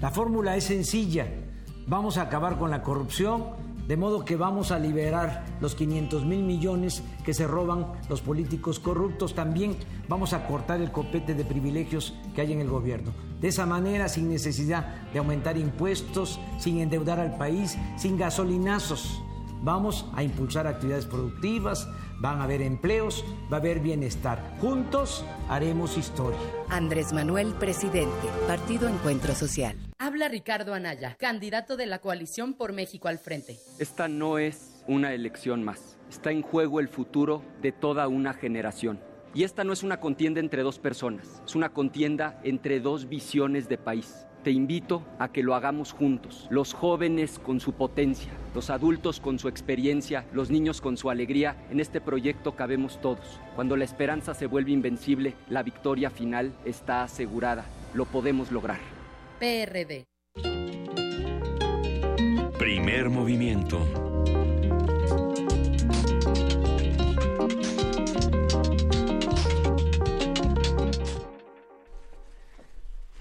[0.00, 1.26] La fórmula es sencilla.
[1.86, 3.44] Vamos a acabar con la corrupción
[3.86, 8.80] De modo que vamos a liberar los 500 mil millones que se roban los políticos
[8.80, 9.34] corruptos.
[9.34, 9.76] También
[10.08, 13.12] vamos a cortar el copete de privilegios que hay en el gobierno.
[13.40, 19.22] De esa manera, sin necesidad de aumentar impuestos, sin endeudar al país, sin gasolinazos.
[19.62, 21.88] Vamos a impulsar actividades productivas,
[22.18, 24.56] van a haber empleos, va a haber bienestar.
[24.60, 26.38] Juntos haremos historia.
[26.68, 29.76] Andrés Manuel, presidente, Partido Encuentro Social.
[29.98, 33.58] Habla Ricardo Anaya, candidato de la coalición por México al frente.
[33.78, 35.96] Esta no es una elección más.
[36.10, 39.00] Está en juego el futuro de toda una generación.
[39.34, 43.68] Y esta no es una contienda entre dos personas, es una contienda entre dos visiones
[43.68, 48.70] de país te invito a que lo hagamos juntos, los jóvenes con su potencia, los
[48.70, 51.56] adultos con su experiencia, los niños con su alegría.
[51.68, 53.40] En este proyecto cabemos todos.
[53.56, 57.64] Cuando la esperanza se vuelve invencible, la victoria final está asegurada.
[57.92, 58.78] Lo podemos lograr.
[59.40, 60.04] PRD.
[62.56, 63.84] Primer movimiento.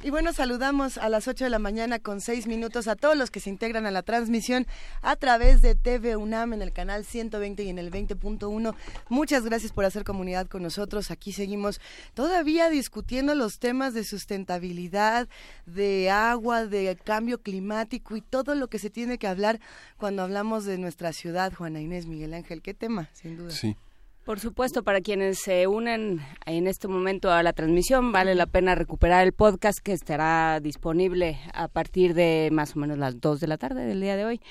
[0.05, 3.31] Y bueno, saludamos a las 8 de la mañana con 6 minutos a todos los
[3.31, 4.67] que se integran a la transmisión
[5.01, 8.75] a través de TV UNAM en el canal 120 y en el 20.1.
[9.09, 11.09] Muchas gracias por hacer comunidad con nosotros.
[11.09, 11.81] Aquí seguimos
[12.13, 15.27] todavía discutiendo los temas de sustentabilidad,
[15.65, 19.59] de agua, de cambio climático y todo lo que se tiene que hablar
[19.97, 21.51] cuando hablamos de nuestra ciudad.
[21.51, 23.49] Juana Inés Miguel Ángel, qué tema, sin duda.
[23.49, 23.75] Sí.
[24.25, 28.73] Por supuesto, para quienes se unen en este momento a la transmisión, vale la pena
[28.73, 33.45] recuperar el podcast que estará disponible a partir de más o menos las 2 de
[33.47, 34.41] la tarde del día de hoy.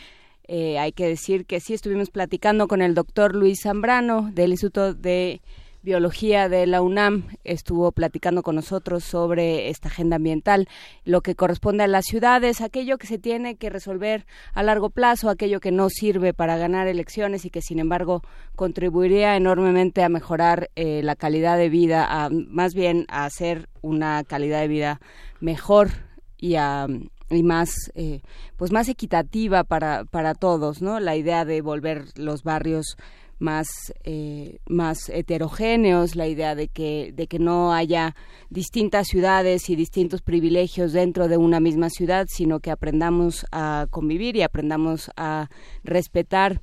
[0.46, 4.94] Eh, hay que decir que sí estuvimos platicando con el doctor Luis Zambrano del Instituto
[4.94, 5.40] de
[5.85, 10.66] Biología de la UNAM estuvo platicando con nosotros sobre esta agenda ambiental,
[11.05, 14.24] lo que corresponde a las ciudades, aquello que se tiene que resolver
[14.55, 18.22] a largo plazo, aquello que no sirve para ganar elecciones y que sin embargo
[18.57, 24.24] contribuiría enormemente a mejorar eh, la calidad de vida, a, más bien a hacer una
[24.24, 25.01] calidad de vida
[25.41, 25.91] mejor
[26.39, 26.87] y a
[27.30, 28.20] y más eh,
[28.57, 32.99] pues más equitativa para para todos no la idea de volver los barrios
[33.39, 33.66] más,
[34.05, 38.14] eh, más heterogéneos, la idea de que, de que no haya
[38.51, 44.37] distintas ciudades y distintos privilegios dentro de una misma ciudad, sino que aprendamos a convivir
[44.37, 45.49] y aprendamos a
[45.82, 46.62] respetar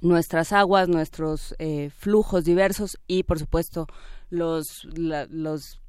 [0.00, 3.86] nuestras aguas, nuestros eh, flujos diversos y, por supuesto,
[4.28, 5.80] los, los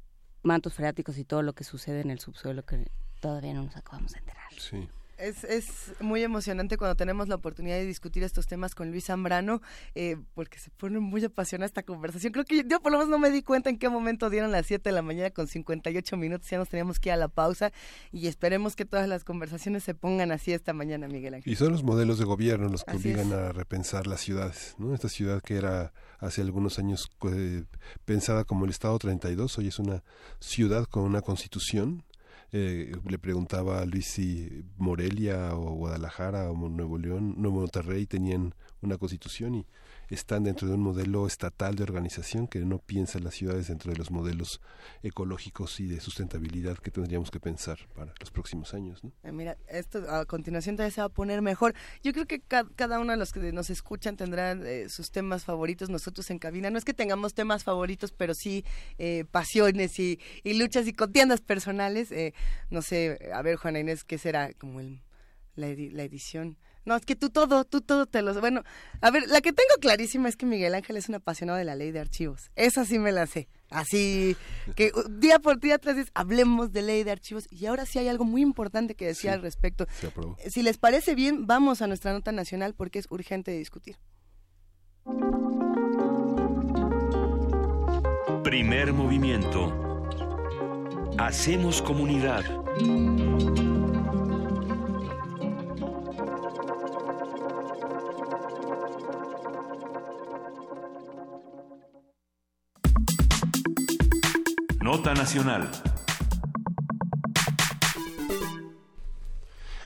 [0.42, 2.90] mantos freáticos y todo lo que sucede en el subsuelo que
[3.20, 4.52] todavía no nos acabamos de enterar.
[4.58, 4.88] Sí.
[5.18, 5.66] Es, es
[6.00, 9.60] muy emocionante cuando tenemos la oportunidad de discutir estos temas con Luis Zambrano,
[9.94, 12.32] eh, porque se pone muy apasionada esta conversación.
[12.32, 14.66] Creo que yo, por lo menos no me di cuenta en qué momento dieron las
[14.66, 17.72] 7 de la mañana con 58 minutos, ya nos teníamos que ir a la pausa
[18.12, 21.52] y esperemos que todas las conversaciones se pongan así esta mañana, Miguel Ángel.
[21.52, 24.94] Y son los modelos de gobierno los que obligan a repensar las ciudades, ¿no?
[24.94, 27.64] Esta ciudad que era hace algunos años eh,
[28.04, 30.02] pensada como el Estado 32, hoy es una
[30.40, 32.04] ciudad con una constitución
[32.52, 38.54] eh, le preguntaba a Luis si Morelia o Guadalajara o Nuevo León, Nuevo Monterrey tenían
[38.80, 39.66] una constitución y
[40.10, 43.98] están dentro de un modelo estatal de organización que no piensa las ciudades dentro de
[43.98, 44.60] los modelos
[45.02, 49.02] ecológicos y de sustentabilidad que tendríamos que pensar para los próximos años.
[49.22, 51.74] Eh, mira, esto a continuación todavía se va a poner mejor.
[52.02, 55.90] Yo creo que cada uno de los que nos escuchan tendrán eh, sus temas favoritos.
[55.90, 58.64] Nosotros en cabina no es que tengamos temas favoritos, pero sí
[58.98, 62.10] eh, pasiones y, luchas y contiendas personales.
[62.70, 65.02] no sé, a ver, Juana Inés, ¿qué será como el,
[65.54, 66.56] la edición?
[66.88, 68.32] No, es que tú todo, tú todo te lo...
[68.40, 68.62] Bueno,
[69.02, 71.74] a ver, la que tengo clarísima es que Miguel Ángel es un apasionado de la
[71.74, 72.50] ley de archivos.
[72.56, 73.46] Esa sí me la sé.
[73.68, 74.38] Así
[74.74, 77.46] que día por día tras días hablemos de ley de archivos.
[77.50, 79.86] Y ahora sí hay algo muy importante que decir al respecto.
[80.48, 83.98] Si les parece bien, vamos a nuestra nota nacional porque es urgente de discutir.
[88.42, 90.06] Primer movimiento.
[91.18, 92.46] Hacemos comunidad.
[104.88, 105.68] Nota Nacional.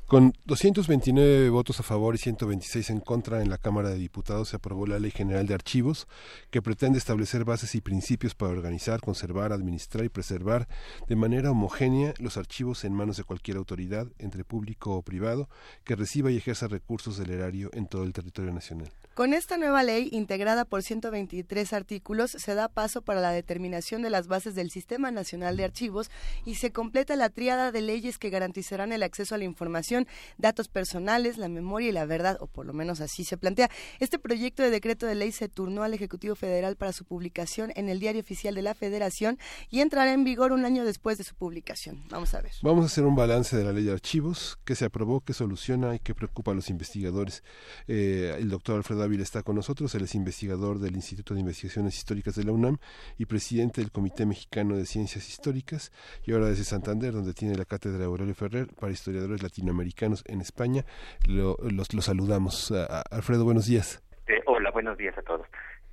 [0.06, 4.56] Con 229 votos a favor y 126 en contra en la Cámara de Diputados se
[4.56, 6.06] aprobó la Ley General de Archivos,
[6.52, 10.68] que pretende establecer bases y principios para organizar, conservar, administrar y preservar
[11.08, 15.48] de manera homogénea los archivos en manos de cualquier autoridad, entre público o privado,
[15.82, 18.92] que reciba y ejerza recursos del erario en todo el territorio nacional.
[19.14, 24.08] Con esta nueva ley, integrada por 123 artículos, se da paso para la determinación de
[24.08, 26.10] las bases del Sistema Nacional de Archivos
[26.46, 30.06] y se completa la tríada de leyes que garantizarán el acceso a la información,
[30.38, 33.68] datos personales, la memoria y la verdad, o por lo menos así se plantea.
[34.00, 37.90] Este proyecto de decreto de ley se turnó al Ejecutivo Federal para su publicación en
[37.90, 39.38] el Diario Oficial de la Federación
[39.68, 42.02] y entrará en vigor un año después de su publicación.
[42.08, 42.52] Vamos a ver.
[42.62, 45.94] Vamos a hacer un balance de la ley de archivos, qué se aprobó, qué soluciona
[45.94, 47.44] y qué preocupa a los investigadores.
[47.88, 51.96] Eh, el doctor Alfredo Ávila está con nosotros, él es investigador del Instituto de Investigaciones
[51.96, 52.78] Históricas de la UNAM
[53.18, 55.92] y presidente del Comité Mexicano de Ciencias Históricas
[56.24, 60.84] y ahora desde Santander, donde tiene la cátedra Aurelio Ferrer para historiadores latinoamericanos en España.
[61.26, 62.72] Lo, los, saludamos.
[63.10, 64.02] Alfredo, buenos días.
[64.26, 65.46] Eh, hola, buenos días a todos.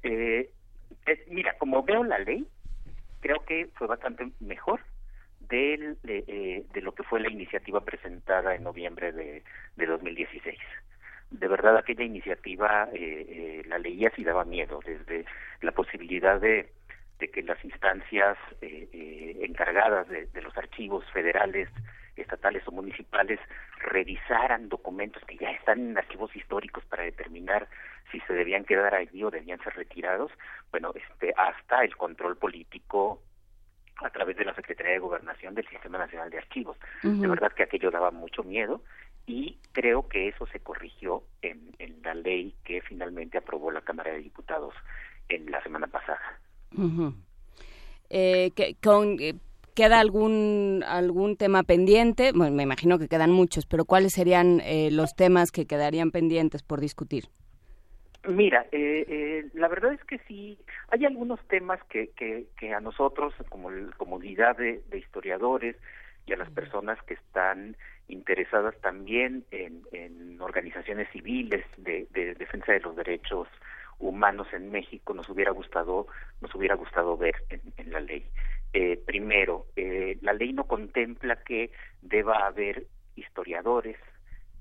[0.04, 0.52] Eh,
[1.30, 2.48] mira, como veo la ley,
[3.20, 4.82] creo que fue bastante mejor
[5.42, 9.44] de, eh, de lo que fue la iniciativa presentada en noviembre de,
[9.76, 10.58] de 2016
[11.32, 15.26] de verdad aquella iniciativa eh, eh, la leía y daba miedo, desde
[15.62, 16.72] la posibilidad de,
[17.20, 21.70] de que las instancias eh, eh, encargadas de, de, los archivos federales,
[22.16, 23.40] estatales o municipales
[23.78, 27.68] revisaran documentos que ya están en archivos históricos para determinar
[28.12, 30.32] si se debían quedar allí o debían ser retirados,
[30.72, 33.22] bueno, este, hasta el control político
[33.98, 36.78] a través de la Secretaría de Gobernación del Sistema Nacional de Archivos.
[37.04, 38.82] De verdad que aquello daba mucho miedo
[39.30, 41.70] y creo que eso se corrigió en,
[42.04, 44.74] la ley que finalmente aprobó la Cámara de Diputados
[45.28, 46.20] en la semana pasada.
[48.10, 49.36] Eh, que, con, eh,
[49.76, 52.32] ¿Queda algún, algún tema pendiente?
[52.34, 56.64] Bueno, me imagino que quedan muchos, pero ¿cuáles serían eh, los temas que quedarían pendientes
[56.64, 57.26] por discutir?
[58.28, 58.66] Mira,
[59.54, 60.58] la verdad es que sí,
[60.90, 65.76] hay algunos temas que, que, que a nosotros, como comunidad de, de historiadores
[66.30, 67.76] y a las personas que están
[68.08, 73.48] interesadas también en, organizaciones civiles de, de, defensa de los derechos
[74.00, 76.08] humanos en México nos hubiera gustado
[76.40, 78.26] nos hubiera gustado ver en, en la ley.
[78.74, 81.72] Eh, primero eh, la ley no contempla que
[82.02, 83.98] deba haber historiadores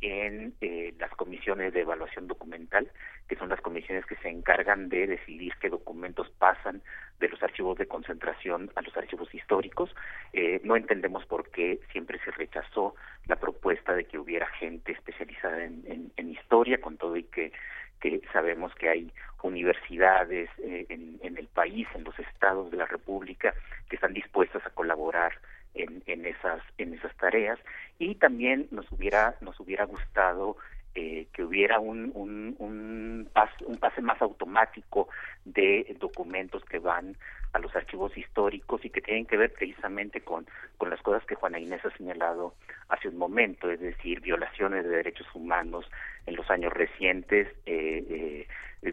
[0.01, 2.91] en eh, las comisiones de evaluación documental,
[3.29, 6.83] que son las comisiones que se encargan de decidir qué documentos pasan
[7.21, 9.95] de los archivos de concentración a los archivos históricos.
[10.33, 12.95] Eh, no entendemos por qué siempre se rechazó
[13.27, 17.53] la propuesta de que hubiera gente especializada en, en, historia, con todo y que,
[18.01, 22.87] que sabemos que hay universidades eh, en, en el país, en los estados de la
[22.87, 23.55] República,
[23.89, 25.33] que están dispuestas a colaborar
[25.79, 27.59] en, en esas en esas tareas.
[27.99, 30.57] Y también nos hubiera nos hubiera gustado
[30.95, 33.29] eh, que hubiera un un un,
[33.67, 35.09] un pase más automático
[35.45, 37.17] de documentos que van
[37.53, 41.35] a los archivos históricos y que tienen que ver precisamente con con las cosas que
[41.35, 42.55] Juana Inés ha señalado
[42.89, 45.87] hace un momento, es decir, violaciones de derechos humanos
[46.27, 48.47] en los años recientes, eh, eh,
[48.83, 48.93] eh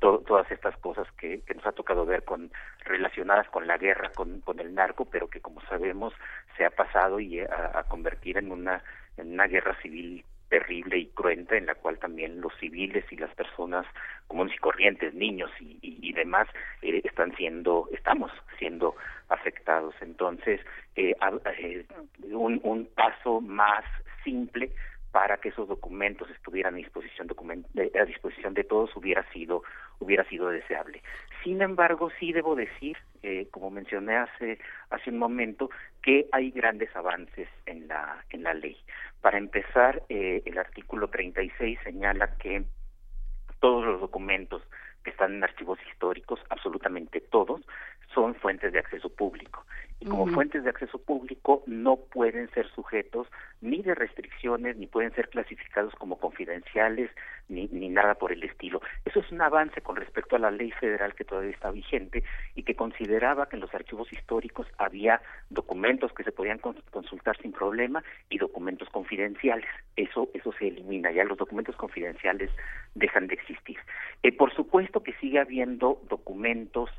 [0.00, 2.50] todas estas cosas que, nos ha tocado ver con
[2.84, 6.12] relacionadas con la guerra, con, con el narco, pero que como sabemos
[6.56, 8.82] se ha pasado y a, a convertir en una
[9.16, 13.34] en una guerra civil terrible y cruenta en la cual también los civiles y las
[13.34, 13.86] personas
[14.28, 16.48] comunes y corrientes, niños y, y, demás,
[16.82, 18.94] eh, están siendo, estamos siendo
[19.28, 19.94] afectados.
[20.00, 20.60] Entonces,
[20.94, 21.14] eh,
[21.58, 21.84] eh,
[22.32, 23.84] un paso más
[24.24, 24.70] simple
[25.16, 27.26] para que esos documentos estuvieran a disposición
[27.98, 29.62] a disposición de todos hubiera sido
[29.98, 31.02] hubiera sido deseable.
[31.42, 34.58] Sin embargo, sí debo decir, eh, como mencioné hace
[34.90, 35.70] hace un momento,
[36.02, 38.76] que hay grandes avances en la en la ley.
[39.22, 42.64] Para empezar, eh, el artículo 36 señala que
[43.58, 44.60] todos los documentos
[45.10, 47.60] están en archivos históricos, absolutamente todos,
[48.14, 49.64] son fuentes de acceso público.
[50.00, 53.28] Y como fuentes de acceso público no pueden ser sujetos
[53.60, 57.10] ni de restricciones, ni pueden ser clasificados como confidenciales,
[57.48, 58.80] ni, ni nada por el estilo.
[59.04, 62.22] Eso es un avance con respecto a la ley federal que todavía está vigente
[62.54, 65.20] y que consideraba que en los archivos históricos había
[65.50, 69.68] documentos que se podían consultar sin problema y documentos confidenciales.
[69.96, 72.50] Eso, eso se elimina, ya los documentos confidenciales
[72.94, 73.78] dejan de existir.
[74.22, 76.90] Eh, por supuesto que sigue habiendo documentos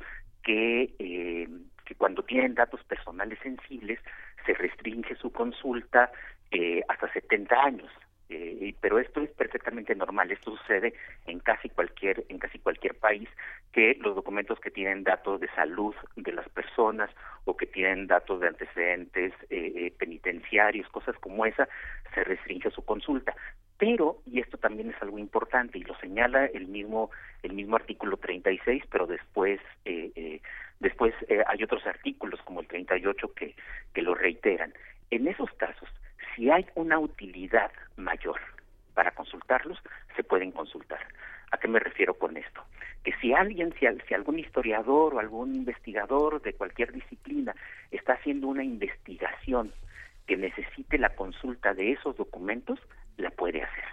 [0.42, 1.48] que, eh,
[1.84, 3.98] que cuando tienen datos personales sensibles
[4.46, 6.10] se restringe su consulta
[6.50, 7.90] eh, hasta 70 años.
[8.30, 10.92] Eh, pero esto es perfectamente normal esto sucede
[11.26, 13.26] en casi cualquier en casi cualquier país
[13.72, 17.08] que los documentos que tienen datos de salud de las personas
[17.46, 21.68] o que tienen datos de antecedentes eh, eh penitenciarios cosas como esa
[22.14, 23.34] se restringe su consulta.
[23.78, 27.10] Pero y esto también es algo importante y lo señala el mismo
[27.42, 30.40] el mismo artículo 36 pero después eh, eh,
[30.80, 33.54] después eh, hay otros artículos como el 38 que
[33.94, 34.74] que lo reiteran.
[35.10, 35.88] En esos casos
[36.34, 38.40] si hay una utilidad mayor
[38.94, 39.78] para consultarlos,
[40.16, 41.00] se pueden consultar.
[41.50, 42.62] ¿A qué me refiero con esto?
[43.04, 47.54] Que si alguien, si, si algún historiador o algún investigador de cualquier disciplina
[47.90, 49.72] está haciendo una investigación
[50.26, 52.78] que necesite la consulta de esos documentos,
[53.16, 53.84] la puede hacer.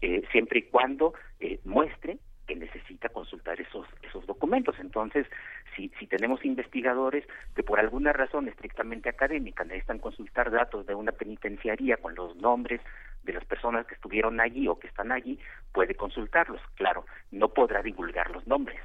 [0.00, 4.76] Eh, siempre y cuando eh, muestre que necesita consultar esos esos documentos.
[4.78, 5.26] Entonces,
[5.74, 7.24] si, si tenemos investigadores
[7.54, 12.80] que por alguna razón estrictamente académica necesitan consultar datos de una penitenciaría con los nombres
[13.22, 15.38] de las personas que estuvieron allí o que están allí,
[15.72, 16.60] puede consultarlos.
[16.74, 18.80] Claro, no podrá divulgar los nombres.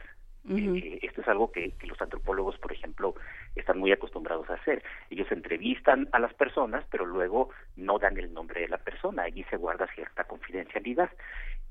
[0.49, 3.15] Eh, esto es algo que, los antropólogos, por ejemplo,
[3.55, 4.81] están muy acostumbrados a hacer.
[5.09, 9.23] Ellos entrevistan a las personas, pero luego no dan el nombre de la persona.
[9.23, 11.09] Allí se guarda cierta confidencialidad.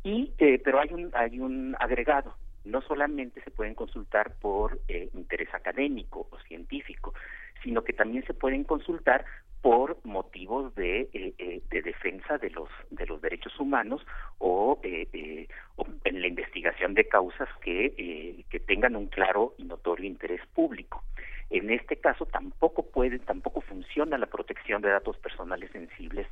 [0.07, 2.37] Y, eh, pero hay un, hay un agregado.
[2.65, 7.13] No solamente se pueden consultar por eh, interés académico o científico,
[7.65, 9.25] sino que también se pueden consultar
[9.63, 14.01] por motivos de, eh, de defensa de los de los derechos humanos
[14.39, 14.81] o,
[15.77, 21.03] o en la investigación de causas que, que tengan un claro y notorio interés público.
[21.51, 26.27] En este caso tampoco puede, tampoco funciona la protección de datos personales sensibles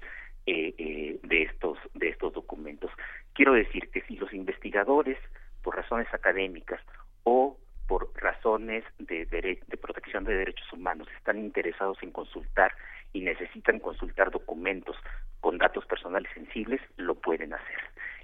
[0.47, 2.91] eh, eh, de estos de estos documentos.
[3.33, 5.19] Quiero decir que si los investigadores,
[5.63, 6.81] por razones académicas
[7.23, 12.73] o por razones de, de protección de derechos humanos, están interesados en consultar
[13.13, 14.97] y necesitan consultar documentos
[15.41, 17.79] con datos personales sensibles, lo pueden hacer.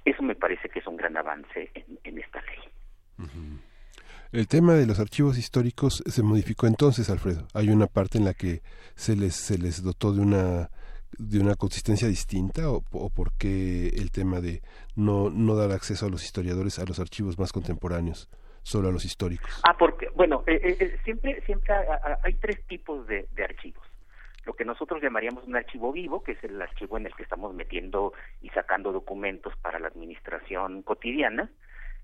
[0.04, 1.70] Eso me parece que es un gran avance
[2.04, 3.60] en, esta ley.
[4.32, 7.48] El tema de los archivos históricos se modificó entonces, Alfredo.
[7.52, 8.60] Hay una parte en la que
[8.94, 10.70] se les se les dotó de una
[11.18, 14.62] de una consistencia distinta o, o por qué el tema de
[14.94, 18.28] no no dar acceso a los historiadores a los archivos más contemporáneos,
[18.62, 19.50] solo a los históricos.
[19.64, 21.74] Ah, porque bueno, eh, eh, eh, siempre siempre
[22.22, 23.84] hay tres tipos de, de archivos
[24.46, 27.54] lo que nosotros llamaríamos un archivo vivo, que es el archivo en el que estamos
[27.54, 31.50] metiendo y sacando documentos para la administración cotidiana,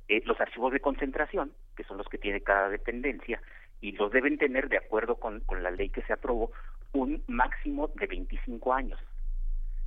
[0.08, 3.40] eh, los archivos de concentración, que son los que tiene cada dependencia,
[3.80, 6.50] y los deben tener, de acuerdo con, con la ley que se aprobó,
[6.92, 8.98] un máximo de 25 años.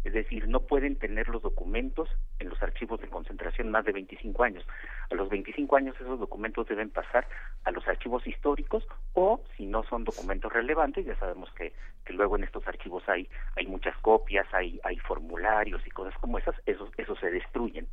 [0.04, 2.08] Es decir, no pueden tener los documentos
[2.40, 4.66] en los archivos de concentración más de 25 años.
[5.10, 7.28] A los 25 años esos documentos deben pasar
[7.66, 11.74] a los archivos históricos o si no son documentos relevantes, ya sabemos que,
[12.06, 13.28] que luego en estos archivos hay,
[13.58, 17.86] hay muchas copias, hay, hay formularios y cosas como esas, esos, esos se destruyen.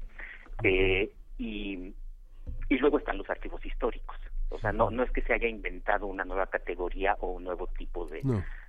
[0.63, 1.93] Eh, y
[2.69, 4.17] y luego están los archivos históricos.
[4.51, 7.67] O sea, no, no es que se haya inventado una nueva categoría o un nuevo
[7.79, 8.23] tipo de,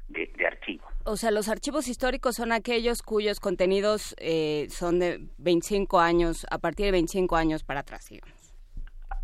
[0.08, 0.86] de, archivo.
[1.06, 6.58] O sea, los archivos históricos son aquellos cuyos contenidos eh, son de 25 años, a
[6.58, 8.54] partir de 25 años para atrás, digamos.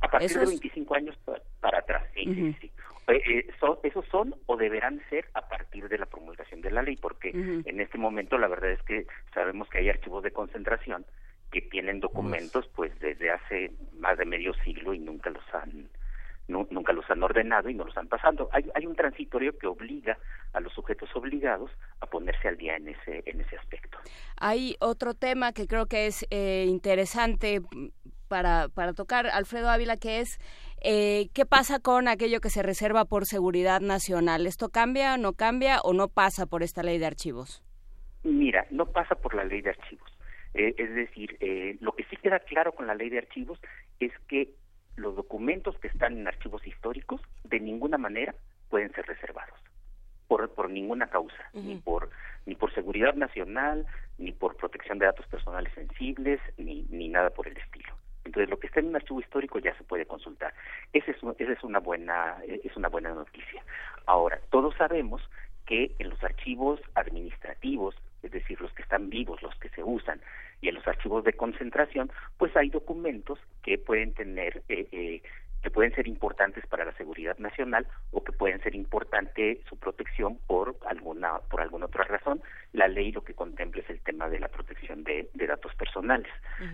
[0.01, 1.17] A partir de 25 años
[1.59, 2.71] para, atrás, sí, sí, sí.
[3.07, 3.47] Eh, eh,
[3.84, 7.80] esos son o deberán ser a partir de la promulgación de la ley, porque en
[7.80, 11.05] este momento la verdad es que sabemos que hay archivos de concentración
[11.53, 15.88] que tienen documentos pues desde hace más de medio siglo y nunca los han
[16.47, 18.49] nunca los han ordenado y no los han pasado.
[18.51, 20.17] Hay, hay un transitorio que obliga
[20.51, 21.71] a los sujetos obligados
[22.01, 23.99] a ponerse al día en ese en ese aspecto.
[24.38, 27.61] Hay otro tema que creo que es eh, interesante
[28.27, 30.39] para, para tocar, Alfredo Ávila, que es
[30.81, 34.47] eh, qué pasa con aquello que se reserva por seguridad nacional.
[34.47, 37.63] ¿Esto cambia, no cambia o no pasa por esta ley de archivos?
[38.23, 40.02] Mira, no pasa por la ley de archivos.
[40.53, 43.59] Eh, es decir, eh, lo que sí queda claro con la ley de archivos
[43.99, 44.49] es que
[44.95, 48.35] los documentos que están en archivos históricos de ninguna manera
[48.69, 49.57] pueden ser reservados
[50.27, 52.09] por, por ninguna causa, ni por
[52.45, 53.85] ni por seguridad nacional,
[54.17, 57.93] ni por protección de datos personales sensibles, ni, ni nada por el estilo.
[58.25, 60.53] Entonces, lo que está en un archivo histórico ya se puede consultar.
[60.91, 63.63] Esa es, esa es una buena es una buena noticia.
[64.05, 65.21] Ahora, todos sabemos
[65.65, 70.20] que en los archivos administrativos es decir, los que están vivos, los que se usan,
[70.62, 75.22] y en los archivos de concentración, pues hay documentos que pueden tener eh, eh,
[75.64, 80.38] que pueden ser importantes para la seguridad nacional o que pueden ser importante su protección
[80.45, 82.41] por alguna por alguna otra razón.
[82.73, 86.31] La ley lo que contempla es el tema de la protección de, datos personales.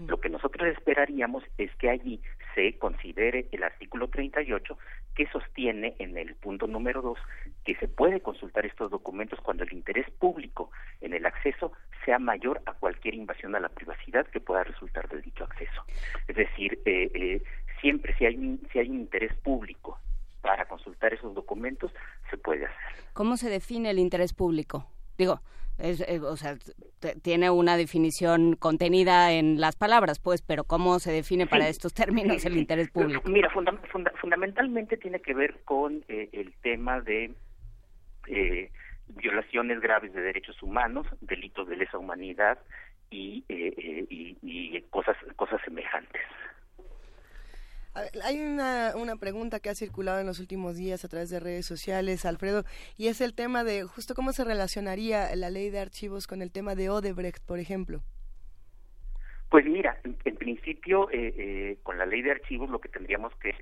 [0.07, 2.21] Lo que nosotros esperaríamos es que allí
[2.55, 4.77] se considere el artículo 38
[5.15, 7.17] que sostiene en el punto número 2
[7.65, 10.71] que se puede consultar estos documentos cuando el interés público
[11.01, 11.73] en el acceso
[12.05, 15.83] sea mayor a cualquier invasión a la privacidad que pueda resultar de dicho acceso.
[16.27, 17.41] Es decir, eh, eh,
[17.81, 19.99] siempre si hay un, si hay un interés público
[20.41, 21.91] para consultar esos documentos,
[22.29, 23.03] se puede hacer.
[23.13, 24.87] ¿Cómo se define el interés público?
[25.17, 25.41] Digo,
[25.79, 26.57] es, eh, o sea,
[27.21, 32.45] tiene una definición contenida en las palabras, pues, pero ¿cómo se define para estos términos
[32.45, 33.29] el interés público?
[33.29, 37.33] Mira, fundamentalmente tiene que ver con eh, el tema de
[38.27, 38.71] eh,
[39.07, 42.59] violaciones graves de derechos humanos, delitos de lesa humanidad
[43.09, 46.21] y, y, y cosas cosas semejantes.
[48.23, 51.65] Hay una, una pregunta que ha circulado en los últimos días a través de redes
[51.65, 52.63] sociales, Alfredo,
[52.97, 56.51] y es el tema de justo cómo se relacionaría la ley de archivos con el
[56.51, 58.01] tema de Odebrecht, por ejemplo.
[59.49, 63.55] Pues mira, en, principio, eh, eh, con la ley de archivos lo que tendríamos que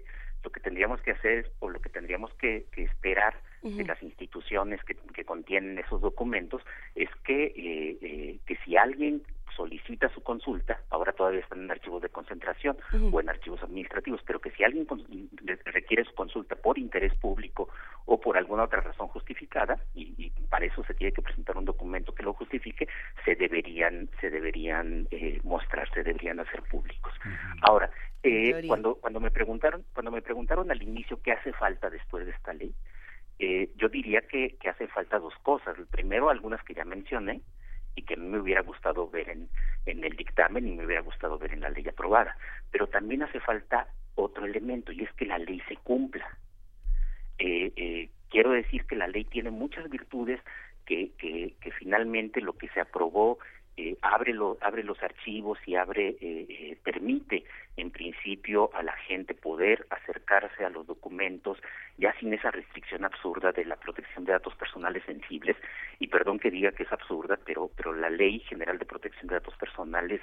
[0.44, 4.96] lo que tendríamos que hacer o lo que tendríamos que, esperar de las instituciones que,
[4.96, 6.62] que, contienen esos documentos
[6.96, 9.24] es que, eh, eh, que si alguien
[9.58, 12.78] solicita su consulta, ahora todavía están en archivos de concentración
[13.12, 14.88] o en archivos administrativos, pero que si alguien
[15.66, 17.68] requiere su consulta por interés público
[18.06, 22.14] o por alguna otra razón justificada, y, para eso se tiene que presentar un documento
[22.14, 22.88] que lo justifique,
[23.26, 27.14] se deberían, se deberían eh, mostrar, se deberían hacer públicos.
[27.62, 27.90] Ahora,
[28.24, 32.32] eh, cuando, cuando me preguntaron, cuando me preguntaron al inicio qué hace falta después de
[32.32, 32.74] esta ley,
[33.40, 35.76] eh, yo diría que, que hace falta dos cosas.
[35.92, 37.42] Primero, algunas que ya mencioné,
[37.98, 39.50] y que me hubiera gustado ver en,
[39.88, 42.38] en el dictamen y me hubiera gustado ver en la ley aprobada.
[42.72, 46.38] Pero también hace falta otro elemento y es que la ley se cumpla.
[47.40, 50.40] Eh, eh, quiero decir que la ley tiene muchas virtudes
[50.86, 53.40] que, que, que finalmente lo que se aprobó
[53.80, 57.44] eh, abre, abre los archivos y abre, eh, eh, permite
[57.76, 61.60] en principio a la gente poder acercarse a los documentos
[62.00, 65.56] ya sin esa restricción absurda de la protección de datos personales sensibles.
[66.00, 69.36] Y perdón que diga que es absurda pero pero la ley general de protección de
[69.36, 70.22] datos personales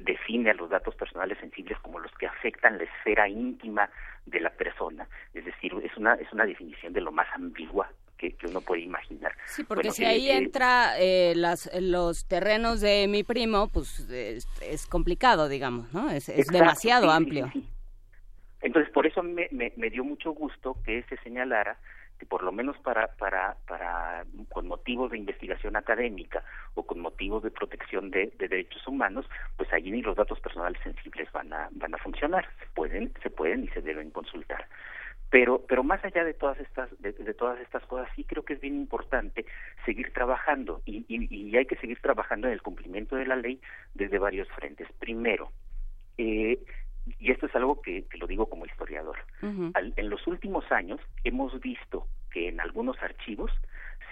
[0.00, 3.90] define a los datos personales sensibles como los que afectan la esfera íntima
[4.24, 5.06] de la persona.
[5.34, 9.32] Es decir es una es una definición de lo más ambigua que, uno puede imaginar.
[9.46, 15.48] Sí, porque si ahí entra eh, las, los terrenos de mi primo, pues es, complicado,
[15.48, 16.10] digamos, ¿no?
[16.10, 17.50] Es, demasiado amplio.
[18.60, 21.78] Entonces, por eso me, me, dio mucho gusto que se señalara
[22.18, 26.42] que por lo menos para, para, para, con motivos de investigación académica
[26.74, 29.24] o con motivos de protección de, de, derechos humanos,
[29.56, 32.48] pues allí ni los datos personales sensibles van a, van a funcionar.
[32.58, 34.66] Se pueden, se pueden y se deben consultar.
[35.30, 38.60] Pero, pero más allá de todas estas, de, todas estas cosas, sí creo que es
[38.60, 39.44] bien importante
[39.84, 43.60] seguir trabajando y, y, hay que seguir trabajando en el cumplimiento de la ley
[43.94, 44.88] desde varios frentes.
[44.98, 45.52] Primero,
[46.16, 46.58] eh,
[47.18, 52.06] y esto es algo que, lo digo como historiador, en los últimos años hemos visto
[52.30, 53.50] que en algunos archivos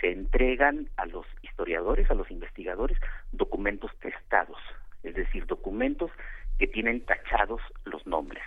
[0.01, 2.99] se entregan a los historiadores, a los investigadores,
[3.33, 4.59] documentos testados,
[5.03, 6.11] es decir, documentos
[6.59, 8.45] que tienen tachados los nombres.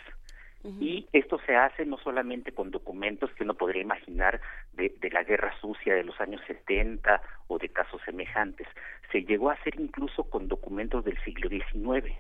[0.64, 4.41] Y esto se hace no solamente con documentos que uno podría imaginar
[4.73, 8.68] de, la guerra sucia de los años 70 o de casos semejantes,
[9.11, 12.14] se llegó a hacer incluso con documentos del siglo XIX.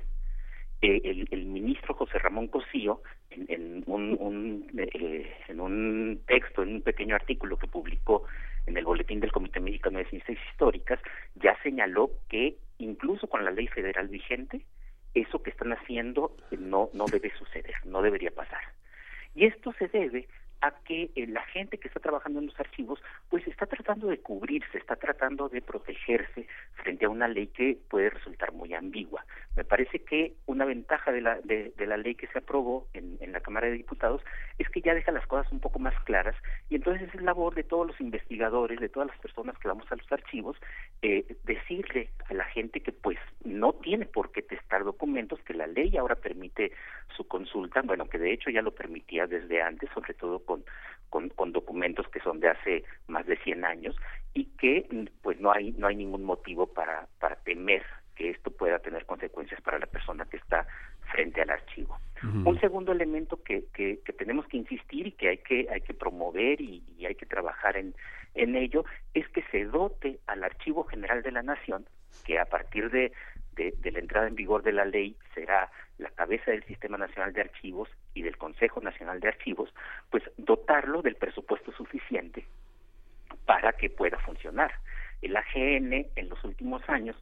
[0.81, 7.15] Eh, el, ministro José Ramón Cosío, en, un, eh, en un texto, en un pequeño
[7.15, 8.23] artículo que publicó
[8.65, 10.99] en el Boletín del Comité Mexicano de Ciencias Históricas,
[11.35, 14.61] ya señaló que incluso con la ley federal vigente,
[15.13, 18.61] eso que están haciendo no, no debe suceder, no debería pasar.
[19.35, 20.27] Y esto se debe
[20.61, 22.99] a que eh, la gente que está trabajando en los archivos
[23.29, 28.09] pues está tratando de cubrirse, está tratando de protegerse frente a una ley que puede
[28.09, 29.25] resultar muy ambigua.
[29.55, 33.31] Me parece que una ventaja de la, de, la ley que se aprobó en, en,
[33.31, 34.21] la Cámara de Diputados
[34.57, 36.35] es que ya deja las cosas un poco más claras
[36.69, 39.95] y entonces es labor de todos los investigadores, de todas las personas que vamos a
[39.95, 40.57] los archivos,
[41.01, 45.67] eh, decirle a la gente que pues no tiene por qué testar documentos, que la
[45.67, 46.71] ley ahora permite
[47.15, 50.39] su consulta, bueno, que de hecho ya lo permitía desde antes, sobre todo
[51.09, 53.95] con, con, documentos que son de hace más de 100 años
[54.33, 54.87] y que
[55.21, 57.83] pues no hay no hay ningún motivo para para temer
[58.15, 60.67] que esto pueda tener consecuencias para la persona que está
[61.11, 61.97] frente al archivo.
[62.21, 66.59] Un segundo elemento que, que, tenemos que insistir y que hay que hay que promover
[66.59, 67.95] y, hay que trabajar en,
[68.35, 71.85] en ello es que se dote al Archivo General de la Nación,
[72.25, 73.13] que a partir de,
[73.55, 77.41] de la entrada en vigor de la ley será la cabeza del Sistema Nacional de
[77.41, 79.73] Archivos y del Consejo Nacional de Archivos,
[80.09, 82.47] pues dotarlo del presupuesto suficiente
[83.45, 84.71] para que pueda funcionar.
[85.21, 87.15] El AGN en los últimos años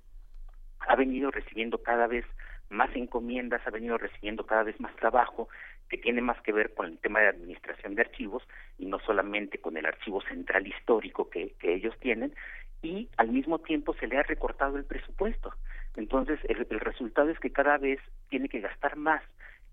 [0.80, 2.26] ha venido recibiendo cada vez
[2.70, 5.50] más encomiendas, ha venido recibiendo cada vez más trabajo
[5.90, 8.44] que tiene más que ver con el tema de administración de archivos
[8.78, 12.34] y no solamente con el archivo central histórico que, que ellos tienen
[12.82, 15.54] y al mismo tiempo se le ha recortado el presupuesto.
[15.98, 18.00] Entonces, el, resultado es que cada vez
[18.30, 19.22] tiene que gastar más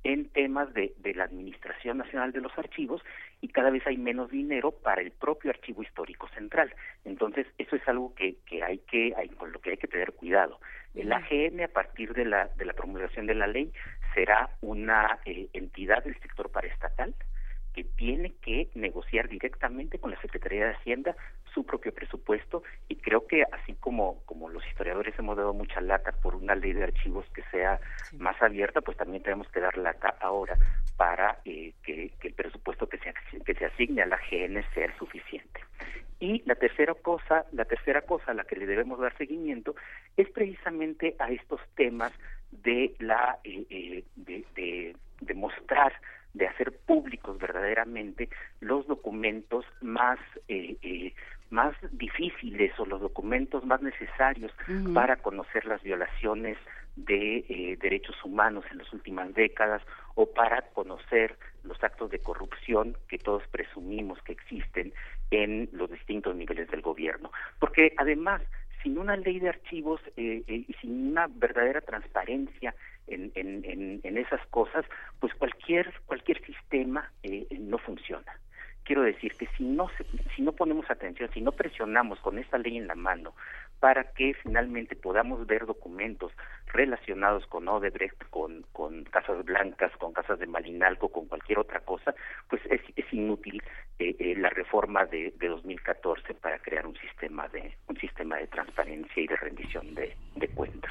[0.02, 3.02] en temas de, de, la Administración Nacional de los Archivos
[3.40, 6.74] y cada vez hay menos dinero para el propio Archivo Histórico Central.
[7.04, 10.12] Entonces, eso es algo que, que hay que, hay, con lo que hay que tener
[10.12, 10.60] cuidado.
[10.94, 13.72] El AGN, a partir de la, de la promulgación de la ley,
[14.14, 17.14] será una eh, entidad del sector paraestatal
[17.74, 21.16] que tiene que negociar directamente con la Secretaría de Hacienda
[21.54, 26.12] su propio presupuesto y creo que así como como los historiadores hemos dado mucha lata
[26.12, 27.80] por una ley de archivos que sea
[28.18, 30.58] más abierta, pues también tenemos que dar lata ahora
[30.96, 33.14] para eh, que, el presupuesto que se
[33.44, 35.60] que se asigne a la GN sea suficiente.
[36.20, 39.74] Y la tercera cosa, la tercera cosa a la que le debemos dar seguimiento
[40.16, 42.12] es precisamente a estos temas
[42.50, 45.92] de la eh, eh, de, de, de mostrar
[46.34, 48.28] de hacer públicos verdaderamente
[48.60, 50.18] los documentos más
[50.48, 51.14] eh, eh,
[51.50, 54.52] más difíciles o los documentos más necesarios
[54.92, 56.58] para conocer las violaciones
[56.96, 59.82] de eh, derechos humanos en las últimas décadas
[60.14, 64.92] o para conocer los actos de corrupción que todos presumimos que existen
[65.30, 67.32] en los distintos niveles del gobierno.
[67.58, 68.42] Porque además,
[68.82, 72.74] sin una ley de archivos y sin una verdadera transparencia
[73.06, 74.84] en, en, en, esas cosas,
[75.20, 78.38] pues cualquier cualquier sistema eh, no funciona.
[78.84, 79.88] Quiero decir que si no
[80.36, 83.34] si no ponemos atención, si no presionamos con esta ley en la mano
[83.80, 86.32] para que finalmente podamos ver documentos
[86.72, 92.14] relacionados con Odebrecht, con, con Casas Blancas, con Casas de Malinalco, con cualquier otra cosa,
[92.48, 93.62] pues es, es inútil
[93.98, 98.46] eh, eh, la reforma de, de 2014 para crear un sistema de un sistema de
[98.46, 100.90] transparencia y de rendición de, de cuentas.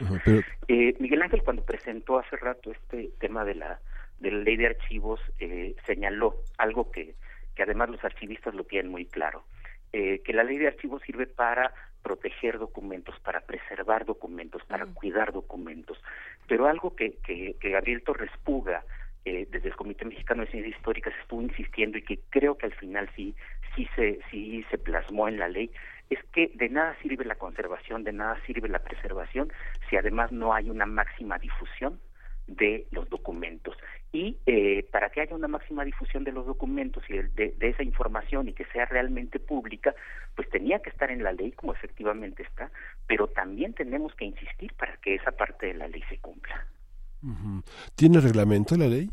[0.68, 3.80] eh, Miguel Ángel cuando presentó hace rato este tema de la
[4.20, 7.16] de la ley de archivos eh, señaló algo que
[7.56, 9.44] que además los archivistas lo tienen muy claro,
[9.92, 15.32] eh, que la ley de archivos sirve para proteger documentos, para preservar documentos, para cuidar
[15.32, 15.98] documentos.
[16.48, 18.84] Pero algo que, que, que Gabriel Torres Puga,
[19.26, 22.74] eh, desde el Comité Mexicano de Ciencias Históricas, estuvo insistiendo y que creo que al
[22.74, 23.34] final sí,
[23.76, 25.72] sí, se, sí se plasmó en la ley,
[26.10, 29.52] es que de nada sirve la conservación, de nada sirve la preservación,
[29.90, 32.00] si además no hay una máxima difusión
[32.48, 33.78] de los documentos.
[34.14, 38.48] Y eh, para que haya una máxima difusión de los documentos y de, esa información
[38.48, 39.96] y que sea realmente pública,
[40.36, 42.70] pues tenía que estar en la ley como efectivamente está,
[43.08, 46.68] pero también tenemos que insistir para que esa parte de la ley se cumpla.
[47.96, 49.10] ¿Tiene reglamento la ley?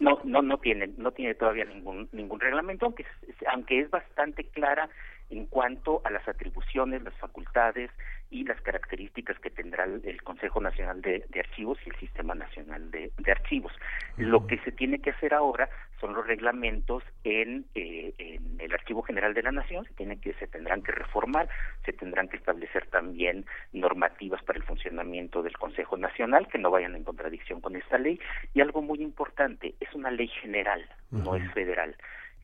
[0.00, 3.06] No, no, no tiene, no tiene todavía ningún ningún reglamento, aunque
[3.50, 4.90] aunque es bastante clara
[5.30, 7.90] en cuanto a las atribuciones, las facultades
[8.30, 13.12] y las características que tendrá el Consejo Nacional de, Archivos y el Sistema Nacional de,
[13.30, 13.72] Archivos.
[14.16, 15.68] Lo que se tiene que hacer ahora
[16.00, 20.34] son los reglamentos en, eh, en el Archivo General de la Nación, se, tiene que,
[20.34, 21.48] se tendrán que reformar,
[21.84, 26.96] se tendrán que establecer también normativas para el funcionamiento del Consejo Nacional que no vayan
[26.96, 28.20] en contradicción con esta ley
[28.54, 31.96] y algo muy importante, es una ley general, no es federal.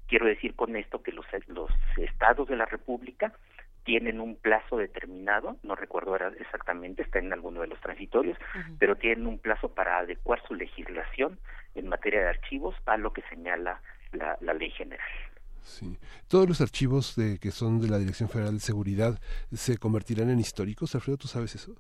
[0.07, 3.33] Quiero decir con esto que los, los estados de la República
[3.85, 8.39] tienen un plazo determinado, no recuerdo ahora exactamente, está en alguno de los transitorios,
[8.79, 11.39] pero tienen un plazo para adecuar su legislación
[11.75, 13.81] en materia de archivos a lo que señala
[14.13, 15.07] la, ley general.
[15.63, 15.97] Sí.
[16.29, 19.19] ¿Todos los archivos de, que son de la Dirección Federal de Seguridad
[19.53, 21.19] se convertirán en históricos, Alfredo?
[21.19, 21.75] ¿Tú sabes eso?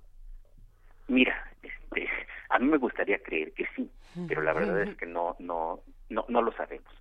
[1.08, 2.08] Mira, este,
[2.48, 3.90] a mí me gustaría creer que sí,
[4.28, 6.92] pero la verdad es que no, no, no, no lo sabemos.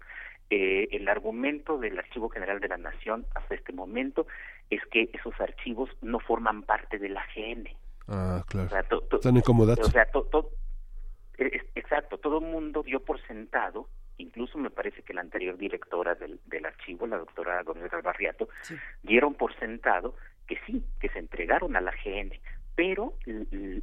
[0.53, 4.28] Eh, el argumento del Archivo General de la Nación hasta este momento
[4.69, 7.69] es que esos archivos no forman parte de la GN.
[8.10, 9.02] Ah, claro.
[9.14, 9.88] Están incomodados.
[9.88, 10.10] O sea,
[11.76, 13.88] exacto, todo el mundo dio por sentado,
[14.18, 18.49] incluso me parece que la anterior directora del, del archivo, la doctora Gómez Albarriato,
[19.03, 20.15] dieron por sentado
[20.48, 22.38] que sí, que se entregaron a la GN,
[22.76, 23.14] pero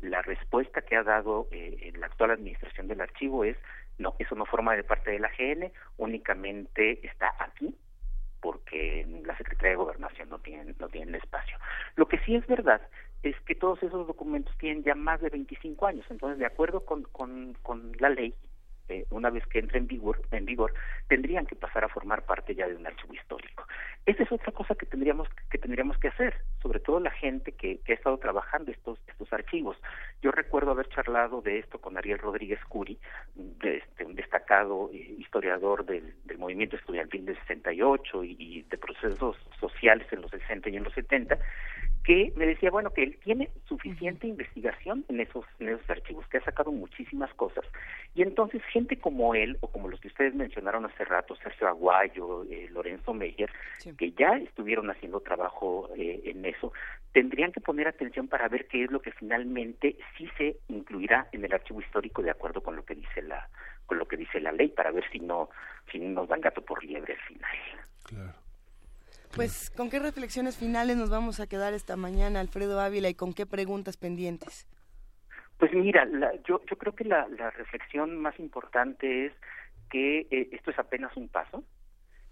[0.02, 3.56] la respuesta que ha dado eh, la actual administración del archivo es
[3.98, 7.74] no, eso no forma de parte de la GN, únicamente está aquí
[8.40, 11.58] porque la Secretaría de Gobernación no tiene, no tiene espacio.
[11.96, 12.80] Lo que sí es verdad
[13.22, 17.02] es que todos esos documentos tienen ya más de 25 años, entonces de acuerdo con,
[17.02, 18.34] con, con la ley
[18.88, 20.72] este, una vez que entre en vigor, en vigor,
[21.08, 23.66] tendrían que pasar a formar parte ya de un archivo histórico.
[24.06, 27.80] Esa es otra cosa que tendríamos que tendríamos que hacer, sobre todo la gente que,
[27.80, 29.76] que ha estado trabajando estos estos archivos.
[30.22, 32.98] Yo recuerdo haber charlado de esto con Ariel Rodríguez Curi,
[33.62, 39.36] este, un destacado eh, historiador del, del movimiento estudiantil del 68 y, y de procesos
[39.60, 41.38] sociales en los 60 y en los 70,
[42.08, 46.38] que me decía, bueno, que él tiene suficiente investigación en esos, en esos archivos, que
[46.38, 47.66] ha sacado muchísimas cosas.
[48.14, 52.44] Y entonces gente como él, o como los que ustedes mencionaron hace rato, Sergio Aguayo,
[52.44, 53.50] eh, Lorenzo Meyer,
[53.98, 56.72] que ya estuvieron haciendo trabajo eh, en eso,
[57.12, 61.44] tendrían que poner atención para ver qué es lo que finalmente sí se incluirá en
[61.44, 63.50] el archivo histórico de acuerdo con lo que dice la
[63.84, 65.50] con lo que dice la ley para ver si no
[65.92, 67.50] si no nos dan gato por liebre al final.
[68.04, 68.47] Claro.
[69.38, 73.34] Pues, ¿con qué reflexiones finales nos vamos a quedar esta mañana, Alfredo Ávila, y con
[73.34, 74.66] qué preguntas pendientes?
[75.58, 76.08] Pues mira,
[76.44, 79.32] yo, yo creo que la, la reflexión más importante es
[79.90, 81.62] que eh, esto es apenas un paso,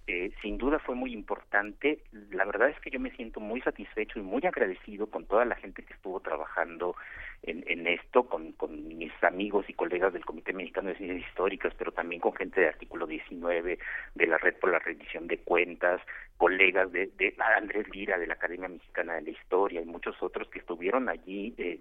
[0.09, 1.99] eh, sin duda fue muy importante.
[2.31, 5.57] La verdad es que yo me siento muy satisfecho y muy agradecido con toda la
[5.57, 6.95] gente que estuvo trabajando
[7.43, 11.93] en, esto, con, con, mis amigos y colegas del Comité Mexicano de Ciencias Históricas, pero
[11.93, 13.79] también con gente de Artículo 19,
[14.15, 16.01] de la Red por la Rendición de Cuentas,
[16.37, 20.49] colegas de, de Andrés Lira, de la Academia Mexicana de la Historia y muchos otros
[20.49, 21.79] que estuvieron allí, eh,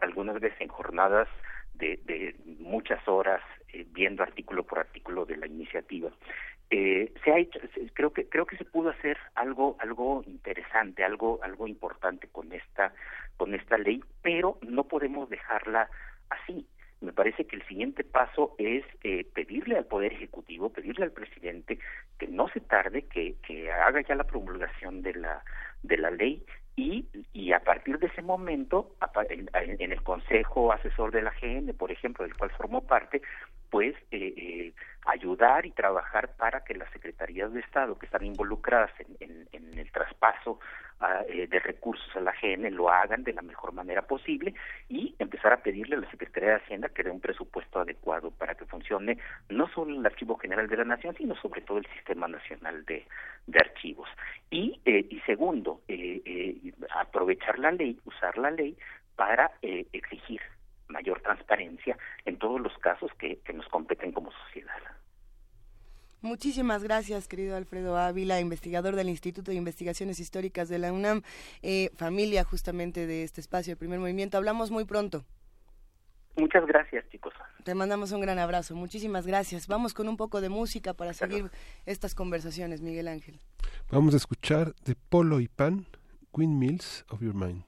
[0.00, 1.28] algunas veces en jornadas
[1.74, 3.40] de, de muchas horas
[3.72, 6.10] eh, viendo artículo por artículo de la iniciativa
[6.76, 7.60] eh, se ha hecho
[7.92, 12.92] creo que creo que se pudo hacer algo algo interesante algo algo importante con esta
[13.36, 15.88] con esta ley pero no podemos dejarla
[16.30, 16.66] así.
[17.00, 21.78] Me parece que el siguiente paso es eh, pedirle al poder ejecutivo pedirle al presidente
[22.18, 25.44] que no se tarde que que haga ya la promulgación de la
[25.84, 26.44] de la ley
[26.76, 28.96] y, y a partir de ese momento,
[29.30, 33.22] en, el Consejo Asesor de la GN, por ejemplo, del cual formó parte,
[33.70, 34.72] pues eh, eh,
[35.06, 38.90] ayudar y trabajar para que las secretarías de Estado que están involucradas
[39.20, 40.58] en, en, el traspaso
[41.28, 44.54] de recursos a la GN lo hagan de la mejor manera posible
[44.88, 48.54] y empezar a pedirle a la Secretaría de Hacienda que dé un presupuesto adecuado para
[48.54, 49.18] que funcione
[49.48, 53.06] no solo el Archivo General de la Nación, sino sobre todo el Sistema Nacional de,
[53.46, 54.08] de Archivos.
[54.50, 58.76] Y, eh, y segundo, eh, eh, aprovechar la ley, usar la ley
[59.16, 60.40] para eh, exigir
[60.88, 64.93] mayor transparencia en todos los casos que nos competen como sociedad.
[66.24, 71.20] Muchísimas gracias, querido Alfredo Ávila, investigador del Instituto de Investigaciones Históricas de la UNAM,
[71.60, 74.38] eh, familia justamente de este espacio, el primer movimiento.
[74.38, 75.26] Hablamos muy pronto.
[76.36, 77.34] Muchas gracias, chicos.
[77.62, 78.74] Te mandamos un gran abrazo.
[78.74, 79.66] Muchísimas gracias.
[79.66, 81.50] Vamos con un poco de música para seguir
[81.84, 83.38] estas conversaciones, Miguel Ángel.
[83.90, 85.84] Vamos a escuchar de Polo y Pan,
[86.32, 87.64] Windmills of Your Mind.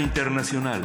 [0.00, 0.82] Internacional.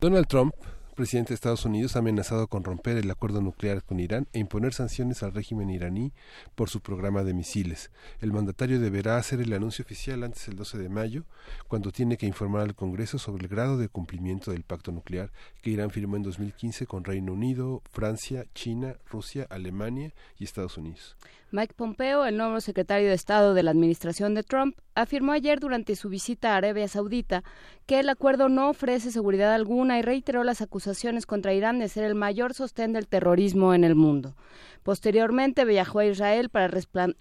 [0.00, 0.52] Donald Trump
[0.98, 4.74] presidente de Estados Unidos ha amenazado con romper el acuerdo nuclear con Irán e imponer
[4.74, 6.12] sanciones al régimen iraní
[6.56, 7.92] por su programa de misiles.
[8.20, 11.24] El mandatario deberá hacer el anuncio oficial antes del 12 de mayo,
[11.68, 15.30] cuando tiene que informar al Congreso sobre el grado de cumplimiento del pacto nuclear
[15.62, 21.16] que Irán firmó en 2015 con Reino Unido, Francia, China, Rusia, Alemania y Estados Unidos.
[21.52, 25.94] Mike Pompeo, el nuevo secretario de Estado de la administración de Trump, afirmó ayer durante
[25.94, 27.44] su visita a Arabia Saudita
[27.86, 32.04] que el acuerdo no ofrece seguridad alguna y reiteró las acusaciones contra Irán de ser
[32.04, 34.34] el mayor sostén del terrorismo en el mundo.
[34.82, 36.68] Posteriormente viajó a Israel para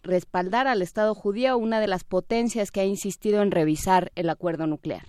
[0.02, 4.66] respaldar al Estado judío, una de las potencias que ha insistido en revisar el acuerdo
[4.68, 5.06] nuclear.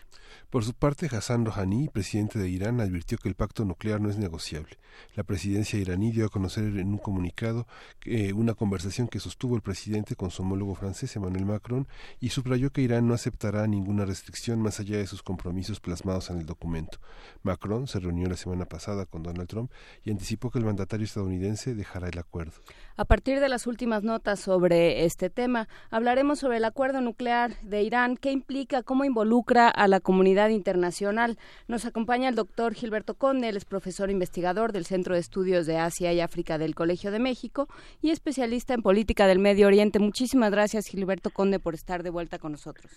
[0.51, 4.17] Por su parte, Hassan Rouhani, presidente de Irán, advirtió que el pacto nuclear no es
[4.17, 4.79] negociable.
[5.15, 7.67] La presidencia iraní dio a conocer en un comunicado
[8.07, 11.87] eh, una conversación que sostuvo el presidente con su homólogo francés Emmanuel Macron
[12.19, 16.39] y subrayó que Irán no aceptará ninguna restricción más allá de sus compromisos plasmados en
[16.39, 16.99] el documento.
[17.43, 19.71] Macron se reunió la semana pasada con Donald Trump
[20.03, 22.55] y anticipó que el mandatario estadounidense dejará el acuerdo.
[22.97, 27.83] A partir de las últimas notas sobre este tema, hablaremos sobre el acuerdo nuclear de
[27.83, 31.37] Irán, qué implica, cómo involucra a la comunidad internacional.
[31.67, 35.79] Nos acompaña el doctor Gilberto Conde, él es profesor investigador del Centro de Estudios de
[35.79, 37.67] Asia y África del Colegio de México
[38.01, 39.99] y especialista en política del Medio Oriente.
[39.99, 42.93] Muchísimas gracias, Gilberto Conde, por estar de vuelta con nosotros.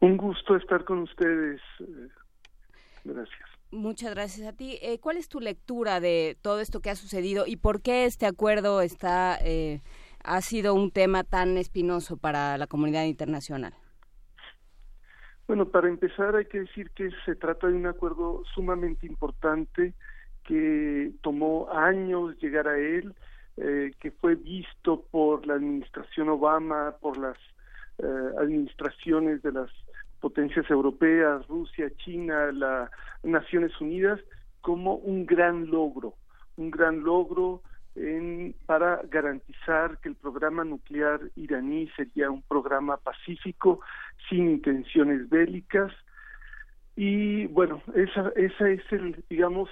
[0.00, 1.60] Un gusto estar con ustedes.
[3.04, 3.40] Gracias.
[3.70, 4.78] Muchas gracias a ti.
[4.82, 8.26] Eh, ¿Cuál es tu lectura de todo esto que ha sucedido y por qué este
[8.26, 9.80] acuerdo está eh,
[10.22, 13.74] ha sido un tema tan espinoso para la comunidad internacional?
[15.46, 19.94] Bueno, para empezar hay que decir que se trata de un acuerdo sumamente importante
[20.44, 23.14] que tomó años llegar a él,
[23.56, 27.36] eh, que fue visto por la administración Obama, por las
[27.98, 29.70] eh, administraciones de las
[30.20, 32.90] potencias europeas, Rusia, China, las
[33.22, 34.20] Naciones Unidas,
[34.60, 36.14] como un gran logro,
[36.56, 37.62] un gran logro
[37.94, 43.80] en, para garantizar que el programa nuclear iraní sería un programa pacífico,
[44.28, 45.92] sin intenciones bélicas.
[46.96, 49.68] Y bueno, esa, esa es el, digamos,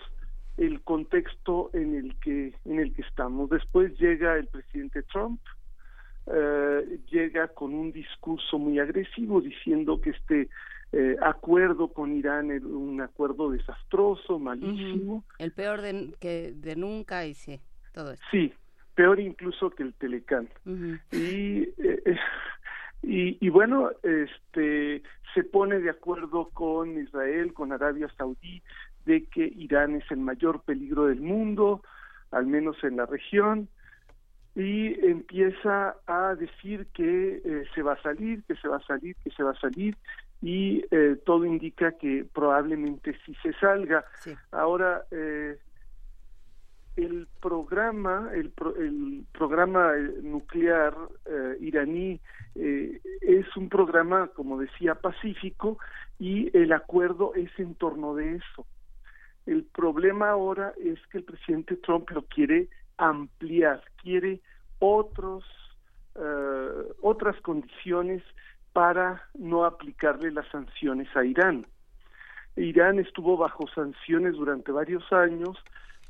[0.56, 3.48] el contexto en el que en el que estamos.
[3.50, 5.40] Después llega el presidente Trump,
[6.26, 10.48] eh, llega con un discurso muy agresivo diciendo que este
[10.92, 15.24] eh, acuerdo con Irán es un acuerdo desastroso, malísimo.
[15.38, 17.60] El peor de, que de nunca y sí.
[18.30, 18.52] Sí,
[18.94, 20.48] peor incluso que el Telecán.
[21.12, 22.18] y, eh,
[23.02, 25.02] y, y, bueno, este
[25.34, 28.62] se pone de acuerdo con Israel, con Arabia Saudí,
[29.04, 31.82] de que Irán es el mayor peligro del mundo,
[32.30, 33.68] al menos en la región,
[34.54, 39.16] y empieza a decir que eh, se va a salir, que se va a salir,
[39.22, 39.96] que se va a salir,
[40.42, 44.04] y eh, todo indica que probablemente sí se salga.
[44.50, 45.58] Ahora, eh,
[46.96, 50.94] el programa, el, el programa eh, nuclear
[51.26, 52.20] eh, iraní
[52.54, 55.78] eh, es un programa, como decía, pacífico
[56.18, 58.66] y el acuerdo es en torno de eso.
[59.46, 64.40] El problema ahora es que el presidente Trump lo quiere ampliar, quiere
[64.78, 65.44] otros
[67.00, 68.22] otras condiciones
[68.74, 71.64] para no aplicarle las sanciones a Irán.
[72.56, 75.56] Irán estuvo bajo sanciones durante varios años,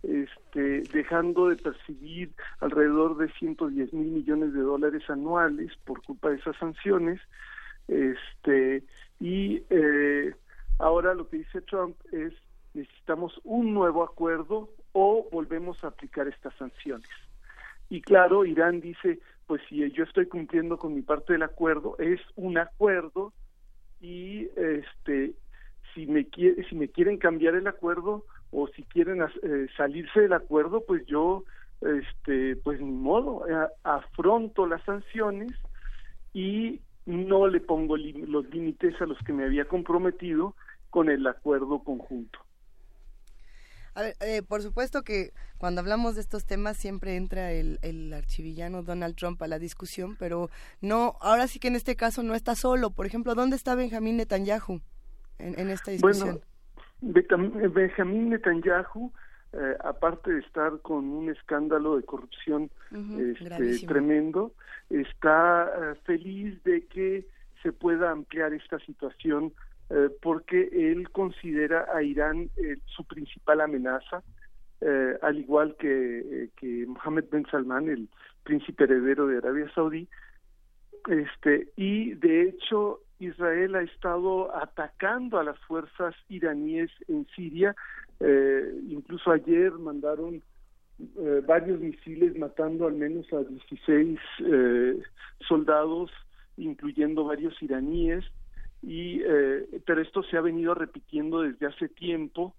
[0.03, 6.37] este, dejando de percibir alrededor de 110 mil millones de dólares anuales por culpa de
[6.37, 7.21] esas sanciones.
[7.89, 8.85] Este,
[9.19, 10.35] y eh,
[10.79, 12.33] ahora lo que dice Trump es
[12.73, 17.11] necesitamos un nuevo acuerdo o volvemos a aplicar estas sanciones.
[17.89, 22.21] Y claro, Irán dice, pues si yo estoy cumpliendo con mi parte del acuerdo, es
[22.37, 23.33] un acuerdo
[24.01, 25.35] y este
[25.93, 26.27] si me
[26.69, 31.45] si me quieren cambiar el acuerdo, o si quieren eh, salirse del acuerdo, pues yo,
[31.81, 35.53] este, pues ni modo, eh, afronto las sanciones
[36.33, 40.55] y no le pongo los límites a los que me había comprometido
[40.91, 42.39] con el acuerdo conjunto.
[43.95, 48.13] A ver, eh, por supuesto que cuando hablamos de estos temas siempre entra el, el,
[48.13, 50.49] archivillano Donald Trump a la discusión, pero
[50.81, 52.91] no, ahora sí que en este caso no está solo.
[52.91, 54.81] Por ejemplo, ¿dónde está Benjamín Netanyahu
[55.39, 56.41] en, en esta discusión?
[57.03, 59.13] Benjamín Netanyahu,
[59.53, 62.71] eh, aparte de estar con un escándalo de corrupción
[63.19, 64.53] este, tremendo,
[64.91, 67.27] está eh, feliz de que
[67.63, 69.53] se pueda ampliar esta situación
[69.91, 72.49] eh, porque él considera a Irán
[72.87, 74.23] su principal amenaza,
[75.21, 78.09] al igual que, que Mohammed Ben Salman, el
[78.45, 80.09] príncipe heredero de Arabia Saudí,
[81.07, 87.77] este, y de hecho Israel ha estado atacando a las fuerzas iraníes en Siria.
[88.19, 90.43] Eh, incluso ayer mandaron
[91.19, 95.03] eh, varios misiles matando al menos a 16 eh,
[95.47, 96.11] soldados,
[96.57, 98.25] incluyendo varios iraníes.
[98.83, 99.21] Y,
[99.85, 102.55] pero esto se ha venido repitiendo desde hace tiempo.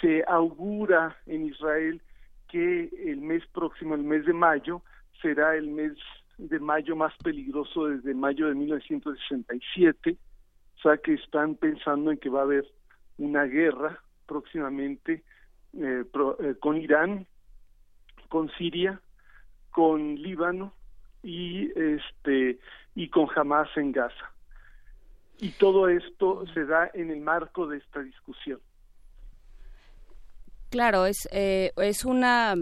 [0.00, 2.00] se augura en Israel
[2.48, 4.80] que el mes próximo, el mes de mayo,
[5.20, 5.98] será el mes
[6.38, 10.16] de mayo más peligroso desde mayo de 1967,
[10.76, 12.64] o sea que están pensando en que va a haber
[13.18, 15.24] una guerra próximamente
[15.74, 17.26] eh, eh, con Irán,
[18.28, 19.00] con Siria,
[19.70, 20.72] con Líbano
[21.22, 22.58] y este
[22.94, 24.32] y con Hamas en Gaza.
[25.40, 28.60] Y todo esto se da en el marco de esta discusión.
[30.70, 32.54] Claro, es, eh, es una,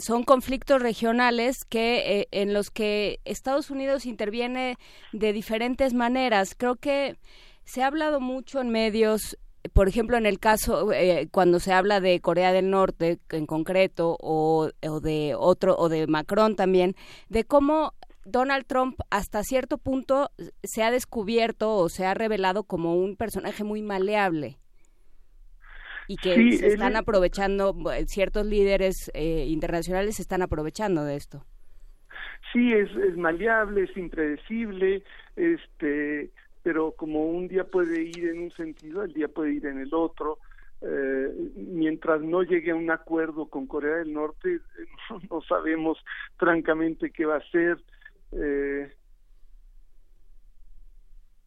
[0.00, 4.78] son conflictos regionales que eh, en los que Estados Unidos interviene
[5.12, 6.54] de diferentes maneras.
[6.56, 7.18] Creo que
[7.64, 9.36] se ha hablado mucho en medios,
[9.74, 14.16] por ejemplo, en el caso eh, cuando se habla de Corea del Norte en concreto
[14.20, 16.96] o, o de otro o de Macron también,
[17.28, 17.92] de cómo
[18.24, 20.30] Donald Trump hasta cierto punto
[20.62, 24.56] se ha descubierto o se ha revelado como un personaje muy maleable
[26.08, 27.74] y que se están aprovechando,
[28.06, 31.44] ciertos líderes eh, internacionales se están aprovechando de esto.
[32.52, 35.02] Sí, es, es maleable, es impredecible,
[35.34, 36.30] este,
[36.62, 39.92] pero como un día puede ir en un sentido, el día puede ir en el
[39.92, 40.38] otro.
[40.80, 44.60] Eh, mientras no llegue a un acuerdo con Corea del Norte,
[45.30, 45.98] no, sabemos
[46.36, 47.78] francamente qué va a hacer.
[48.32, 48.92] Eh,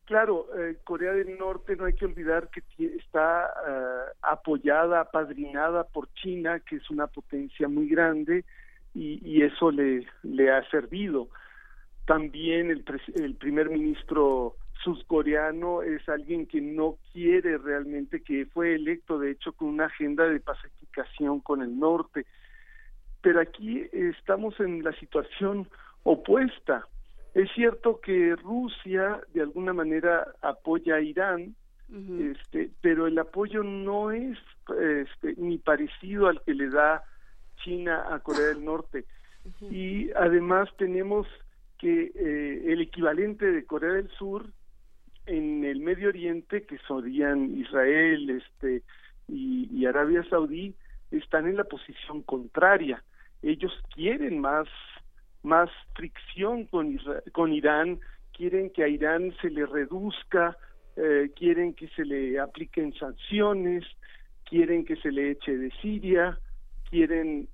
[0.08, 2.64] Claro, eh, Corea del Norte no hay que olvidar que
[2.96, 8.46] está eh, apoyada, apadrinada por China, que es una potencia muy grande,
[8.96, 11.28] y, eso le, le ha servido.
[12.06, 12.86] También el,
[13.16, 19.52] el primer ministro surcoreano es alguien que no quiere realmente, que fue electo de hecho
[19.52, 22.26] con una agenda de pacificación con el norte.
[23.22, 25.68] Pero aquí estamos en la situación
[26.04, 26.88] opuesta
[27.38, 31.55] es cierto que Rusia de alguna manera apoya a Irán,
[31.88, 34.38] este, pero el apoyo no es
[34.69, 37.03] este, ni parecido al que le da
[37.64, 39.05] China a Corea del Norte.
[39.69, 41.27] Y además tenemos
[41.77, 44.47] que eh, el equivalente de Corea del Sur
[45.27, 48.81] en el Medio Oriente, que serían Israel este,
[49.27, 50.73] y, y Arabia Saudí,
[51.11, 53.03] están en la posición contraria.
[53.43, 54.68] Ellos quieren más
[55.48, 56.99] más fricción con,
[57.32, 57.99] con Irán,
[58.34, 60.57] quieren que a Irán se le reduzca,
[60.95, 63.84] eh, quieren que se le apliquen sanciones,
[64.45, 66.38] quieren que se le eche de Siria,
[66.90, 67.48] quieren,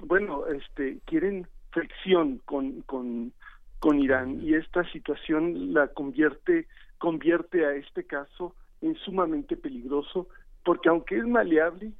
[0.00, 3.32] bueno, este, quieren fricción con, con,
[3.78, 4.40] con Irán.
[4.42, 6.66] Y esta situación la convierte,
[6.98, 10.28] convierte a este caso en sumamente peligroso
[10.66, 11.92] porque aunque es maleable,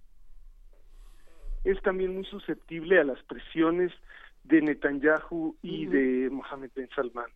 [1.63, 3.93] es también muy susceptible a las presiones
[4.49, 7.31] de Netanyahu y de Mohammed Ben Salman.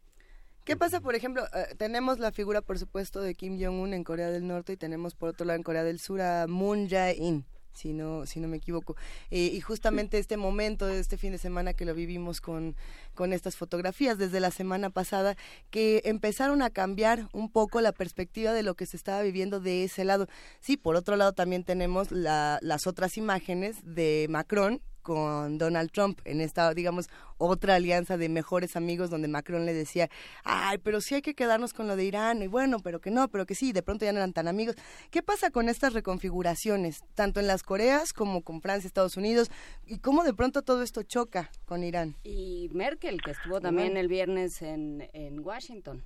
[0.64, 1.42] ¿Qué pasa, por ejemplo?
[1.54, 5.14] Eh, tenemos la figura, por supuesto, de Kim Jong-un en Corea del Norte y tenemos,
[5.14, 8.58] por otro lado, en Corea del Sur a Moon Jae-in si no, si no me
[8.58, 8.96] equivoco.
[9.30, 12.76] Eh, y justamente este momento, de este fin de semana que lo vivimos con,
[13.14, 15.36] con estas fotografías desde la semana pasada,
[15.70, 19.84] que empezaron a cambiar un poco la perspectiva de lo que se estaba viviendo de
[19.84, 20.26] ese lado.
[20.60, 26.20] Sí, por otro lado también tenemos la, las otras imágenes de Macron con Donald Trump
[26.24, 27.08] en esta, digamos,
[27.38, 30.08] otra alianza de mejores amigos donde Macron le decía,
[30.44, 33.28] ay, pero sí hay que quedarnos con lo de Irán, y bueno, pero que no,
[33.28, 34.76] pero que sí, de pronto ya no eran tan amigos.
[35.10, 39.50] ¿Qué pasa con estas reconfiguraciones, tanto en las Coreas como con Francia, Estados Unidos,
[39.86, 42.16] y cómo de pronto todo esto choca con Irán?
[42.22, 46.02] Y Merkel, que estuvo también el viernes en, en Washington.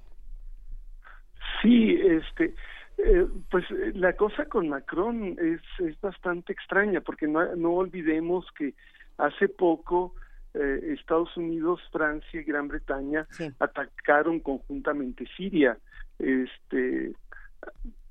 [1.62, 2.54] Sí, este,
[2.96, 8.46] eh, pues eh, la cosa con Macron es, es bastante extraña porque no, no olvidemos
[8.52, 8.74] que
[9.18, 10.14] hace poco
[10.54, 13.26] eh, Estados Unidos, Francia y Gran Bretaña
[13.58, 15.76] atacaron conjuntamente Siria.
[16.20, 17.12] Este,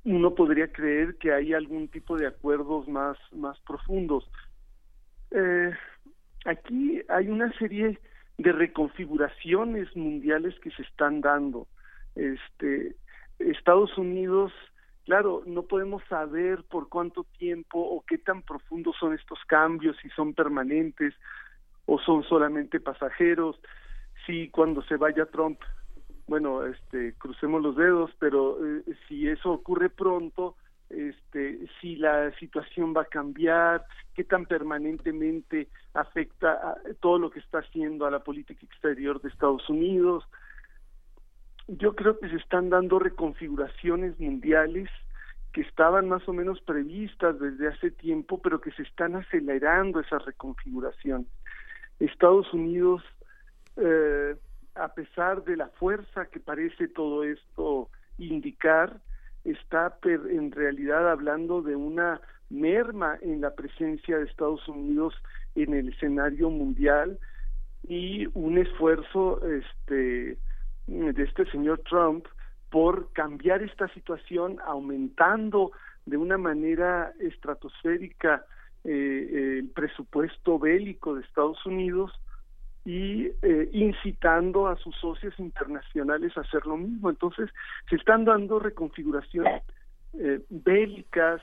[0.03, 4.29] uno podría creer que hay algún tipo de acuerdos más más profundos.
[6.45, 7.99] aquí hay una serie
[8.37, 11.67] de reconfiguraciones mundiales que se están dando.
[12.15, 12.95] Este,
[13.39, 14.51] Estados Unidos
[15.05, 20.09] Claro, no podemos saber por cuánto tiempo o qué tan profundos son estos cambios, si
[20.09, 21.13] son permanentes
[21.85, 23.59] o son solamente pasajeros,
[24.25, 25.59] si cuando se vaya Trump,
[26.27, 30.55] bueno, este, crucemos los dedos, pero eh, si eso ocurre pronto,
[30.89, 37.39] este, si la situación va a cambiar, qué tan permanentemente afecta a todo lo que
[37.39, 40.23] está haciendo a la política exterior de Estados Unidos.
[41.67, 44.89] Yo creo que se están dando reconfiguraciones mundiales
[45.53, 50.25] que estaban más o menos previstas desde hace tiempo, pero que se están acelerando esas
[50.25, 51.27] reconfiguraciones.
[51.99, 53.03] Estados Unidos,
[53.77, 54.35] eh,
[54.75, 58.99] a pesar de la fuerza que parece todo esto indicar,
[59.43, 62.19] está en realidad hablando de una
[62.49, 65.13] merma en la presencia de Estados Unidos
[65.55, 67.19] en el escenario mundial
[67.87, 70.37] y un esfuerzo este
[70.87, 72.25] de este señor Trump
[72.69, 75.71] por cambiar esta situación aumentando
[76.05, 78.45] de una manera estratosférica
[78.83, 82.11] eh, el presupuesto bélico de Estados Unidos
[82.85, 87.09] y eh, incitando a sus socios internacionales a hacer lo mismo.
[87.09, 87.49] Entonces,
[87.89, 89.63] se están dando reconfiguraciones
[90.13, 91.41] eh, bélicas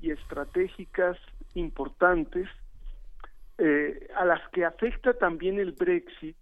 [0.00, 1.18] y estratégicas
[1.54, 2.48] importantes
[3.58, 6.36] eh, a las que afecta también el Brexit.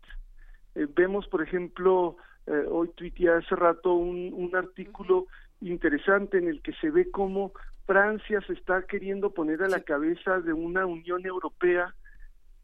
[0.94, 2.16] Vemos, por ejemplo,
[2.70, 5.26] hoy tuiteé hace rato un, un artículo
[5.60, 7.52] interesante en el que se ve cómo
[7.86, 11.94] Francia se está queriendo poner a la cabeza de una Unión Europea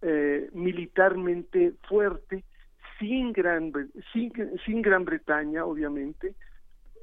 [0.02, 2.44] eh, militarmente fuerte
[2.98, 3.72] sin gran
[4.12, 4.32] sin,
[4.66, 6.34] sin Gran Bretaña obviamente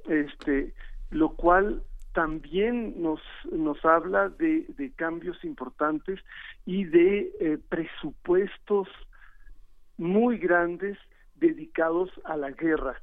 [0.08, 0.74] este
[1.12, 1.82] lo cual
[2.14, 3.22] también nos
[3.52, 6.20] nos habla de, de cambios importantes
[6.66, 8.90] y de eh, presupuestos
[10.00, 10.98] muy grandes
[11.36, 13.00] dedicados a la guerra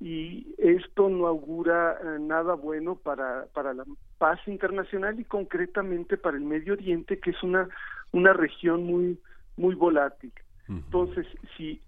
[0.00, 3.84] y esto no augura eh, nada bueno para para la
[4.18, 7.68] paz internacional y concretamente para el Medio Oriente que es una
[8.12, 9.18] una región muy
[9.56, 10.32] muy volátil.
[10.68, 11.80] Entonces, si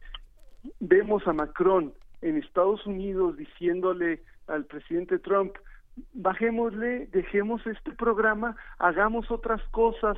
[0.81, 5.55] vemos a Macron en Estados Unidos diciéndole al presidente Trump,
[6.15, 10.17] bajémosle, dejemos este programa, hagamos otras cosas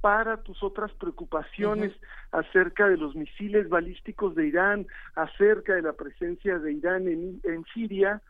[0.00, 1.92] para tus otras preocupaciones
[2.32, 7.64] acerca de los misiles balísticos de Irán, acerca de la presencia de Irán en, en
[7.74, 8.22] Siria,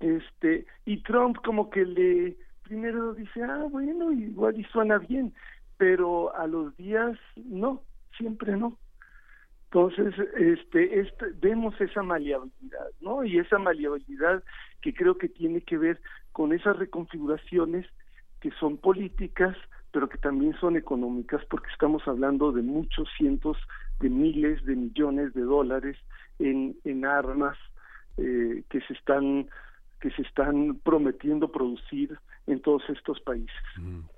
[0.00, 5.34] este, y Trump como que le primero dice, ah, bueno, igual y suena bien,
[5.76, 7.82] pero a los días no,
[8.16, 8.78] siempre no.
[9.64, 13.24] Entonces, este, este, vemos esa maleabilidad, ¿no?
[13.24, 14.42] Y esa maleabilidad
[14.82, 16.00] que creo que tiene que ver
[16.32, 17.86] con esas reconfiguraciones
[18.40, 19.56] que son políticas,
[19.92, 23.56] pero que también son económicas, porque estamos hablando de muchos cientos
[24.00, 25.96] de miles de millones de dólares
[26.38, 27.56] en, en armas
[28.16, 29.48] eh, que se están
[30.00, 33.54] que se están prometiendo producir en todos estos países.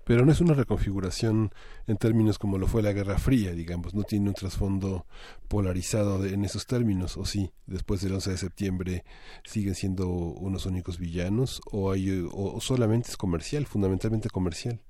[0.04, 1.50] Pero no es una reconfiguración
[1.88, 5.06] en términos como lo fue la Guerra Fría, digamos, no tiene un trasfondo
[5.48, 9.04] polarizado en esos términos, o sí, después del 11 de septiembre
[9.42, 14.80] siguen siendo unos únicos villanos, o, hay, o solamente es comercial, fundamentalmente comercial.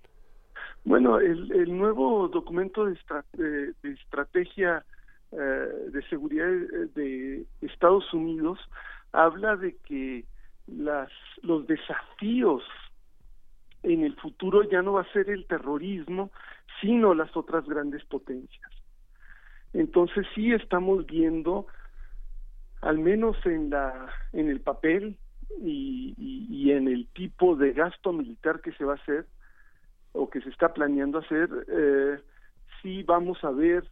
[0.84, 4.84] Bueno, el, el nuevo documento de, estrategia
[5.30, 6.48] eh, de seguridad
[6.94, 8.58] de Estados Unidos
[9.12, 10.24] habla de que
[10.66, 11.10] las,
[11.42, 12.62] los desafíos
[13.82, 16.30] en el futuro ya no va a ser el terrorismo,
[16.80, 18.70] sino las otras grandes potencias.
[19.72, 21.66] Entonces sí estamos viendo,
[22.80, 25.16] al menos en la en el papel
[25.60, 29.26] y, y, en el tipo de gasto militar que se va a hacer
[30.12, 32.18] o que se está planeando hacer, eh,
[32.80, 33.84] sí vamos a ver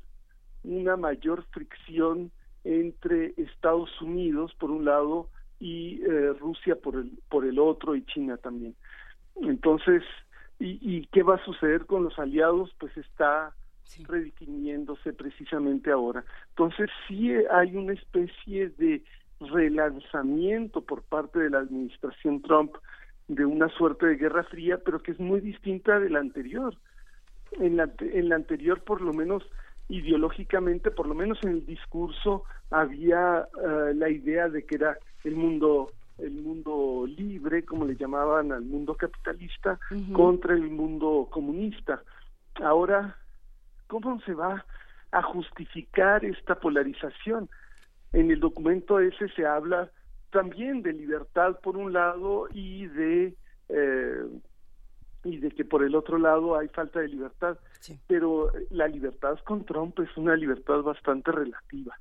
[0.62, 2.30] una mayor fricción
[2.64, 5.28] entre Estados Unidos por un lado
[5.58, 8.74] y eh, Rusia por el por el otro y China también.
[9.36, 10.02] Entonces,
[10.58, 12.74] ¿y, ¿y qué va a suceder con los aliados?
[12.78, 13.54] Pues está
[14.06, 16.24] redefiniéndose precisamente ahora.
[16.50, 19.02] Entonces, sí hay una especie de
[19.40, 22.76] relanzamiento por parte de la administración Trump
[23.30, 26.74] de una suerte de guerra fría, pero que es muy distinta de la anterior.
[27.52, 29.44] En la, en la anterior, por lo menos
[29.88, 35.36] ideológicamente, por lo menos en el discurso, había eh, la idea de que era el
[35.36, 39.80] mundo el mundo libre, como le llamaban al mundo capitalista,
[40.12, 42.02] contra el mundo comunista.
[42.62, 43.16] Ahora,
[43.86, 44.66] ¿cómo se va
[45.12, 47.48] a justificar esta polarización?
[48.12, 49.90] En el documento ese se habla
[50.30, 53.34] también de libertad por un lado y de
[53.68, 54.24] eh,
[55.24, 57.58] y de que por el otro lado hay falta de libertad.
[58.06, 61.98] Pero la libertad con Trump es una libertad bastante relativa.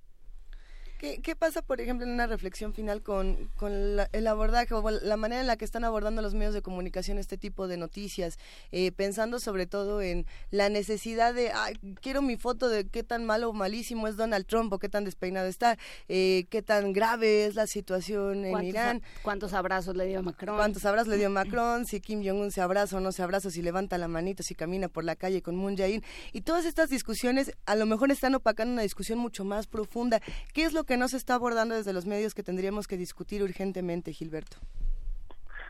[0.99, 3.71] ¿Qué, pasa, por ejemplo, en una reflexión final con, con
[4.11, 7.37] el abordaje o la manera en la que están abordando los medios de comunicación este
[7.37, 8.37] tipo de noticias?
[8.73, 13.23] Eh, pensando sobre todo en la necesidad de, ay, quiero mi foto de qué tan
[13.23, 15.77] malo o malísimo es Donald Trump o qué tan despeinado está,
[16.09, 19.01] eh, qué tan grave es la situación en Irán.
[19.23, 20.57] ¿Cuántos abrazos le dio Macron?
[20.57, 21.85] ¿Cuántos abrazos le dio Macron?
[21.85, 24.89] Si Kim Jong-un se abraza o no se abraza, si levanta la manito, si camina
[24.89, 26.03] por la calle con Moon Jae-in.
[26.33, 30.19] Y todas estas discusiones a lo mejor están opacando una discusión mucho más profunda.
[30.53, 33.43] ¿Qué es lo que no se está abordando desde los medios que tendríamos que discutir
[33.43, 34.57] urgentemente, Gilberto?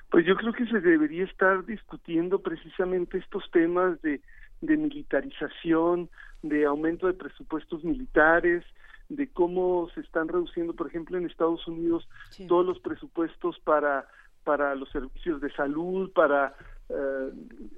[0.09, 4.21] Pues yo creo que se debería estar discutiendo precisamente estos temas de,
[4.61, 6.09] de militarización,
[6.41, 8.63] de aumento de presupuestos militares,
[9.09, 12.07] de cómo se están reduciendo, por ejemplo, en Estados Unidos
[12.47, 14.07] todos los presupuestos para
[14.45, 16.55] para los servicios de salud, para
[16.89, 17.31] eh,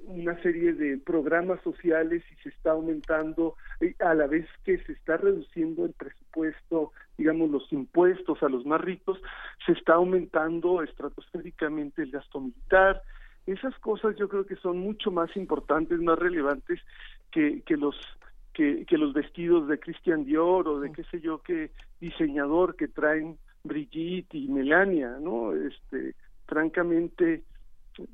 [0.06, 3.56] una serie de programas sociales y se está aumentando
[4.00, 8.80] a la vez que se está reduciendo el presupuesto, digamos los impuestos a los más
[8.80, 9.20] ricos,
[9.66, 13.02] se está aumentando estratosféricamente el gasto militar.
[13.46, 16.80] Esas cosas yo creo que son mucho más importantes, más relevantes
[17.30, 17.96] que, que los
[18.54, 21.70] que, que los vestidos de Christian Dior o de qué sé yo qué
[22.00, 25.54] diseñador que traen Brigitte y Melania, ¿no?
[25.54, 26.14] Este,
[26.46, 27.42] francamente,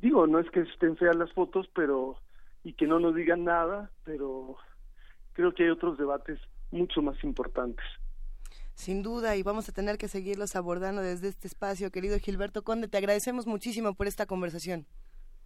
[0.00, 2.16] digo, no es que estén feas las fotos, pero
[2.64, 4.56] y que no nos digan nada, pero
[5.32, 6.38] creo que hay otros debates
[6.70, 7.84] mucho más importantes.
[8.74, 12.88] Sin duda, y vamos a tener que seguirlos abordando desde este espacio, querido Gilberto Conde.
[12.88, 14.86] Te agradecemos muchísimo por esta conversación.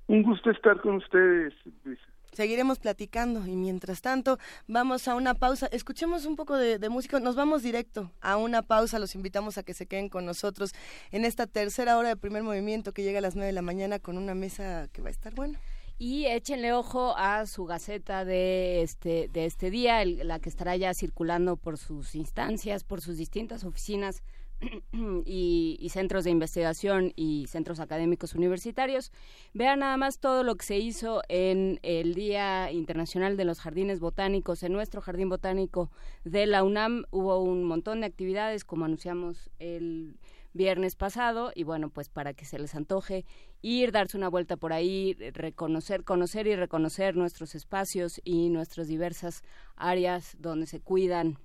[0.07, 1.55] Un gusto estar con ustedes,
[1.85, 1.99] Luis
[2.33, 3.47] seguiremos platicando.
[3.47, 5.67] Y mientras tanto vamos a una pausa.
[5.73, 9.75] Escuchemos un poco de, música, nos vamos directo a una pausa, los invitamos a que
[9.75, 10.73] se queden con nosotros
[11.11, 13.99] en esta tercera hora de primer movimiento que llega a las nueve de la mañana
[13.99, 15.61] con una mesa que va a estar buena.
[15.99, 20.95] Y échenle ojo a su gaceta de este de este día, la que estará ya
[20.95, 24.23] circulando por sus instancias, por sus distintas oficinas
[25.24, 29.12] y, centros de investigación y centros académicos universitarios.
[29.52, 34.01] Vean nada más todo lo que se hizo en el Día Internacional de los Jardines
[34.01, 35.90] Botánicos, en nuestro Jardín Botánico
[36.24, 37.05] de la UNAM.
[37.10, 40.18] Hubo un montón de actividades, como anunciamos el
[40.55, 43.24] viernes pasado, y bueno, pues para que se les antoje
[43.62, 49.43] ir, darse una vuelta por ahí, reconocer, conocer y reconocer nuestros espacios y nuestras diversas
[49.76, 51.39] áreas donde se cuidan,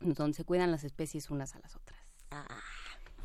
[0.00, 2.01] donde se cuidan las especies unas a las otras.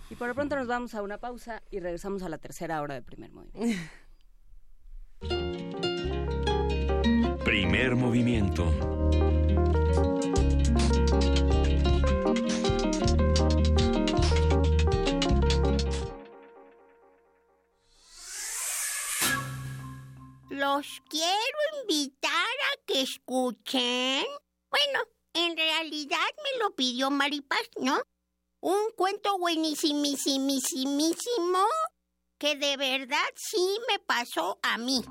[0.09, 2.93] Y por lo pronto nos vamos a una pausa y regresamos a la tercera hora
[2.93, 3.91] de primer movimiento.
[7.43, 8.65] Primer movimiento.
[20.49, 24.25] Los quiero invitar a que escuchen.
[24.69, 24.99] Bueno,
[25.33, 28.01] en realidad me lo pidió Maripaz, ¿no?
[28.59, 31.59] Un cuento buenísimísimísimo
[32.39, 35.05] que de verdad sí me pasó a mí.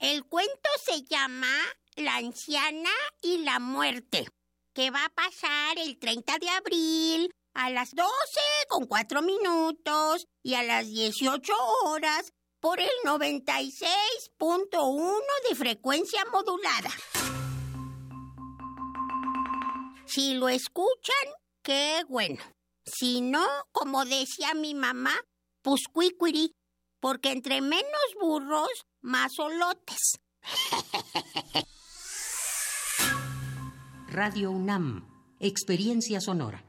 [0.00, 1.46] El cuento se llama
[1.94, 2.90] La anciana
[3.22, 4.26] y la muerte,
[4.72, 8.10] que va a pasar el 30 de abril a las 12
[8.68, 11.52] con 4 minutos y a las 18
[11.84, 16.90] horas por el 96.1 de frecuencia modulada.
[20.06, 21.32] Si lo escuchan,
[21.62, 22.42] qué bueno.
[22.84, 25.14] Si no, como decía mi mamá,
[25.62, 25.82] pues
[27.00, 28.68] porque entre menos burros,
[29.00, 30.18] más olotes.
[34.08, 35.08] Radio UNAM,
[35.40, 36.64] experiencia sonora.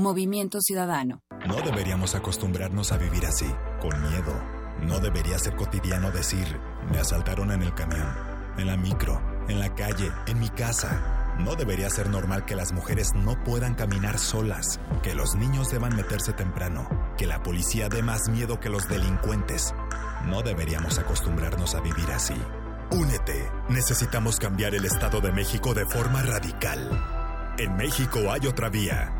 [0.00, 1.22] Movimiento Ciudadano.
[1.46, 3.46] No deberíamos acostumbrarnos a vivir así,
[3.80, 4.32] con miedo.
[4.82, 6.58] No debería ser cotidiano decir,
[6.90, 8.08] me asaltaron en el camión,
[8.56, 11.36] en la micro, en la calle, en mi casa.
[11.38, 15.94] No debería ser normal que las mujeres no puedan caminar solas, que los niños deban
[15.94, 19.74] meterse temprano, que la policía dé más miedo que los delincuentes.
[20.26, 22.36] No deberíamos acostumbrarnos a vivir así.
[22.90, 23.50] Únete.
[23.68, 27.54] Necesitamos cambiar el Estado de México de forma radical.
[27.58, 29.19] En México hay otra vía.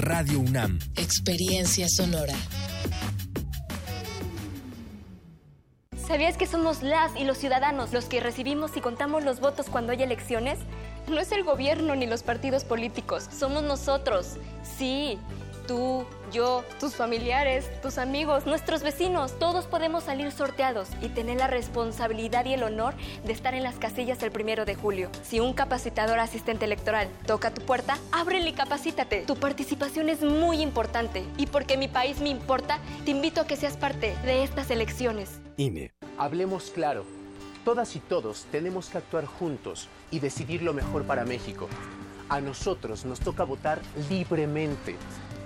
[0.00, 0.78] Radio UNAM.
[0.96, 2.34] Experiencia sonora.
[6.06, 9.92] ¿Sabías que somos las y los ciudadanos los que recibimos y contamos los votos cuando
[9.92, 10.58] hay elecciones?
[11.06, 14.36] No es el gobierno ni los partidos políticos, somos nosotros.
[14.62, 15.18] Sí,
[15.70, 21.46] tú, yo, tus familiares, tus amigos, nuestros vecinos, todos podemos salir sorteados y tener la
[21.46, 22.94] responsabilidad y el honor
[23.24, 25.10] de estar en las casillas el primero de julio.
[25.22, 29.22] Si un capacitador asistente electoral toca tu puerta, ábrele y capacítate.
[29.28, 33.54] Tu participación es muy importante y porque mi país me importa, te invito a que
[33.54, 35.38] seas parte de estas elecciones.
[35.56, 35.92] INE.
[36.18, 37.04] Hablemos claro.
[37.64, 41.68] Todas y todos tenemos que actuar juntos y decidir lo mejor para México.
[42.28, 44.96] A nosotros nos toca votar libremente.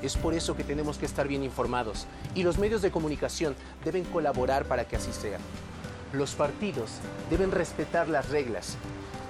[0.05, 3.57] Es por eso que tenemos que estar bien informados y los medios de comunicación
[3.87, 5.39] deben colaborar para que así sea.
[6.13, 6.91] Los partidos
[7.31, 8.77] deben respetar las reglas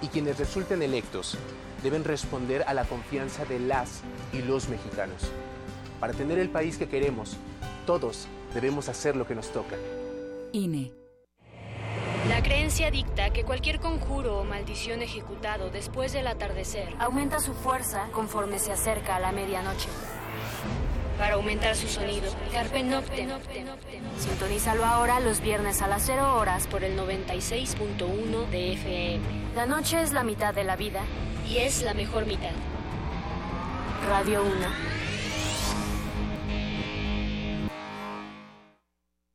[0.02, 1.38] y quienes resulten electos
[1.84, 4.00] deben responder a la confianza de las
[4.32, 5.30] y los mexicanos.
[6.00, 7.36] Para tener el país que queremos,
[7.86, 9.76] todos debemos hacer lo que nos toca.
[10.50, 10.90] INE.
[12.28, 18.08] La creencia dicta que cualquier conjuro o maldición ejecutado después del atardecer aumenta su fuerza
[18.10, 19.88] conforme se acerca a la medianoche
[21.18, 22.30] para aumentar su sonido.
[22.52, 23.28] Carpe Noctem.
[24.18, 29.24] Sintonízalo ahora los viernes a las 0 horas por el 96.1 de FM.
[29.54, 31.02] La noche es la mitad de la vida
[31.48, 32.52] y es la mejor mitad.
[34.08, 34.94] Radio 1.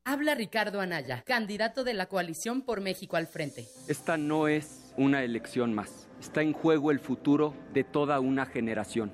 [0.06, 3.68] Habla Ricardo Anaya, candidato de la coalición por México al frente.
[3.88, 6.08] Esta no es una elección más.
[6.20, 9.14] Está en juego el futuro de toda una generación.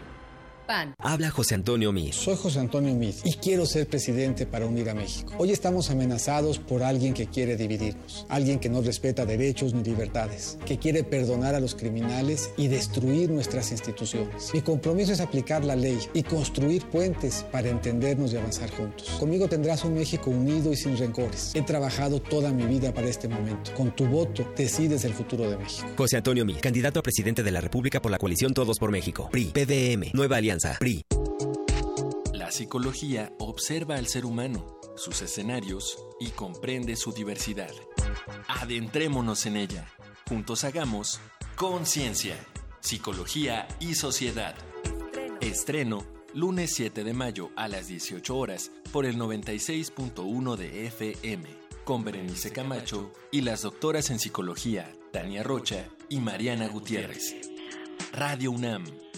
[0.99, 2.13] Habla José Antonio Meade.
[2.13, 5.33] Soy José Antonio Meade y quiero ser presidente para unir a México.
[5.37, 10.57] Hoy estamos amenazados por alguien que quiere dividirnos, alguien que no respeta derechos ni libertades,
[10.65, 14.53] que quiere perdonar a los criminales y destruir nuestras instituciones.
[14.53, 19.09] Mi compromiso es aplicar la ley y construir puentes para entendernos y avanzar juntos.
[19.19, 21.51] Conmigo tendrás un México unido y sin rencores.
[21.53, 23.73] He trabajado toda mi vida para este momento.
[23.75, 25.89] Con tu voto decides el futuro de México.
[25.97, 29.27] José Antonio Meade, candidato a presidente de la República por la coalición Todos por México.
[29.29, 30.60] PRI, PDM, Nueva Alianza.
[32.33, 37.71] La psicología observa al ser humano, sus escenarios y comprende su diversidad.
[38.47, 39.87] Adentrémonos en ella.
[40.27, 41.19] Juntos hagamos
[41.55, 42.35] conciencia,
[42.79, 44.55] psicología y sociedad.
[45.39, 46.05] Estreno.
[46.33, 52.51] lunes 7 de mayo a las 18 horas por el 96.1 de FM con Berenice
[52.51, 57.35] Camacho y las doctoras en psicología Tania Rocha y Mariana Gutiérrez.
[58.13, 58.85] Radio UNAM,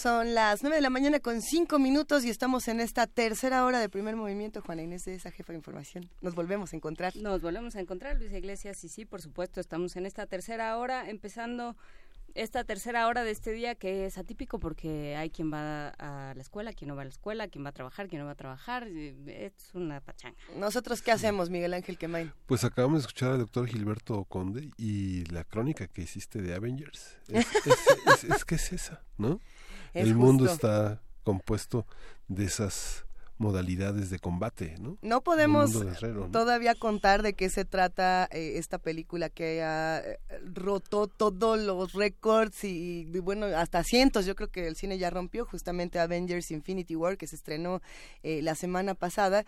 [0.00, 3.80] Son las 9 de la mañana con 5 minutos y estamos en esta tercera hora
[3.80, 4.62] de primer movimiento.
[4.62, 6.08] Juana Inés de esa jefa de información.
[6.22, 7.14] Nos volvemos a encontrar.
[7.16, 8.82] Nos volvemos a encontrar, Luis Iglesias.
[8.82, 11.76] Y sí, por supuesto, estamos en esta tercera hora, empezando
[12.34, 16.40] esta tercera hora de este día que es atípico porque hay quien va a la
[16.40, 18.36] escuela, quien no va a la escuela, quien va a trabajar, quien no va a
[18.36, 18.88] trabajar.
[18.88, 20.38] Es una pachanga.
[20.56, 22.32] ¿Nosotros qué hacemos, Miguel Ángel Quemain?
[22.46, 27.18] Pues acabamos de escuchar al doctor Gilberto Conde y la crónica que hiciste de Avengers.
[27.28, 27.46] Es,
[28.24, 29.40] es que es esa, ¿no?
[29.94, 31.86] El mundo está compuesto
[32.28, 33.04] de esas
[33.40, 34.98] modalidades de combate, ¿no?
[35.00, 35.72] No podemos
[36.30, 40.18] todavía contar de qué se trata eh, esta película que ha eh,
[40.52, 44.26] roto todos los récords y, bueno, hasta cientos.
[44.26, 47.80] Yo creo que el cine ya rompió justamente Avengers Infinity War que se estrenó
[48.22, 49.46] eh, la semana pasada.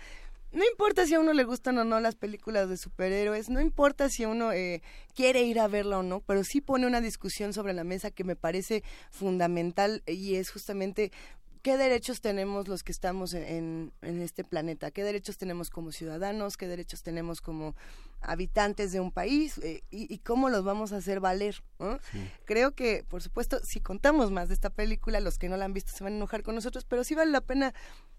[0.53, 4.11] No importa si a uno le gustan o no las películas de superhéroes, no importa
[4.11, 4.51] si uno
[5.15, 8.23] quiere ir a verla o no, pero sí pone una discusión sobre la mesa que
[8.23, 11.11] me parece fundamental y es justamente
[11.63, 14.91] ¿qué derechos tenemos los que estamos en, este planeta?
[14.91, 16.57] ¿Qué derechos tenemos como ciudadanos?
[16.57, 17.75] ¿Qué derechos tenemos como
[18.21, 19.59] habitantes de un país?
[19.59, 21.63] Eh, y, cómo los vamos a hacer valer?
[22.45, 25.73] Creo que, por supuesto, si contamos más de esta película, los que no la han
[25.73, 27.73] visto se van a enojar con nosotros, pero sí vale la pena,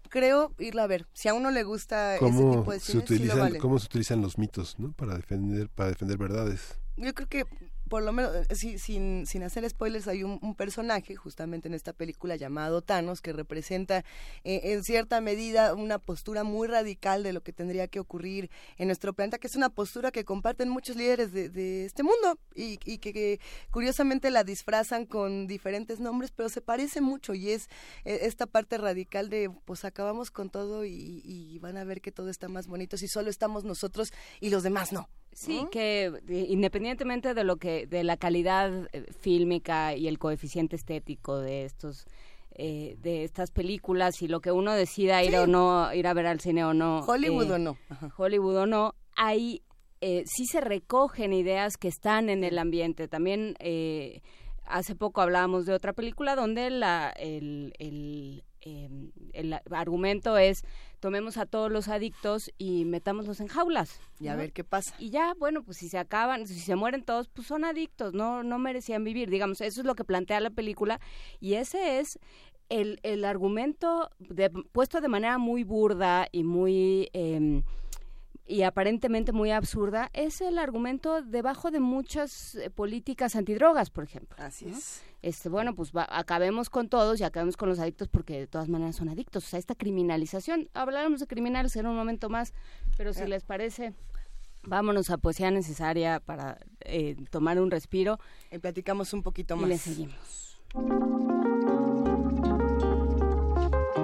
[0.08, 1.06] creo, irla a ver.
[1.12, 4.38] Si a uno le gusta ese tipo de cine, se utilizan, ¿Cómo se utilizan los
[4.38, 4.92] mitos ¿no?
[4.92, 6.78] para, defender, para defender verdades?
[6.96, 7.44] Yo creo que
[7.88, 12.36] por lo menos, eh, sin, sin hacer spoilers, hay un, personaje justamente en esta película
[12.36, 14.04] llamado Thanos que representa
[14.44, 18.86] eh, en cierta medida una postura muy radical de lo que tendría que ocurrir en
[18.86, 23.40] nuestro planeta, que es una postura que comparten muchos líderes de, este mundo y, que,
[23.70, 27.68] curiosamente la disfrazan con diferentes nombres, pero se parece mucho y es
[28.04, 32.12] eh, esta parte radical de pues acabamos con todo y, y van a ver que
[32.12, 35.08] todo está más bonito si solo estamos nosotros y los demás no.
[35.34, 41.38] Sí, que independientemente de lo que, de la calidad eh, fílmica y el coeficiente estético
[41.38, 42.06] de estos,
[42.52, 46.26] eh, de estas películas y lo que uno decida ir o no, ir a ver
[46.26, 47.00] al cine o no.
[47.00, 47.76] Hollywood o no.
[48.16, 48.94] Hollywood o no,
[50.00, 53.08] eh, sí se recogen ideas que están en el ambiente.
[53.08, 53.56] También
[54.64, 60.64] hace poco hablábamos de otra película donde la, el, el, em, el argumento es
[61.00, 64.00] tomemos a todos los adictos y metámoslos en jaulas.
[64.20, 64.94] Y a ver qué pasa.
[64.98, 68.42] Y ya, bueno, pues si se acaban, si se mueren todos, pues son adictos, no,
[68.42, 69.28] no merecían vivir.
[69.28, 71.00] Digamos, eso es lo que plantea la película
[71.40, 72.18] y ese es
[72.70, 77.10] el, el argumento de, puesto de manera muy burda y muy...
[77.12, 77.62] Eh,
[78.46, 84.36] y aparentemente muy absurda, es el argumento debajo de muchas eh, políticas antidrogas, por ejemplo.
[84.38, 85.02] Así es.
[85.22, 88.96] Este, bueno, pues acabemos con todos y acabemos con los adictos porque de todas maneras
[88.96, 89.46] son adictos.
[89.46, 92.52] O sea, esta criminalización, hablaremos de criminales en un momento más,
[92.98, 93.28] pero si eh.
[93.28, 93.94] les parece,
[94.62, 98.18] vámonos a poesía necesaria para eh, tomar un respiro.
[98.52, 99.64] Y platicamos un poquito más.
[99.64, 100.60] Y le seguimos.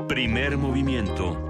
[0.09, 1.50] Primer movimiento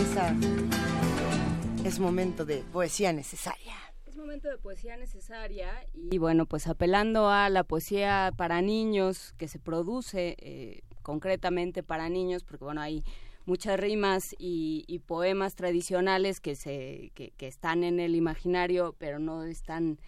[0.00, 0.32] Esa
[1.84, 3.74] es momento de poesía necesaria.
[4.06, 9.48] Es momento de poesía necesaria y bueno, pues apelando a la poesía para niños que
[9.48, 13.02] se produce eh, concretamente para niños, porque bueno, hay
[13.44, 19.42] muchas rimas y, poemas tradicionales que, se, que, que están en el imaginario, pero no
[19.44, 19.98] están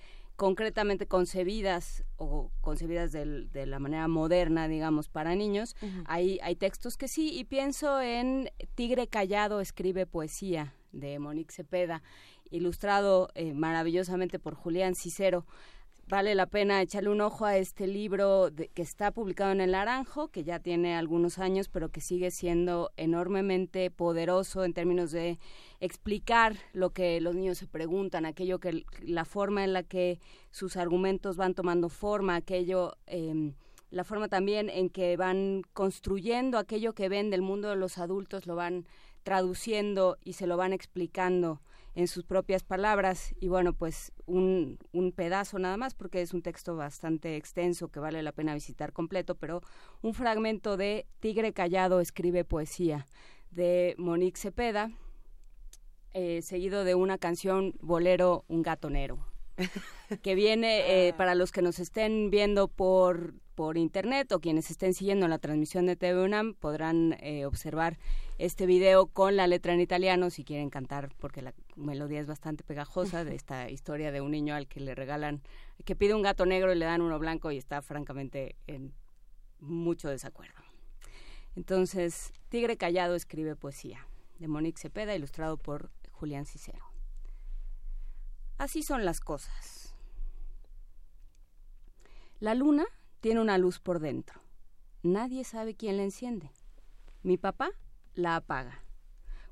[0.40, 5.76] concretamente concebidas o concebidas de la manera moderna, digamos, para niños.
[6.06, 12.02] hay, hay textos que sí, y pienso en Tigre Callado escribe poesía de Monique Cepeda,
[12.50, 15.44] ilustrado eh, maravillosamente por Julián Cicero
[16.10, 20.28] vale la pena echarle un ojo a este libro que está publicado en El Naranjo,
[20.28, 25.38] que ya tiene algunos años, pero que sigue siendo enormemente poderoso en términos de
[25.78, 30.18] explicar lo que los niños se preguntan, aquello que la forma en la que
[30.50, 33.54] sus argumentos van tomando forma, aquello em,
[33.90, 38.46] la forma también en que van construyendo aquello que ven del mundo de los adultos,
[38.46, 38.84] lo van
[39.22, 41.60] traduciendo y se lo van explicando
[41.94, 46.42] en sus propias palabras y bueno pues un, un pedazo nada más porque es un
[46.42, 49.60] texto bastante extenso que vale la pena visitar completo pero
[50.02, 53.06] un fragmento de Tigre Callado escribe poesía
[53.50, 54.90] de Monique Cepeda
[56.12, 59.18] eh, seguido de una canción bolero Un gatonero
[60.22, 64.94] que viene eh, para los que nos estén viendo por por internet o quienes estén
[64.94, 67.98] siguiendo la transmisión de TV UNAM podrán eh, observar
[68.38, 72.64] este video con la letra en italiano si quieren cantar porque la melodía es bastante
[72.64, 75.42] pegajosa de esta historia de un niño al que le regalan
[75.84, 78.94] que pide un gato negro y le dan uno blanco y está francamente en
[79.58, 80.62] mucho desacuerdo.
[81.54, 84.06] Entonces, Tigre Callado escribe poesía
[84.38, 86.86] de Monique Cepeda ilustrado por Julián Cicero.
[88.56, 89.94] Así son las cosas.
[92.38, 92.86] La luna
[93.20, 94.40] tiene una luz por dentro.
[95.02, 96.50] Nadie sabe quién la enciende.
[97.22, 97.70] Mi papá
[98.14, 98.82] la apaga.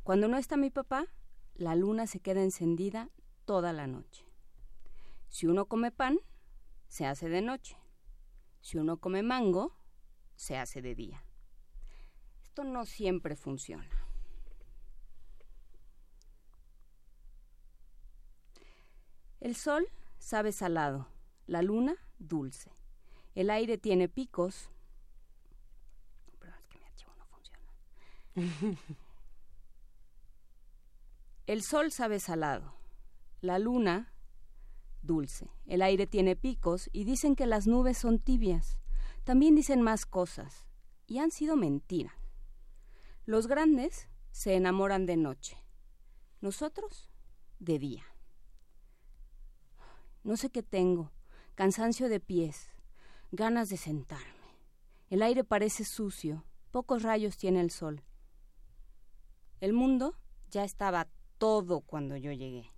[0.03, 1.07] Cuando no está mi papá,
[1.55, 3.11] la luna se queda encendida
[3.45, 4.25] toda la noche.
[5.29, 6.19] Si uno come pan,
[6.87, 7.77] se hace de noche.
[8.61, 9.77] Si uno come mango,
[10.35, 11.25] se hace de día.
[12.43, 13.89] Esto no siempre funciona.
[19.41, 19.89] El sol
[20.19, 21.09] sabe salado,
[21.47, 22.78] la luna dulce.
[23.39, 24.69] El aire tiene picos.
[26.41, 27.71] Pero es que mi archivo no funciona.
[31.47, 32.75] El sol sabe salado,
[33.41, 34.13] la luna
[35.03, 35.53] dulce.
[35.67, 38.77] El aire tiene picos y dicen que las nubes son tibias.
[39.23, 40.67] También dicen más cosas
[41.07, 42.17] y han sido mentiras.
[43.25, 45.57] Los grandes se enamoran de noche,
[46.41, 47.09] nosotros
[47.61, 48.05] de día.
[50.25, 51.13] No sé qué tengo,
[51.55, 52.73] cansancio de pies,
[53.31, 54.25] ganas de sentarme.
[55.11, 58.03] El aire parece sucio, pocos rayos tiene el sol.
[59.61, 60.19] El mundo
[60.51, 62.73] ya estaba todo cuando yo llegué.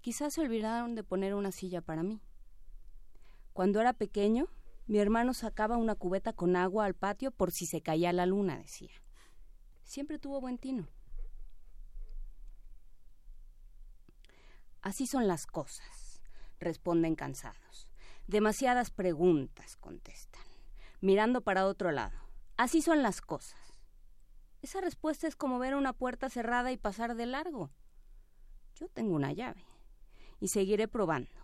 [0.00, 2.22] Quizás se olvidaron de poner una silla para mí.
[3.52, 4.46] Cuando era pequeño,
[4.86, 8.58] mi hermano sacaba una cubeta con agua al patio por si se caía la luna,
[8.58, 8.90] decía.
[9.84, 10.88] Siempre tuvo buen tino.
[14.80, 16.22] Así son las cosas,
[16.58, 17.89] responden cansados.
[18.30, 20.44] Demasiadas preguntas contestan,
[21.00, 22.16] mirando para otro lado.
[22.56, 23.58] Así son las cosas.
[24.62, 27.72] Esa respuesta es como ver una puerta cerrada y pasar de largo.
[28.76, 29.64] Yo tengo una llave
[30.38, 31.34] y seguiré probando.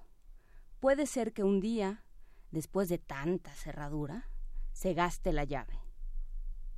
[0.79, 2.05] Puede ser que un día,
[2.53, 4.31] después de tanta cerradura,
[4.71, 5.81] se gaste la llave.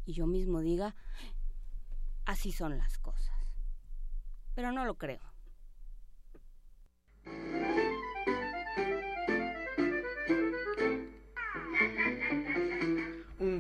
[0.07, 0.97] Y yo mismo diga,
[2.25, 3.37] así son las cosas.
[4.55, 5.21] Pero no lo creo.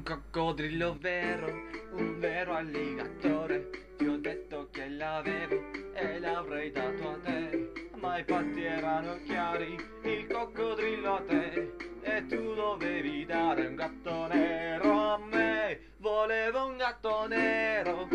[0.02, 1.46] Coccodrillo vero,
[1.92, 5.60] un vero alligatore, ti ho detto che l'avevo
[5.92, 12.26] e l'avrei dato a te, ma i patti erano chiari, il coccodrillo a te, e
[12.26, 18.08] tu dovevi dare un gatto nero a me, volevo un gatto nero,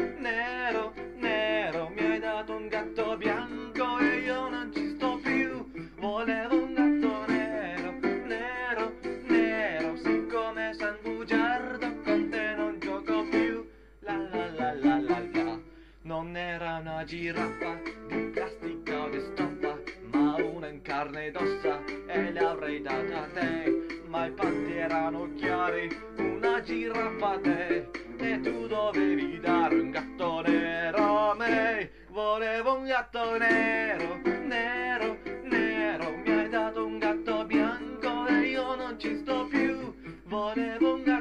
[17.04, 19.78] una giraffa di plastica o di stoffa,
[20.12, 25.30] ma una in carne ed ossa e l'avrei data a te, ma i patti erano
[25.36, 27.90] chiari, una giraffa a te.
[28.18, 36.16] E tu dovevi dare un gatto nero a me, volevo un gatto nero, nero, nero,
[36.24, 39.94] mi hai dato un gatto bianco e io non ci sto più,
[40.24, 41.13] volevo un gatto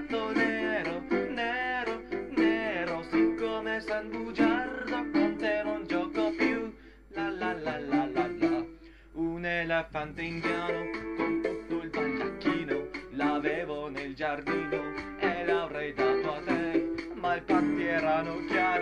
[9.83, 17.35] elefante indiano con tutto il baldacchino, l'avevo nel giardino e l'avrei dato a te, ma
[17.35, 18.82] i patti erano chiari,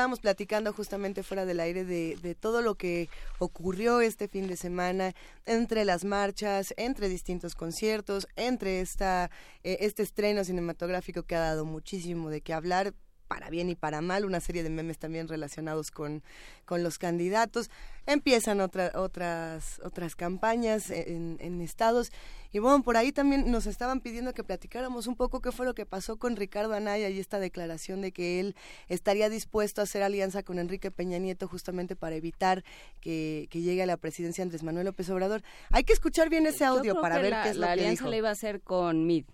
[0.00, 4.56] estábamos platicando justamente fuera del aire de, de, todo lo que ocurrió este fin de
[4.56, 5.12] semana
[5.44, 9.30] entre las marchas, entre distintos conciertos, entre esta,
[9.62, 12.94] eh, este estreno cinematográfico que ha dado muchísimo de qué hablar
[13.30, 16.20] para bien y para mal, una serie de memes también relacionados con,
[16.64, 17.70] con los candidatos.
[18.04, 22.10] Empiezan otra, otras, otras campañas en, en, estados.
[22.50, 25.76] Y bueno, por ahí también nos estaban pidiendo que platicáramos un poco qué fue lo
[25.76, 28.56] que pasó con Ricardo Anaya y esta declaración de que él
[28.88, 32.64] estaría dispuesto a hacer alianza con Enrique Peña Nieto justamente para evitar
[33.00, 35.42] que, que llegue a la presidencia Andrés Manuel López Obrador.
[35.70, 38.02] Hay que escuchar bien ese audio para ver la, qué es la lo que alianza
[38.02, 38.10] dijo.
[38.10, 39.24] le iba a hacer con Mid.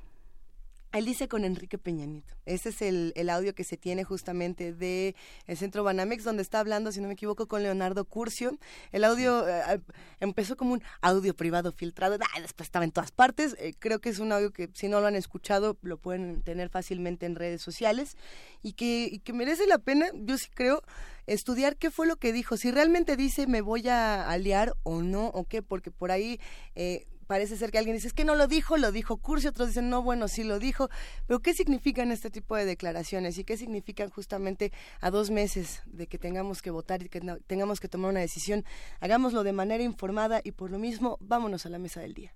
[0.97, 2.35] Él dice con Enrique Peña Nieto.
[2.47, 5.14] Ese es el, el, audio que se tiene justamente de
[5.47, 8.56] el Centro Banamex, donde está hablando, si no me equivoco, con Leonardo Curcio.
[8.93, 9.81] El audio eh,
[10.20, 13.56] empezó como un audio privado filtrado, ah, después estaba en todas partes.
[13.59, 16.70] Eh, creo que es un audio que si no lo han escuchado, lo pueden tener
[16.70, 18.16] fácilmente en redes sociales
[18.62, 20.82] y que, y que merece la pena, yo sí creo,
[21.27, 25.27] estudiar qué fue lo que dijo, si realmente dice me voy a aliar o no,
[25.27, 26.40] o qué, porque por ahí...
[26.74, 29.69] Eh, parece ser que alguien dice, es que no lo dijo, lo dijo Cursi, otros
[29.69, 30.89] dicen, no, bueno, sí lo dijo,
[31.27, 36.07] pero ¿qué significan este tipo de declaraciones y qué significan justamente a dos meses de
[36.07, 38.65] que tengamos que votar y que tengamos que tomar una decisión?
[39.01, 42.35] Hagámoslo de manera informada y por lo mismo, vámonos a la mesa del día.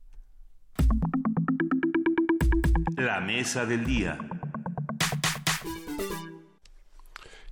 [2.96, 4.18] La mesa del día.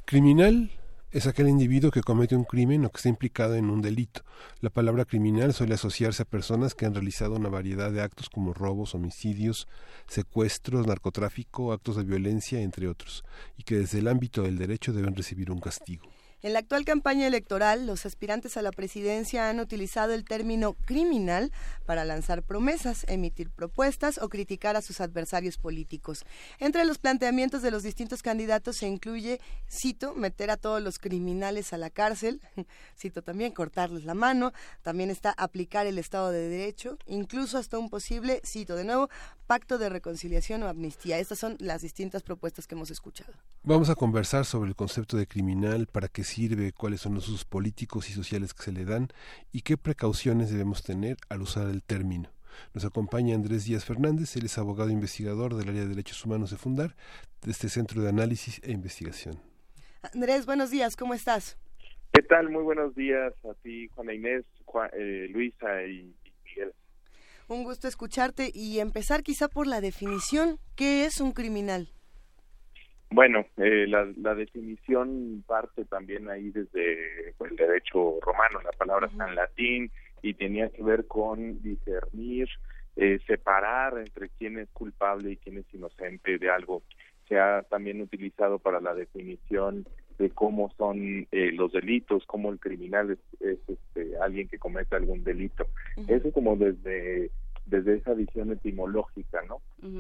[0.05, 0.71] Criminal
[1.19, 4.23] es aquel individuo que comete un crimen o que está implicado en un delito.
[4.61, 8.55] La palabra criminal suele asociarse a personas que han realizado una variedad de actos como
[8.55, 9.67] robos, homicidios,
[10.07, 13.25] secuestros, narcotráfico, actos de violencia, entre otros,
[13.57, 16.09] y que desde el ámbito del derecho deben recibir un castigo.
[16.41, 21.51] En la actual campaña electoral, los aspirantes a la presidencia han utilizado el término criminal
[21.85, 26.25] para lanzar promesas, emitir propuestas o criticar a sus adversarios políticos.
[26.61, 31.73] Entre los planteamientos de los distintos candidatos se incluye, cito, meter a todos los criminales
[31.73, 32.41] a la cárcel,
[32.97, 34.53] cito también, cortarles la mano,
[34.83, 39.09] también está aplicar el Estado de Derecho, incluso hasta un posible, cito de nuevo,
[39.49, 41.19] pacto de reconciliación o amnistía.
[41.19, 43.33] Estas son las distintas propuestas que hemos escuchado.
[43.65, 47.45] Vamos a conversar sobre el concepto de criminal para que sirve, cuáles son los usos
[47.45, 49.09] políticos y sociales que se le dan
[49.53, 52.31] y qué precauciones debemos tener al usar el término.
[52.75, 56.57] Nos acompaña Andrés Díaz Fernández, él es abogado investigador del área de derechos humanos de
[56.57, 56.97] Fundar,
[57.43, 59.41] de este Centro de Análisis e Investigación.
[60.15, 61.57] Andrés, buenos días, ¿cómo estás?
[62.13, 62.51] ¿Qué tal?
[62.51, 64.45] Muy buenos días a ti, Juana Inés,
[64.93, 66.15] eh, Luisa y
[66.45, 66.73] Miguel.
[67.49, 70.59] Un gusto escucharte y empezar quizá por la definición.
[70.77, 71.89] ¿Qué es un criminal?
[73.11, 79.35] Bueno, eh, la, definición parte también ahí desde el derecho romano, la palabra está en
[79.35, 79.91] latín
[80.23, 82.49] y tenía que ver con discernir,
[82.97, 86.83] eh, separar entre quién es culpable y quién es inocente de algo.
[87.29, 89.87] Se ha también utilizado para la definición
[90.19, 95.23] de cómo son eh, los delitos, cómo el criminal es, este, alguien que comete algún
[95.25, 95.67] delito.
[96.09, 97.31] Eso como desde
[97.69, 99.61] desde esa visión etimológica, ¿no?
[99.83, 99.99] Uh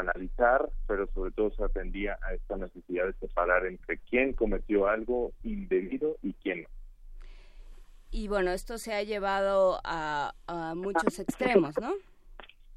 [0.00, 5.32] analizar, pero sobre todo se atendía a esta necesidad de separar entre quién cometió algo
[5.42, 6.68] indebido y quién no.
[8.10, 10.32] Y bueno, esto se ha llevado a,
[10.74, 11.92] muchos extremos, ¿no?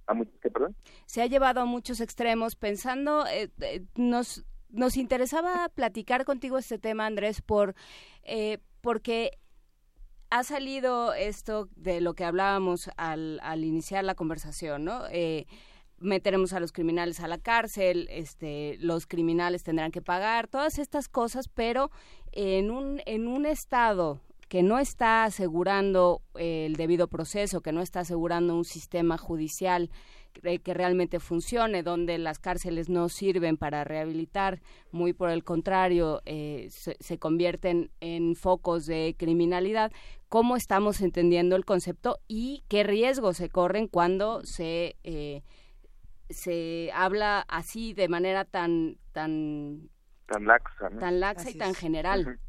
[0.06, 0.76] ¿A muchos qué, perdón?
[1.06, 6.78] Se ha llevado a muchos extremos pensando, eh, eh, nos, nos interesaba platicar contigo este
[6.78, 7.74] tema, Andrés, por,
[8.24, 9.40] eh, porque
[10.34, 15.04] ha salido esto de lo que hablábamos al, al iniciar la conversación, ¿no?
[15.12, 15.46] Eh,
[16.00, 21.08] meteremos a los criminales a la cárcel, este, los criminales tendrán que pagar, todas estas
[21.08, 21.92] cosas, pero
[22.32, 28.00] en un, en un estado que no está asegurando el debido proceso, que no está
[28.00, 29.92] asegurando un sistema judicial
[30.34, 34.62] que realmente funcione, donde las cárceles no sirven para rehabilitar,
[34.92, 39.92] muy por el contrario, eh, se, convierten en focos de criminalidad.
[40.30, 45.44] ¿Cómo estamos entendiendo el concepto y qué riesgos se corren cuando se, eh,
[46.30, 49.90] se habla así de manera tan tan
[50.26, 52.40] tan laxa, tan laxa y tan general?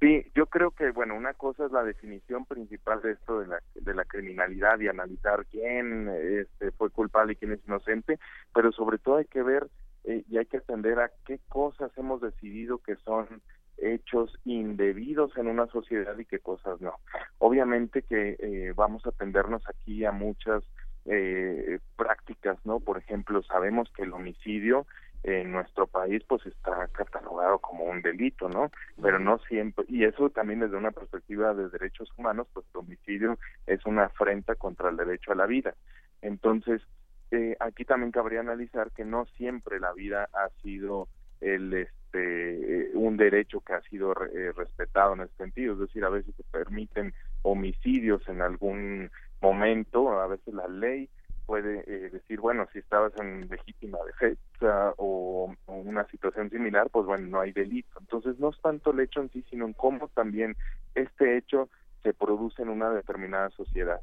[0.00, 3.62] Sí, yo creo que, bueno, una cosa es la definición principal de esto de la,
[3.74, 8.18] de la criminalidad y analizar quién este, fue culpable y quién es inocente,
[8.52, 9.68] pero sobre todo hay que ver
[10.04, 13.40] eh, y hay que atender a qué cosas hemos decidido que son
[13.78, 16.94] hechos indebidos en una sociedad y qué cosas no.
[17.38, 20.62] Obviamente que eh, vamos a atendernos aquí a muchas
[21.06, 22.80] eh, prácticas, ¿no?
[22.80, 24.86] Por ejemplo, sabemos que el homicidio
[25.24, 28.70] en nuestro país pues está catalogado como un delito, ¿no?
[29.00, 33.38] Pero no siempre, y eso también desde una perspectiva de derechos humanos, pues el homicidio
[33.66, 35.74] es una afrenta contra el derecho a la vida.
[36.20, 36.82] Entonces,
[37.30, 41.08] eh, aquí también cabría analizar que no siempre la vida ha sido
[41.40, 41.72] el
[42.14, 46.34] este un derecho que ha sido eh, respetado en ese sentido, es decir, a veces
[46.36, 49.10] se permiten homicidios en algún
[49.40, 51.08] momento, a veces la ley
[51.46, 57.28] puede eh, decir, bueno, si estabas en legítima defensa o, una situación similar, pues bueno,
[57.28, 57.98] no hay delito.
[58.00, 60.56] Entonces no es tanto el hecho en sí, sino en cómo también
[60.94, 61.68] este hecho
[62.02, 64.00] se produce en una determinada sociedad.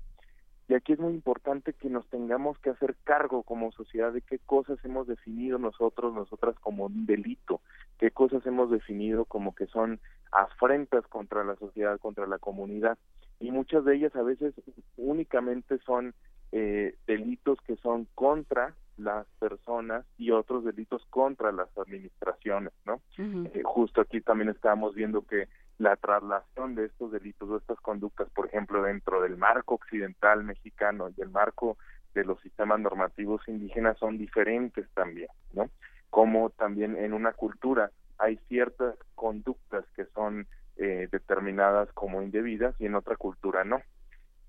[0.68, 4.40] Y aquí es muy importante que nos tengamos que hacer cargo como sociedad de qué
[4.40, 7.60] cosas hemos definido nosotros, nosotras como un delito,
[8.00, 10.00] qué cosas hemos definido como que son
[10.32, 12.98] afrentas contra la sociedad, contra la comunidad.
[13.40, 14.54] Y muchas de ellas a veces
[14.96, 16.14] únicamente son
[16.52, 23.02] eh, delitos que son contra las personas y otros delitos contra las administraciones, ¿no?
[23.18, 25.48] Eh, justo aquí también estábamos viendo que
[25.78, 31.10] la traslación de estos delitos o estas conductas, por ejemplo, dentro del marco occidental mexicano
[31.18, 31.78] y el marco
[32.14, 35.70] de los sistemas normativos indígenas son diferentes también, ¿no?
[36.10, 40.46] Como también en una cultura hay ciertas conductas que son
[40.78, 43.82] eh, determinadas como indebidas y en otra cultura no.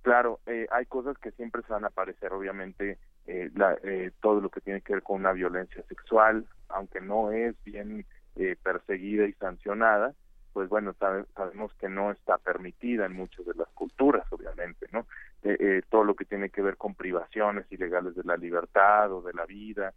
[0.02, 4.40] Claro, eh, hay cosas que siempre se van a aparecer, obviamente, eh, la, eh, todo
[4.40, 8.04] lo que tiene que ver con una violencia sexual, aunque no es bien
[8.34, 10.14] eh, perseguida y sancionada,
[10.54, 15.06] pues bueno, sabemos que no está permitida en muchas de las culturas, obviamente, ¿no?
[15.42, 19.22] Eh, eh, todo lo que tiene que ver con privaciones ilegales de la libertad o
[19.22, 19.92] de la vida,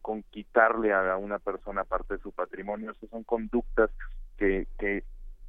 [0.00, 3.90] con quitarle a una persona parte de su patrimonio, esas son conductas
[4.36, 5.02] que, que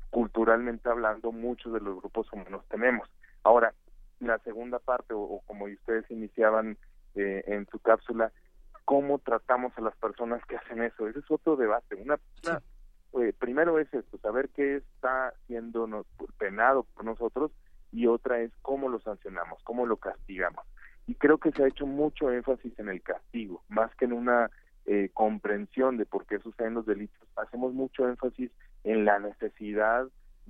[0.09, 3.07] culturalmente hablando muchos de los grupos humanos tenemos.
[3.47, 3.73] Ahora,
[4.19, 6.77] la segunda parte, o, como ustedes iniciaban
[7.15, 8.33] eh, en su cápsula,
[8.83, 11.07] ¿cómo tratamos a las personas que hacen eso?
[11.07, 11.95] Ese es otro debate.
[11.95, 12.19] Una,
[13.21, 16.05] eh, primero es esto, saber qué está siendo
[16.37, 17.51] penado por nosotros
[17.93, 20.65] y otra es cómo lo sancionamos, cómo lo castigamos.
[21.05, 24.51] Y creo que se ha hecho mucho énfasis en el castigo, más que en una
[24.87, 27.25] eh, comprensión de por qué suceden los delitos.
[27.37, 28.51] Hacemos mucho énfasis
[28.83, 30.05] en la necesidad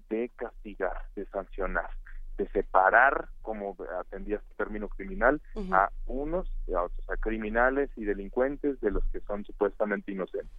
[0.10, 1.92] de castigar, de sancionar,
[2.38, 5.42] de separar, como atendía este término criminal,
[5.72, 10.52] a unos y a otros, a criminales y delincuentes de los que son supuestamente inocentes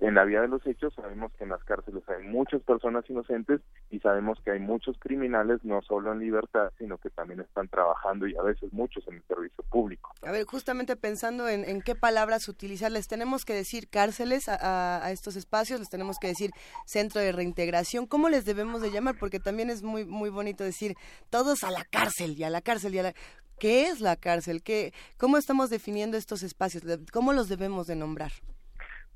[0.00, 3.60] en la vía de los hechos sabemos que en las cárceles hay muchas personas inocentes
[3.90, 8.26] y sabemos que hay muchos criminales no solo en libertad, sino que también están trabajando
[8.26, 10.12] y a veces muchos en el servicio público.
[10.22, 15.36] A ver, justamente pensando en, qué palabras utilizar, les tenemos que decir cárceles a, estos
[15.36, 16.50] espacios, les tenemos que decir
[16.84, 19.16] centro de reintegración, ¿cómo les debemos de llamar?
[19.18, 20.94] Porque también es muy muy bonito decir
[21.30, 23.14] todos a la cárcel y a la cárcel y a la...
[23.58, 24.62] ¿Qué es la cárcel?
[24.62, 26.84] ¿Qué, ¿Cómo estamos definiendo estos espacios?
[27.10, 28.32] ¿Cómo los debemos de nombrar?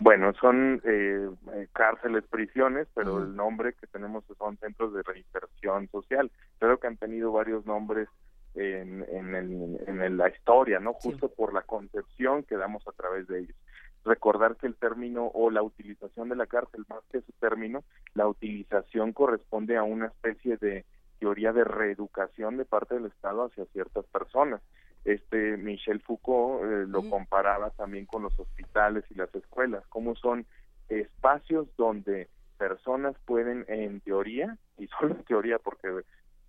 [0.01, 1.29] Bueno, son eh,
[1.75, 6.31] cárceles, prisiones, pero el nombre que tenemos son centros de reinserción social.
[6.59, 8.09] Creo que han tenido varios nombres
[8.55, 10.95] en, en, la historia, ¿no?
[10.95, 13.57] Justo por la concepción que damos a través de ellos.
[14.03, 18.27] Recordar que el término o la utilización de la cárcel, más que su término, la
[18.27, 20.87] utilización corresponde a una especie de
[21.21, 24.61] teoría de reeducación de parte del Estado hacia ciertas personas.
[25.05, 30.47] Este Michel Foucault eh, lo comparaba también con los hospitales y las escuelas, como son
[30.89, 32.29] espacios donde
[32.59, 35.89] personas pueden en teoría, y solo en teoría porque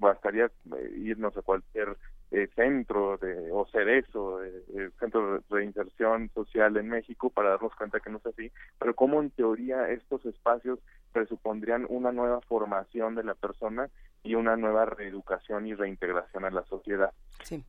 [0.02, 1.96] bastaría eh, irnos a cualquier
[2.32, 8.00] eh, centro de, o cerezo, eh, centro de reinserción social en México para darnos cuenta
[8.00, 10.80] que no es así, pero como en teoría estos espacios
[11.12, 13.90] presupondrían una nueva formación de la persona
[14.24, 17.12] y una nueva reeducación y reintegración a la sociedad.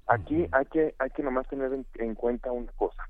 [0.07, 3.09] Aquí hay que hay que nomás tener en, cuenta una cosa.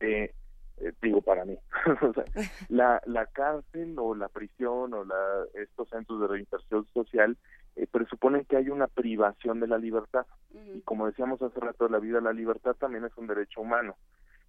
[0.00, 0.32] Eh,
[0.80, 1.58] eh, digo para mí
[2.68, 7.36] la la cárcel o la prisión o la estos centros de reinserción social
[7.78, 10.26] eh, presuponen que hay una privación de la libertad.
[10.74, 13.96] Y como decíamos hace rato la vida la libertad también es un derecho humano.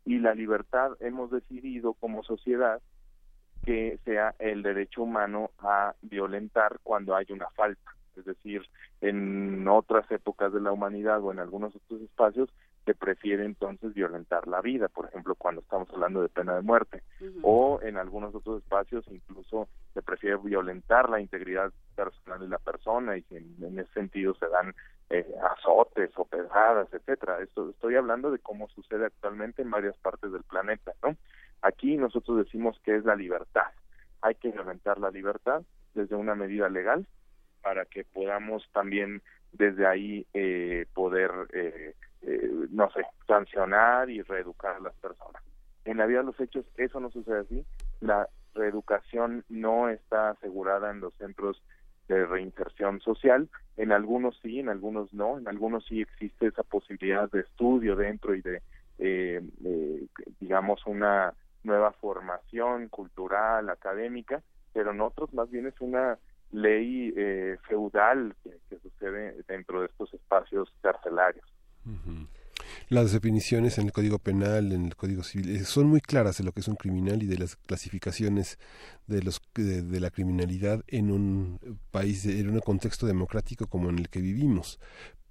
[0.04, 2.82] Y la libertad hemos decidido como sociedad
[3.66, 7.92] que sea el derecho humano a violentar cuando hay una falta.
[8.16, 8.64] Es decir,
[9.02, 12.50] en otras épocas de la humanidad o en algunos otros espacios
[12.86, 17.04] se prefiere entonces violentar la vida, por ejemplo, cuando estamos hablando de pena de muerte,
[17.42, 23.18] o en algunos otros espacios incluso se prefiere violentar la integridad personal de la persona
[23.18, 24.74] y en, ese sentido se dan
[25.10, 25.26] eh,
[25.58, 27.42] azotes o pedradas, etcétera.
[27.42, 31.16] Esto estoy hablando de cómo sucede actualmente en varias partes del planeta, ¿no?
[31.62, 33.68] Aquí nosotros decimos que es la libertad.
[34.22, 37.06] Hay que violentar la libertad desde una medida legal
[37.62, 44.76] para que podamos también desde ahí eh, poder, eh, eh, no sé, sancionar y reeducar
[44.76, 45.42] a las personas.
[45.86, 47.66] En la vida de los hechos eso no sucede así.
[48.02, 51.62] La reeducación no está asegurada en los centros
[52.08, 53.50] de reinserción social.
[53.78, 55.38] En algunos sí, en algunos no.
[55.38, 58.62] En algunos sí existe esa posibilidad de estudio dentro y de,
[58.98, 59.42] eh,
[60.40, 61.34] digamos, una
[61.64, 64.42] nueva formación cultural, académica,
[64.74, 66.18] pero en otros más bien es una
[66.52, 71.46] ley eh, feudal que, sucede dentro de estos espacios carcelarios.
[72.90, 76.44] Las definiciones en el Código Penal, en el Código Civil, eh, son muy claras de
[76.44, 78.58] lo que es un criminal y de las clasificaciones
[79.08, 81.60] de, los, de, la criminalidad en un
[81.92, 84.80] país, en un contexto democrático como en el que vivimos.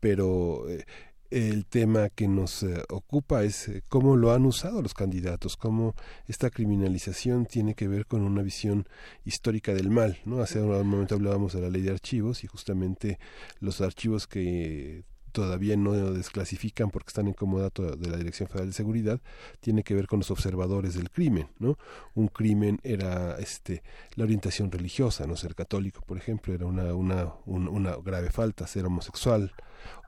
[0.00, 0.84] Pero eh,
[1.30, 5.94] el tema que nos eh, ocupa es cómo lo han usado los candidatos, cómo
[6.26, 8.88] esta criminalización tiene que ver con una visión
[9.24, 10.18] histórica del mal.
[10.24, 10.40] ¿no?
[10.40, 13.18] Hace un momento hablábamos de la ley de archivos y justamente
[13.60, 15.04] los archivos que
[15.39, 19.20] todavía no desclasifican porque están en comodato de la Dirección Federal de Seguridad,
[19.60, 21.78] tiene que ver con los observadores del crimen, ¿no?
[22.16, 23.85] Un crimen era este
[24.16, 28.85] la orientación religiosa, no ser católico, por ejemplo, era una una una grave falta, ser
[28.85, 29.52] homosexual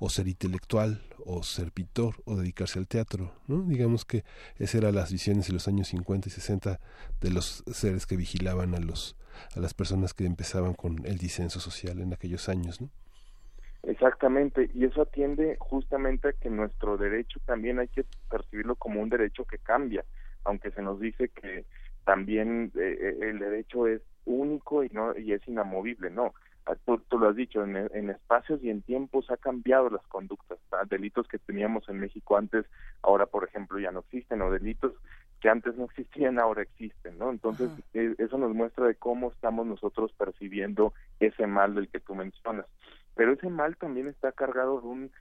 [0.01, 3.63] o ser intelectual o ser pintor o dedicarse al teatro, ¿no?
[3.63, 4.25] Digamos que
[4.57, 6.81] esas eran las visiones en los años 50 y 60
[7.21, 9.15] de los seres que vigilaban a los
[9.55, 12.91] a las personas que empezaban con el disenso social en aquellos años, ¿no?
[13.83, 19.09] Exactamente, y eso atiende justamente a que nuestro derecho también hay que percibirlo como un
[19.09, 20.05] derecho que cambia,
[20.45, 21.65] aunque se nos dice que
[22.05, 26.35] también eh, eh, el derecho es único y no y es inamovible, no.
[26.67, 30.59] Ah, tú, lo has dicho, en, en, espacios y en tiempos ha cambiado las conductas.
[30.91, 32.67] Delitos que teníamos en México antes,
[33.03, 34.93] ahora por ejemplo ya no existen, o delitos
[35.41, 37.31] que antes no existían, ahora existen, ¿no?
[37.31, 42.15] Entonces, eh, eso nos muestra de cómo estamos nosotros percibiendo ese mal del que tú
[42.15, 42.67] mencionas
[43.15, 45.13] pero ese mal también está cargado de un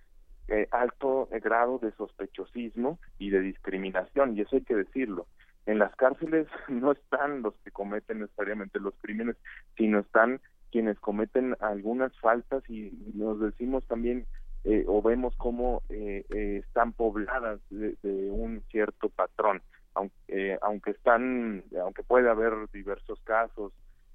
[0.48, 5.28] eh, alto grado de sospechosismo y de discriminación, y eso hay que decirlo.
[5.66, 9.36] En las cárceles no están los que cometen necesariamente los crímenes,
[9.78, 10.42] sino están
[10.72, 14.26] quienes cometen algunas faltas y nos decimos también
[14.64, 16.26] eh, o vemos cómo eh,
[16.66, 17.96] están pobladas de,
[18.30, 19.62] un cierto patrón,
[19.94, 23.72] aunque, aunque están, aunque puede haber diversos casos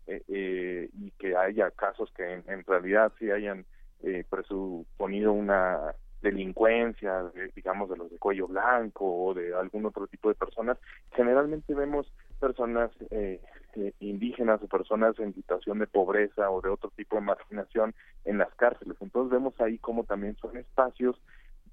[0.07, 3.65] eh, eh, y que haya casos que en, realidad sí hayan
[4.03, 10.31] eh, presuponido una delincuencia, digamos, de los de cuello blanco o de algún otro tipo
[10.31, 10.79] de personas,
[11.13, 12.11] generalmente vemos
[12.41, 12.91] personas
[13.77, 17.93] eh, indígenas o personas en situación de pobreza o de otro tipo de marginación
[18.25, 18.97] en las cárceles.
[19.01, 21.21] Entonces vemos ahí como también son espacios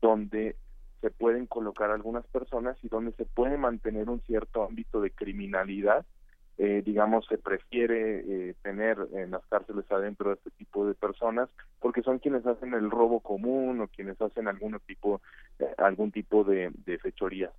[0.01, 0.55] donde
[1.01, 6.05] se pueden colocar algunas personas y donde se puede mantener un cierto ámbito de criminalidad
[6.63, 11.49] eh, digamos, se prefiere eh, tener en las cárceles adentro de este tipo de personas
[11.79, 15.21] porque son quienes hacen el robo común o quienes hacen algún tipo,
[15.57, 17.49] eh, algún tipo de, de fechoría.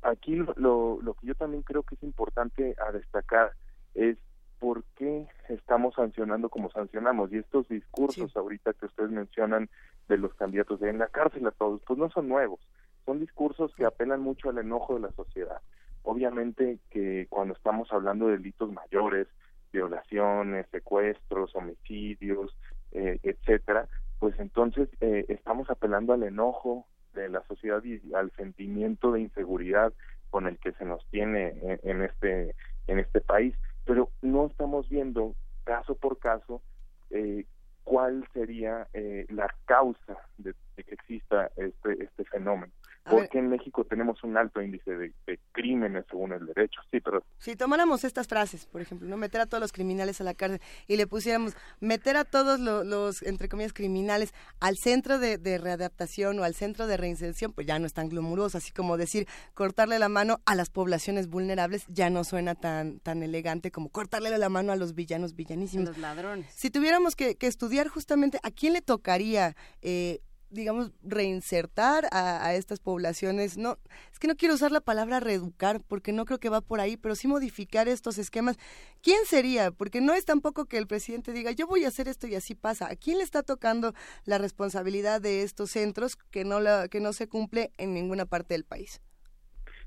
[0.00, 3.52] Aquí lo, lo que yo también creo que es importante a destacar
[3.94, 4.16] es
[4.58, 7.30] por qué estamos sancionando como sancionamos.
[7.30, 9.68] Y estos discursos ahorita que ustedes mencionan
[10.08, 12.60] de los candidatos de en la cárcel a todos, pues no son nuevos,
[13.04, 15.60] son discursos que apelan mucho al enojo de la sociedad
[16.08, 19.26] Obviamente que cuando estamos hablando de delitos mayores,
[19.70, 22.56] violaciones, secuestros, homicidios,
[22.92, 23.86] eh, etcétera,
[24.18, 29.92] pues entonces eh, estamos apelando al enojo de la sociedad y al sentimiento de inseguridad
[30.30, 31.52] con el que se nos tiene
[31.82, 32.54] en, este
[32.86, 33.54] en este país,
[33.84, 36.62] pero no estamos viendo caso por caso
[37.10, 37.44] eh,
[37.84, 42.72] cuál sería eh, la causa de, de, que exista este este fenómeno
[43.10, 45.12] porque en México tenemos un alto índice de,
[45.52, 47.24] crímenes según el derecho, sí, pero...
[47.38, 50.60] Si tomáramos estas frases, por ejemplo, no meter a todos los criminales a la cárcel
[50.86, 56.44] y le pusiéramos meter a todos los, entre comillas, criminales al centro de, readaptación o
[56.44, 60.08] al centro de reinserción, pues ya no es tan glamuroso, así como decir cortarle la
[60.08, 64.72] mano a las poblaciones vulnerables ya no suena tan, tan elegante como cortarle la mano
[64.72, 65.88] a los villanos villanísimos.
[65.88, 66.46] Los ladrones.
[66.54, 73.58] Si tuviéramos que, estudiar justamente a quién le tocaría eh, digamos, reinsertar a, estas poblaciones.
[73.58, 73.78] No,
[74.12, 76.96] es que no quiero usar la palabra reeducar porque no creo que va por ahí,
[76.96, 78.58] pero sí modificar estos esquemas.
[79.02, 79.70] ¿Quién sería?
[79.70, 82.54] Porque no es tampoco que el presidente diga, yo voy a hacer esto y así
[82.54, 82.88] pasa.
[82.90, 83.92] ¿A quién le está tocando
[84.24, 88.54] la responsabilidad de estos centros que no, la, que no se cumple en ninguna parte
[88.54, 89.00] del país?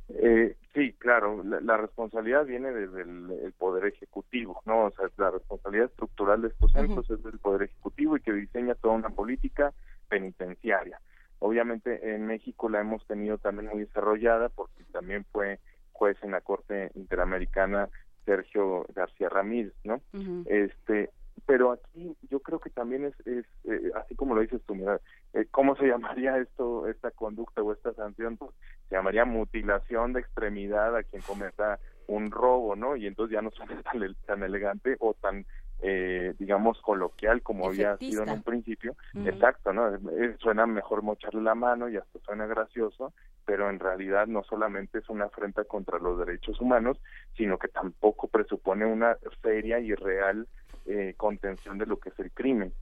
[0.10, 4.86] Eh, sí, claro, la, responsabilidad viene desde el, Poder Ejecutivo, ¿no?
[4.86, 8.76] O sea, la responsabilidad estructural de estos centros es del Poder Ejecutivo y que diseña
[8.76, 9.74] toda una política
[10.12, 11.00] penitenciaria.
[11.40, 15.60] Obviamente en México la hemos tenido también muy desarrollada porque también fue
[15.94, 17.90] juez en la Corte Interamericana
[18.26, 20.02] Sergio García Ramírez, ¿no?
[20.46, 21.10] Este,
[21.46, 25.00] pero aquí yo creo que también es, es eh, así como lo dices tú, mira,
[25.34, 28.38] eh, ¿cómo se llamaría esto, esta conducta o esta sanción?
[28.38, 28.52] Pues,
[28.90, 32.96] se llamaría mutilación de extremidad a quien cometa un robo, ¿no?
[32.96, 35.46] Y entonces ya no suena tan, tan elegante o tan
[35.82, 38.96] eh, digamos, coloquial como había sido en un principio.
[39.26, 39.92] Exacto, ¿no?
[40.40, 43.14] Suena mejor mocharle la mano y hasta suena gracioso,
[43.46, 46.98] pero en realidad no solamente es una afrenta contra los derechos humanos,
[47.36, 50.48] sino que tampoco presupone una seria y real
[50.86, 52.74] eh, contención de lo que es el crimen.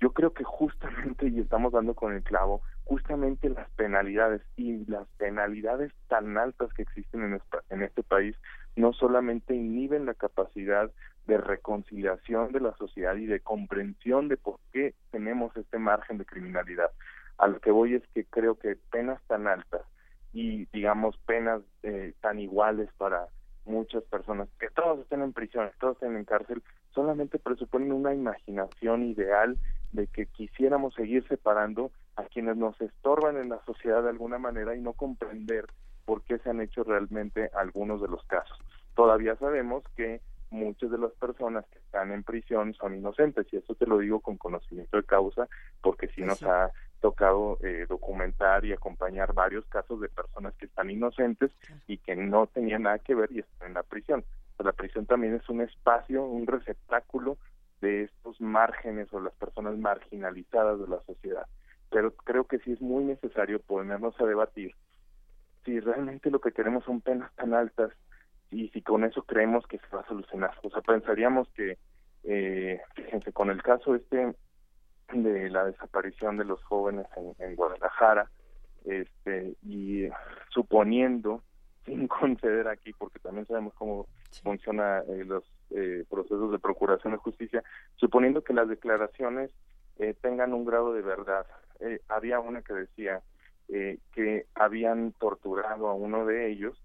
[0.00, 5.06] Yo creo que justamente, y estamos dando con el clavo, justamente las penalidades y las
[5.16, 8.36] penalidades tan altas que existen en, en este país
[8.76, 10.90] no solamente inhiben la capacidad
[11.26, 16.24] de reconciliación de la sociedad y de comprensión de por qué tenemos este margen de
[16.24, 16.90] criminalidad.
[17.38, 19.82] A lo que voy es que creo que penas tan altas
[20.32, 23.28] y digamos penas eh, tan iguales para
[23.64, 26.62] muchas personas, que todos estén en prisión, todos estén en cárcel,
[26.92, 29.56] solamente presuponen una imaginación ideal
[29.92, 34.74] de que quisiéramos seguir separando a quienes nos estorban en la sociedad de alguna manera
[34.74, 35.66] y no comprender
[36.04, 38.58] por qué se han hecho realmente algunos de los casos.
[38.94, 43.74] Todavía sabemos que muchas de las personas que están en prisión son inocentes y eso
[43.74, 45.48] te lo digo con conocimiento de causa
[45.80, 50.90] porque sí nos ha tocado eh, documentar y acompañar varios casos de personas que están
[50.90, 51.50] inocentes
[51.88, 54.24] y que no tenían nada que ver y están en la prisión.
[54.58, 57.38] la prisión también es un espacio, un receptáculo
[57.80, 61.46] de estos márgenes o las personas marginalizadas de la sociedad.
[61.90, 64.74] Pero creo que sí es muy necesario ponernos a debatir
[65.64, 67.92] si realmente lo que queremos son penas tan altas
[68.50, 70.52] y si con eso creemos que se va a solucionar.
[70.62, 71.78] O sea, pensaríamos que,
[72.24, 74.34] eh, fíjense, con el caso este
[75.12, 78.30] de la desaparición de los jóvenes en, en Guadalajara,
[78.84, 80.08] este, y
[80.50, 81.42] suponiendo,
[81.84, 84.06] sin conceder aquí, porque también sabemos cómo
[84.42, 87.62] funciona eh, los eh, procesos de procuración de justicia,
[87.96, 89.50] suponiendo que las declaraciones
[89.98, 91.46] eh, tengan un grado de verdad.
[91.80, 93.22] Eh, había una que decía
[93.72, 96.80] eh, que habían torturado a uno de ellos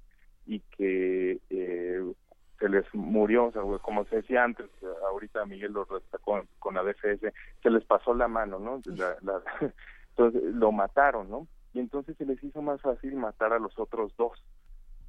[0.45, 2.13] y que eh,
[2.59, 4.67] se les murió, o sea, como se decía antes,
[5.07, 8.81] ahorita Miguel lo destacó con la DFS, se les pasó la mano, ¿no?
[10.09, 11.47] entonces lo mataron, ¿no?
[11.73, 14.43] Y entonces se les hizo más fácil matar a los otros dos.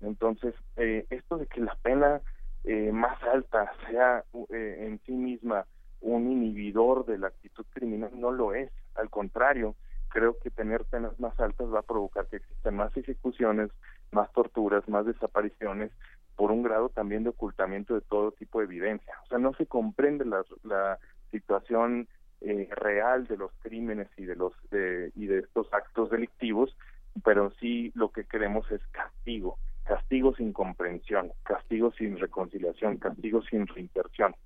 [0.03, 2.21] Entonces, eh, esto de que la pena
[2.65, 5.65] eh, más alta sea eh, en sí misma
[6.01, 9.75] un inhibidor de la actitud criminal no lo es, al contrario,
[10.09, 13.71] creo que tener penas más altas va a provocar que existan más ejecuciones,
[14.11, 15.93] más torturas, más desapariciones,
[16.37, 19.15] por un grado también de ocultamiento de todo tipo de evidencia.
[19.25, 20.99] O sea, no se comprende la, la
[21.31, 22.09] situación
[22.41, 26.77] eh, real de los crímenes y de los y de estos actos delictivos,
[27.25, 33.67] pero sí lo que queremos es castigo, castigo sin comprensión, castigo sin reconciliación, castigo sin
[33.67, 34.37] reinserción.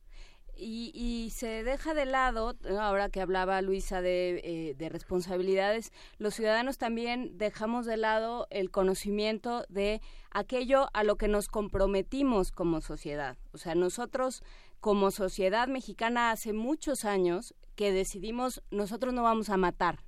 [0.55, 6.35] Y, y, se deja de lado, ahora que hablaba Luisa de, eh, de, responsabilidades, los
[6.35, 10.01] ciudadanos también dejamos de lado el conocimiento de
[10.31, 13.39] aquello a lo que nos comprometimos como sociedad.
[13.53, 14.43] O sea, nosotros
[14.81, 20.01] como sociedad mexicana hace muchos años que decidimos nosotros no vamos a matar,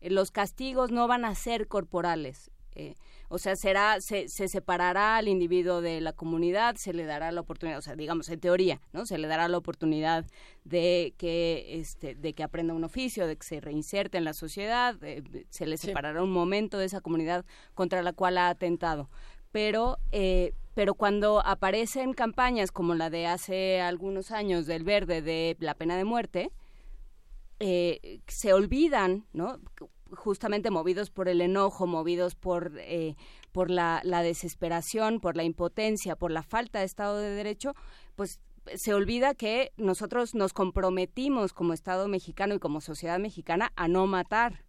[0.00, 2.50] los castigos no van a ser corporales.
[2.74, 2.94] Eh,
[3.32, 7.40] o sea, será, se, se, separará al individuo de la comunidad, se le dará la
[7.40, 9.06] oportunidad, o sea, digamos, en teoría, ¿no?
[9.06, 10.26] Se le dará la oportunidad
[10.64, 14.96] de que, este, de que aprenda un oficio, de que se reinserte en la sociedad,
[15.48, 17.44] se le separará un momento de esa comunidad
[17.74, 19.08] contra la cual ha atentado.
[19.52, 25.56] Pero, eh, pero cuando aparecen campañas como la de hace algunos años del verde de
[25.60, 26.50] la pena de muerte,
[27.60, 29.60] eh, se olvidan, ¿no?
[30.12, 33.16] Justamente movidos por el enojo, movidos por, eh,
[33.52, 37.74] por la, la, desesperación, por la impotencia, por la falta de Estado de Derecho,
[38.16, 38.40] pues
[38.74, 44.06] se olvida que nosotros nos comprometimos como Estado mexicano y como sociedad mexicana a no
[44.06, 44.64] matar.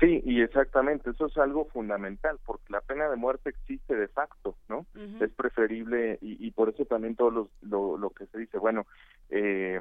[0.00, 4.56] Sí, y exactamente, eso es algo fundamental, porque la pena de muerte existe de facto,
[4.68, 4.86] ¿no?
[5.20, 8.86] Es preferible, y, y, por eso también todo los, lo, lo que se dice, bueno,
[9.30, 9.80] eh,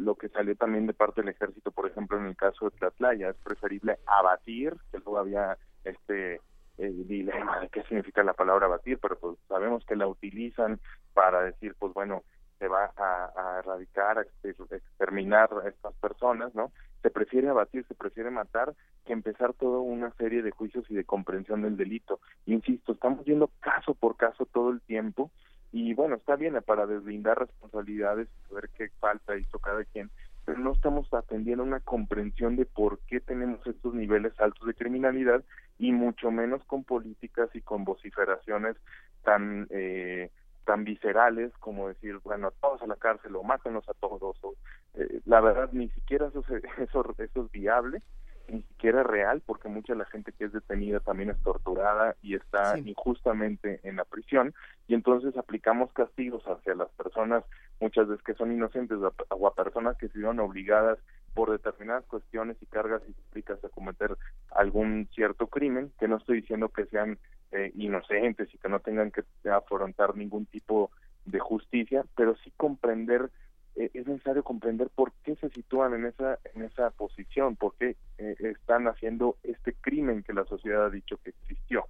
[0.00, 3.30] lo que salió también de parte del ejército, por ejemplo, en el caso de Tlatlaya,
[3.30, 6.40] es preferible abatir, que luego había este
[6.78, 10.80] el dilema de qué significa la palabra abatir, pero pues sabemos que la utilizan
[11.12, 12.22] para decir, pues bueno,
[12.62, 16.70] se va a, erradicar, a exterminar a estas personas, ¿no?
[17.02, 18.72] Se prefiere abatir, se prefiere matar
[19.04, 22.20] que empezar toda una serie de juicios y de comprensión del delito.
[22.46, 25.32] Insisto, estamos yendo caso por caso todo el tiempo
[25.72, 30.08] y bueno, está bien para deslindar responsabilidades, ver qué falta hizo cada quien,
[30.44, 35.42] pero no estamos atendiendo una comprensión de por qué tenemos estos niveles altos de criminalidad
[35.80, 38.76] y mucho menos con políticas y con vociferaciones
[39.24, 40.30] tan eh,
[40.72, 44.42] tan viscerales como decir, bueno, a todos a la cárcel o mátenos a todos.
[44.42, 44.54] O,
[44.94, 46.42] eh, la verdad, ni siquiera eso,
[46.78, 48.00] eso, eso es viable,
[48.48, 52.16] ni siquiera es real, porque mucha de la gente que es detenida también es torturada
[52.22, 54.54] y está injustamente en la prisión,
[54.88, 57.44] y entonces aplicamos castigos hacia las personas,
[57.78, 58.96] muchas veces que son inocentes,
[59.28, 60.98] o a personas que se vieron obligadas
[61.34, 64.16] por determinadas cuestiones y cargas históricas a cometer
[64.50, 67.18] algún cierto crimen, que no estoy diciendo que sean
[67.52, 70.90] eh, inocentes y que no tengan que afrontar ningún tipo
[71.24, 73.30] de justicia, pero sí comprender
[73.74, 77.96] eh, es necesario comprender por qué se sitúan en esa en esa posición, por qué
[78.18, 81.86] eh, están haciendo este crimen que la sociedad ha dicho que existió.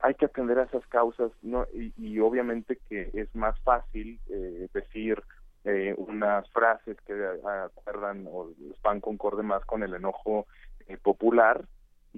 [0.00, 5.22] Hay que atender a esas causas, no y, obviamente que es más fácil eh, decir
[5.96, 7.12] unas frases que
[7.44, 8.52] acuerdan o
[8.84, 10.46] van concorde más con el enojo
[11.02, 11.64] popular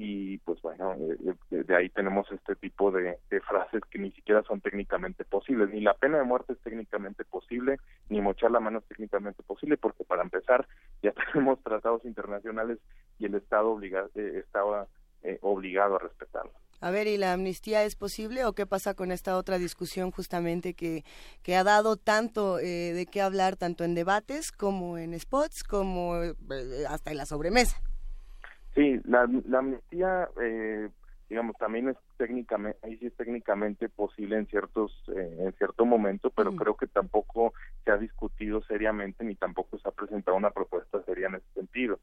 [0.00, 3.18] y pues bueno, eh, de, ahí tenemos este tipo de,
[3.48, 7.78] frases que ni siquiera son técnicamente posibles, ni la pena de muerte es técnicamente posible,
[8.08, 10.66] ni mochar la mano es técnicamente posible, porque para empezar
[11.02, 12.78] ya tenemos tratados internacionales
[13.18, 14.86] y el Estado obliga, estaba
[15.42, 16.54] obligado a respetarlos.
[16.80, 20.74] A ver, ¿y la amnistía es posible o qué pasa con esta otra discusión justamente
[20.74, 21.02] que,
[21.42, 26.22] que ha dado tanto eh, de qué hablar tanto en debates como en spots como
[26.22, 26.34] eh,
[26.88, 27.82] hasta en la sobremesa?
[28.78, 30.88] Sí, la, la amnistía, eh,
[31.28, 36.30] digamos también es técnicamente ahí sí es técnicamente posible en ciertos eh, en cierto momento
[36.30, 41.02] pero creo que tampoco se ha discutido seriamente ni tampoco se ha presentado una propuesta
[41.02, 41.98] seria en ese sentido.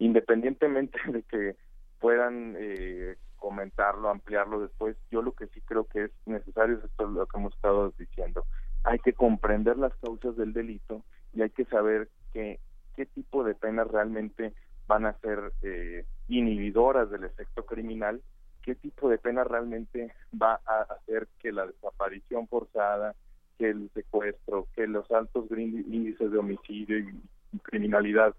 [0.00, 1.54] Independientemente de que
[2.00, 7.06] puedan eh, comentarlo ampliarlo después yo lo que sí creo que es necesario es esto
[7.06, 8.44] lo que hemos estado diciendo.
[8.82, 12.58] Hay que comprender las causas del delito y hay que saber que
[12.96, 14.54] qué tipo de penas realmente
[14.88, 18.20] van a ser eh, inhibidoras del efecto criminal
[18.66, 23.14] qué tipo de pena realmente va a hacer que la desaparición forzada,
[23.58, 28.34] que el secuestro, que los altos índices de homicidio y criminalidad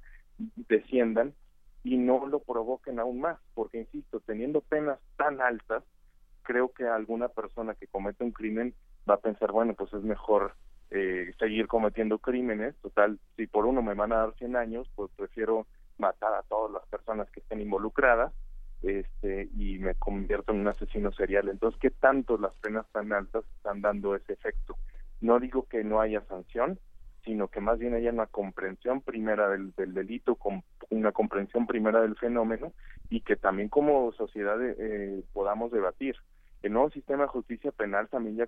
[0.68, 1.34] desciendan
[1.84, 5.84] y no lo provoquen aún más, porque insisto, teniendo penas tan altas,
[6.44, 8.74] creo que alguna persona que comete un crimen
[9.10, 10.56] va a pensar, bueno, pues es mejor
[10.92, 15.10] eh, seguir cometiendo crímenes, total, si por uno me van a dar 100 años, pues
[15.16, 15.68] prefiero
[16.00, 18.34] matar a todas las personas que estén involucradas
[18.82, 21.50] este y me convierto en un asesino serial.
[21.50, 24.78] Entonces, ¿qué tanto las penas tan altas están dando ese efecto?
[25.20, 26.80] No digo que no haya sanción,
[27.26, 32.16] sino que más bien haya una comprensión primera del, delito, con una comprensión primera del
[32.16, 32.72] fenómeno
[33.10, 36.16] y que también como sociedad eh, podamos debatir.
[36.62, 38.44] El nuevo sistema de justicia penal también ya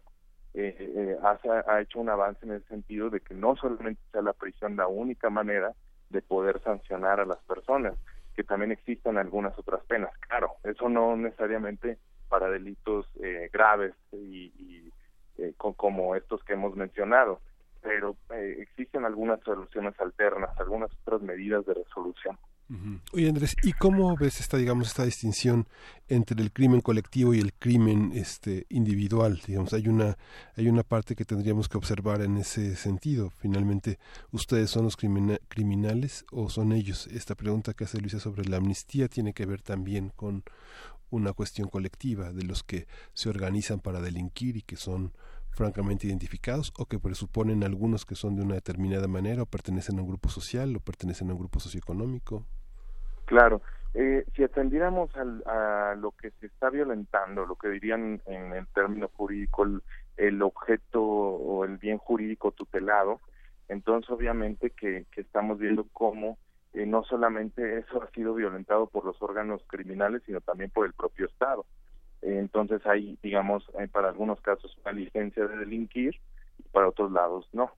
[0.54, 4.34] eh, eh, ha hecho un avance en el sentido de que no solamente sea la
[4.34, 5.74] prisión la única manera
[6.10, 7.94] de poder sancionar a las personas,
[8.36, 10.12] que también existan algunas otras penas.
[10.28, 11.98] Claro, eso no necesariamente
[12.30, 14.92] para delitos eh, graves y,
[15.38, 17.42] eh, como estos que hemos mencionado,
[17.82, 22.38] pero eh, existen algunas soluciones alternas, algunas otras medidas de resolución.
[23.14, 25.68] Oye Andrés, ¿y cómo ves esta, digamos, esta distinción
[26.08, 29.42] entre el crimen colectivo y el crimen este individual?
[29.48, 30.20] Digamos, hay una,
[30.56, 33.32] hay una parte que tendríamos que observar en ese sentido.
[33.32, 33.98] Finalmente,
[34.32, 37.08] ¿ustedes son los criminales o son ellos?
[37.08, 40.44] Esta pregunta que hace Luisa sobre la amnistía tiene que ver también con
[41.10, 45.12] una cuestión colectiva de los que se organizan para delinquir y que son
[45.50, 50.04] francamente identificados o que presuponen algunos que son de una determinada manera o pertenecen a
[50.04, 52.46] un grupo social o pertenecen a un grupo socioeconómico.
[53.30, 53.62] Claro,
[53.94, 59.08] eh, si atendiéramos a lo que se está violentando, lo que dirían en el término
[59.10, 59.68] jurídico
[60.18, 63.22] el, objeto o el bien jurídico tutelado,
[63.68, 66.40] entonces obviamente que, estamos viendo cómo
[66.74, 70.94] eh, no solamente eso ha sido violentado por los órganos criminales, sino también por el
[70.94, 71.68] propio Estado.
[72.24, 76.16] entonces hay, digamos, eh, para algunos casos una licencia de delinquir,
[76.72, 77.70] para otros lados no.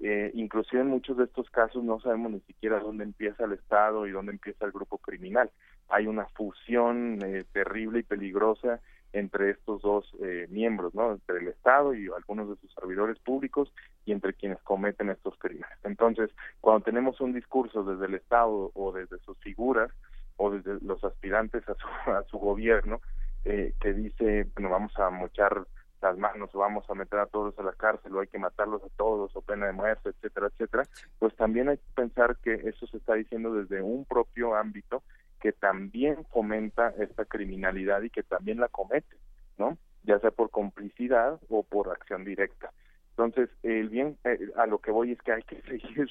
[0.00, 4.06] Eh, inclusive en muchos de estos casos no sabemos ni siquiera dónde empieza el Estado
[4.06, 5.50] y dónde empieza el grupo criminal.
[5.88, 8.80] Hay una fusión eh, terrible y peligrosa
[9.12, 11.12] entre estos dos eh, miembros, ¿no?
[11.12, 13.72] Entre el Estado y algunos de sus servidores públicos
[14.06, 15.78] y entre quienes cometen estos crímenes.
[15.84, 16.30] Entonces,
[16.60, 19.90] cuando tenemos un discurso desde el Estado o desde sus figuras
[20.36, 23.00] o desde los aspirantes a su, a su gobierno
[23.44, 25.66] eh, que dice, bueno, vamos a mochar
[26.02, 28.82] las manos o vamos a meter a todos a la cárcel o hay que matarlos
[28.82, 30.82] a todos o pena de muerte, etcétera, etcétera,
[31.18, 35.02] pues también hay que pensar que eso se está diciendo desde un propio ámbito
[35.40, 39.16] que también fomenta esta criminalidad y que también la comete,
[39.58, 39.78] ¿no?
[40.04, 42.72] Ya sea por complicidad o por acción directa.
[43.10, 46.08] Entonces, el bien eh, a lo que voy es que hay que seguir,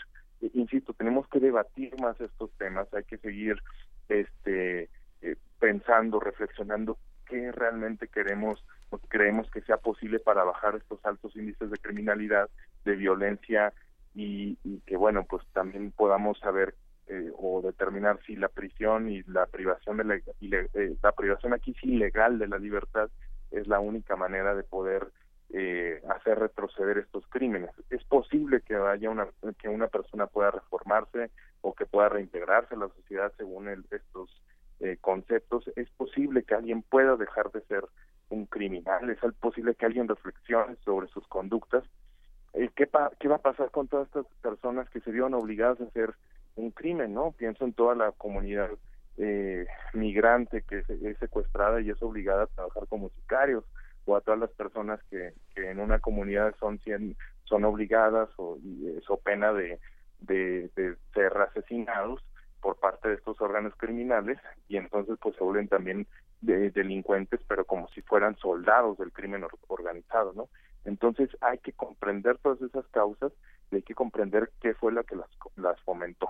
[0.54, 3.62] insisto, tenemos que debatir más estos temas, hay que seguir
[4.10, 4.90] este
[5.22, 8.64] eh, pensando, reflexionando qué realmente queremos
[9.08, 12.50] creemos que sea posible para bajar estos altos índices de criminalidad,
[12.84, 13.74] de violencia
[14.14, 16.76] y, que bueno, pues también podamos saber
[17.08, 21.72] eh, o determinar si la prisión y la privación de la, eh, la privación aquí
[21.72, 23.10] es ilegal de la libertad
[23.52, 25.08] es la única manera de poder
[25.50, 27.70] eh, hacer retroceder estos crímenes.
[27.90, 29.28] Es posible que haya una
[29.60, 34.30] que una persona pueda reformarse o que pueda reintegrarse a la sociedad según estos
[35.02, 35.70] conceptos.
[35.76, 37.84] Es posible que alguien pueda dejar de ser
[38.32, 41.84] un criminal, es posible que alguien reflexione sobre sus conductas.
[42.54, 45.86] Eh, ¿qué, ¿Qué va a pasar con todas estas personas que se vieron obligadas a
[45.86, 46.14] hacer
[46.56, 47.32] un crimen, no?
[47.32, 48.70] Pienso en toda la comunidad
[49.18, 53.64] eh, migrante que es, secuestrada y es obligada a trabajar como sicarios,
[54.06, 56.80] o a todas las personas que, que en una comunidad son
[57.44, 58.58] son obligadas o
[59.06, 59.80] so pena de,
[60.22, 62.24] de, de ser asesinados
[62.62, 66.08] por parte de estos órganos criminales y entonces pues se vuelven también
[66.42, 70.50] de delincuentes pero como si fueran soldados del crimen organizado no
[70.86, 73.32] entonces hay que comprender todas esas causas
[73.72, 76.30] y hay que comprender qué fue lo que las, las fomentó.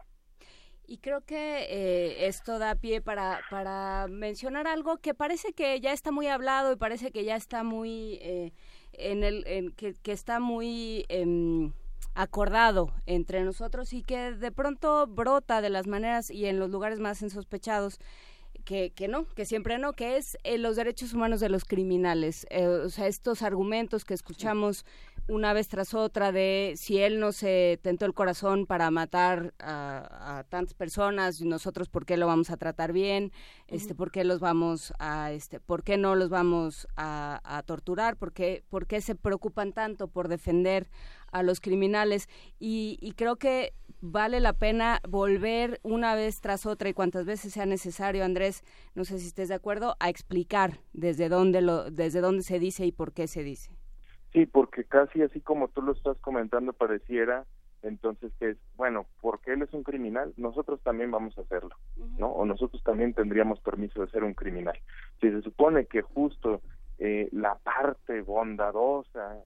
[0.85, 5.93] Y creo que eh, esto da pie para, para mencionar algo que parece que ya
[5.93, 8.51] está muy hablado y parece que ya está muy eh,
[8.93, 11.71] en el que, que está muy em,
[12.13, 16.99] acordado entre nosotros y que de pronto brota de las maneras y en los lugares
[16.99, 17.99] más insospechados
[18.61, 22.45] que, que no, que siempre no, que es eh, los derechos humanos de los criminales.
[22.49, 24.85] Eh, o sea, estos argumentos que escuchamos
[25.27, 30.43] una vez tras otra de si él no se tentó el corazón para matar a,
[30.49, 33.31] tantas personas, nosotros por qué lo vamos a tratar bien,
[33.67, 38.33] este, por qué los vamos a, este, por qué no los vamos a, torturar, ¿Por
[38.33, 40.89] qué, por qué se preocupan tanto por defender
[41.31, 42.29] a los criminales
[42.59, 47.53] y, y creo que vale la pena volver una vez tras otra y cuantas veces
[47.53, 48.63] sea necesario, Andrés,
[48.95, 52.85] no sé si estés de acuerdo, a explicar desde dónde lo, desde dónde se dice
[52.85, 53.71] y por qué se dice.
[54.33, 57.45] Sí, porque casi así como tú lo estás comentando pareciera
[57.83, 61.75] entonces que es, bueno, porque él es un criminal, nosotros también vamos a hacerlo,
[62.17, 62.27] ¿no?
[62.27, 64.77] O nosotros también tendríamos permiso de ser un criminal.
[65.19, 66.61] Si se supone que justo
[66.99, 69.37] eh, la parte bondadosa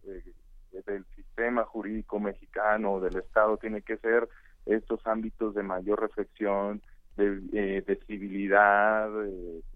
[0.85, 4.27] del sistema jurídico mexicano, del Estado, tiene que ser
[4.65, 6.81] estos ámbitos de mayor reflexión,
[7.17, 9.09] de, eh, de civilidad,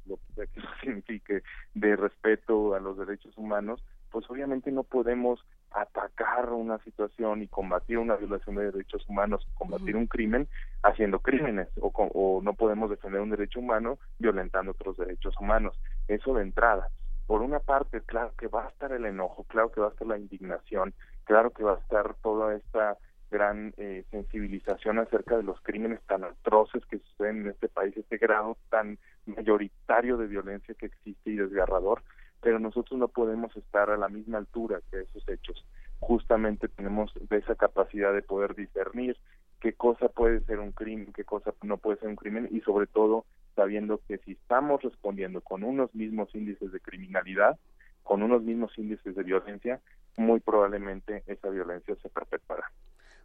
[0.05, 0.47] lo que
[0.81, 7.47] signifique, de respeto a los derechos humanos, pues obviamente no podemos atacar una situación y
[7.47, 10.47] combatir una violación de derechos humanos, combatir un crimen
[10.81, 15.79] haciendo crímenes o, o no podemos defender un derecho humano violentando otros derechos humanos.
[16.07, 16.89] Eso de entrada.
[17.30, 20.08] Por una parte, claro que va a estar el enojo, claro que va a estar
[20.08, 22.98] la indignación, claro que va a estar toda esta
[23.30, 28.17] gran eh, sensibilización acerca de los crímenes tan atroces que suceden en este país, este
[28.17, 32.01] grado tan mayoritario de violencia que existe y desgarrador,
[32.41, 35.64] pero nosotros no podemos estar a la misma altura que esos hechos.
[35.99, 39.16] Justamente tenemos esa capacidad de poder discernir
[39.59, 42.88] qué cosa puede ser un crimen, qué cosa no puede ser un crimen y sobre
[42.88, 43.25] todo
[43.59, 47.59] sabiendo que si estamos respondiendo con unos mismos índices de criminalidad,
[48.03, 49.81] con unos mismos índices de violencia,
[50.15, 52.71] muy probablemente esa violencia se perpetuará.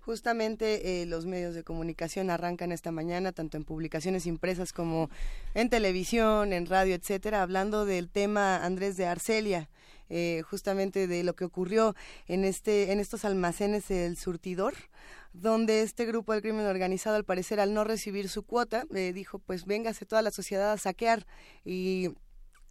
[0.00, 5.08] Justamente eh, los medios de comunicación arrancan esta mañana, tanto en publicaciones impresas como
[5.54, 9.68] en televisión, en radio, etcétera, hablando del tema Andrés de Arcelia.
[10.10, 11.94] Eh, justamente de lo que ocurrió
[12.26, 14.74] en este en estos almacenes del surtidor
[15.32, 19.38] donde este grupo del crimen organizado al parecer al no recibir su cuota eh, dijo
[19.38, 21.26] pues véngase toda la sociedad a saquear
[21.64, 22.10] y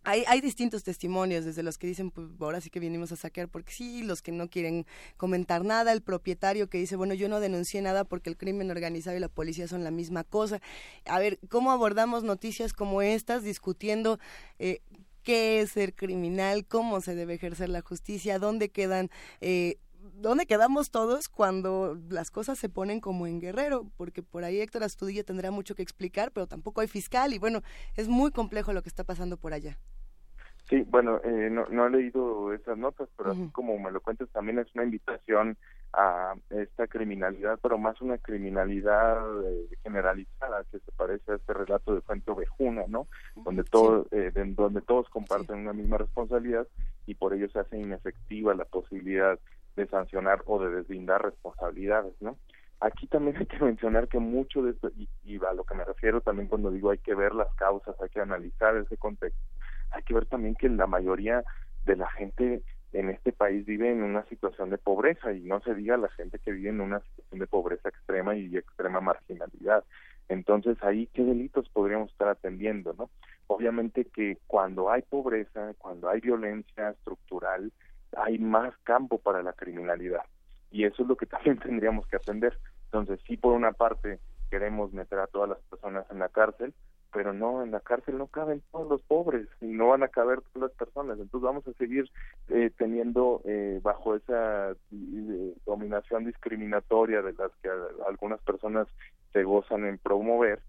[0.05, 3.47] hay, hay distintos testimonios, desde los que dicen, pues ahora sí que vinimos a saquear
[3.47, 4.85] porque sí, los que no quieren
[5.17, 9.15] comentar nada, el propietario que dice, bueno, yo no denuncié nada porque el crimen organizado
[9.15, 10.61] y la policía son la misma cosa.
[11.05, 14.19] A ver, ¿cómo abordamos noticias como estas discutiendo
[14.59, 14.81] eh,
[15.23, 19.09] qué es ser criminal, cómo se debe ejercer la justicia, dónde quedan
[19.41, 19.77] eh,
[20.15, 23.85] ¿dónde quedamos todos cuando las cosas se ponen como en Guerrero?
[23.97, 27.61] Porque por ahí Héctor Astudillo tendrá mucho que explicar, pero tampoco hay fiscal y bueno,
[27.95, 29.77] es muy complejo lo que está pasando por allá.
[30.69, 34.29] Sí, bueno, eh, no, no he leído esas notas, pero así como me lo cuentas,
[34.29, 35.57] también es una invitación
[35.93, 41.93] a esta criminalidad, pero más una criminalidad eh, generalizada que se parece a este relato
[41.93, 43.07] de Fuente Ovejuna, ¿no?
[43.35, 46.67] Donde, todo, eh, donde todos comparten una misma responsabilidad
[47.05, 49.39] y por ello se hace inefectiva la posibilidad
[49.75, 52.37] de sancionar o de deslindar responsabilidades, ¿no?
[52.79, 54.89] Aquí también hay que mencionar que mucho de esto,
[55.23, 58.09] y, a lo que me refiero también cuando digo hay que ver las causas, hay
[58.09, 59.41] que analizar ese contexto,
[59.91, 61.43] hay que ver también que la mayoría
[61.85, 62.63] de la gente
[62.93, 66.39] en este país vive en una situación de pobreza y no se diga la gente
[66.39, 69.83] que vive en una situación de pobreza extrema y extrema marginalidad.
[70.29, 73.09] Entonces ahí qué delitos podríamos estar atendiendo, ¿no?
[73.47, 77.71] Obviamente que cuando hay pobreza, cuando hay violencia estructural,
[78.15, 80.23] hay más campo para la criminalidad.
[80.71, 82.57] Y eso es lo que también tendríamos que atender.
[82.85, 86.73] Entonces, sí, por una parte queremos meter a todas las personas en la cárcel,
[87.13, 90.41] pero no, en la cárcel no caben todos los pobres y no van a caber
[90.41, 91.19] todas las personas.
[91.19, 92.09] Entonces vamos a seguir
[92.49, 97.69] eh, teniendo eh, bajo esa eh, dominación discriminatoria de las que
[98.07, 98.87] algunas personas
[99.31, 100.61] se gozan en promover,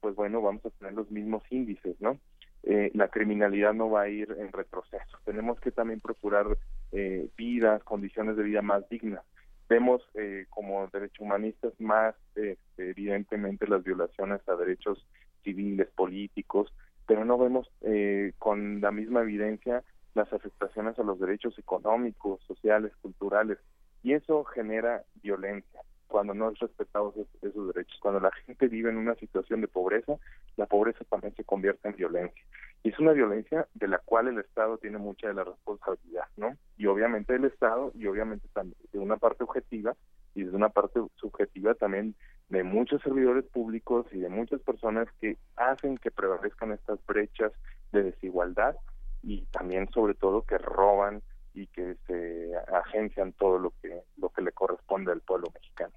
[0.00, 2.18] pues bueno, vamos a tener los mismos índices, ¿no?
[2.64, 5.18] eh, la criminalidad no va a ir en retroceso.
[5.24, 6.46] Tenemos que también procurar
[6.92, 9.24] eh, vidas, condiciones de vida más dignas.
[9.68, 15.04] Vemos eh, como derechos humanistas más eh, evidentemente las violaciones a derechos
[15.42, 16.72] civiles, políticos,
[17.06, 19.82] pero no vemos eh, con la misma evidencia
[20.14, 23.58] las afectaciones a los derechos económicos, sociales, culturales,
[24.02, 25.80] y eso genera violencia
[26.12, 27.98] cuando no es respetados esos, derechos.
[28.00, 30.18] Cuando la gente vive en una situación de pobreza,
[30.56, 32.44] la pobreza también se convierte en violencia.
[32.82, 36.54] Y es una violencia de la cual el Estado tiene mucha de la responsabilidad, ¿no?
[36.76, 39.96] Y obviamente el Estado, y obviamente también de una parte objetiva
[40.34, 42.14] y de una parte subjetiva también
[42.48, 47.52] de muchos servidores públicos y de muchas personas que hacen que prevalezcan estas brechas
[47.92, 48.76] de desigualdad
[49.22, 51.22] y también sobre todo que roban
[51.54, 55.94] y que se agencian todo lo que lo que le corresponde al pueblo mexicano.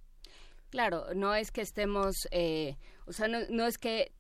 [0.70, 4.12] Claro, no es que estemos, eh, o sea, no, no es que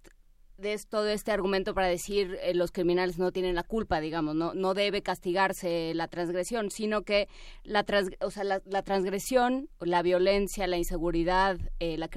[0.58, 4.53] des todo este argumento para decir eh, los criminales no tienen la culpa, digamos, no,
[4.53, 7.27] no debe castigarse la transgresión, sino que
[7.64, 7.85] la,
[8.22, 12.09] o sea, la, transgresión, la violencia, la inseguridad, eh, la,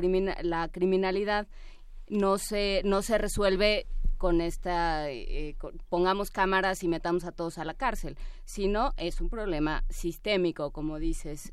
[0.42, 1.48] la criminalidad
[2.08, 3.86] no se, no se resuelve
[4.16, 5.56] con esta, eh,
[5.88, 10.98] pongamos cámaras y metamos a todos a la cárcel, sino es un problema sistémico, como
[10.98, 11.52] dices,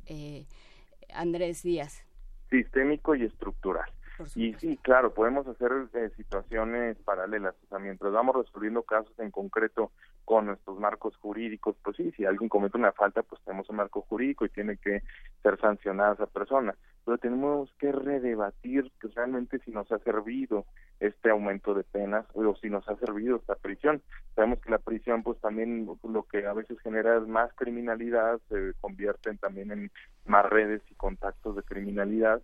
[1.14, 2.04] Andrés Díaz.
[2.50, 3.92] Sistémico y estructural.
[4.36, 7.56] Y sí, claro, podemos hacer eh, situaciones paralelas.
[7.66, 9.92] O sea, mientras vamos resolviendo casos en concreto
[10.24, 14.02] con nuestros marcos jurídicos, pues sí, si alguien comete una falta, pues tenemos un marco
[14.02, 15.04] jurídico y tiene que
[15.44, 16.76] ser sancionada esa persona.
[17.04, 20.66] Pero tenemos que redebatir que realmente si nos ha servido
[21.00, 24.02] este aumento de penas o si nos ha servido esta prisión.
[24.34, 28.74] Sabemos que la prisión, pues también lo que a veces genera es más criminalidad, se
[28.80, 29.92] convierten también en
[30.26, 32.42] más redes y contactos de criminalidad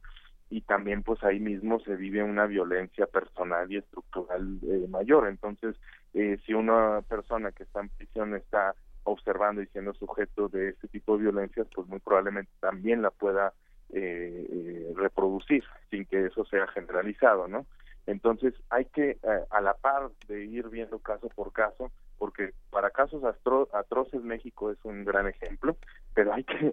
[0.52, 5.30] y también pues ahí mismo se vive una violencia personal y estructural eh, mayor.
[5.30, 5.78] Entonces,
[6.14, 10.90] eh, si una persona que está en prisión está observando y siendo sujeto de este
[10.90, 13.54] tipo de violencias, pues muy probablemente también la pueda
[13.94, 17.66] eh, reproducir sin que eso sea generalizado, ¿no?
[18.06, 19.20] Entonces hay que,
[19.52, 24.78] a la par de ir viendo caso por caso, porque para casos atroces México es
[24.84, 25.76] un gran ejemplo,
[26.14, 26.72] pero hay que,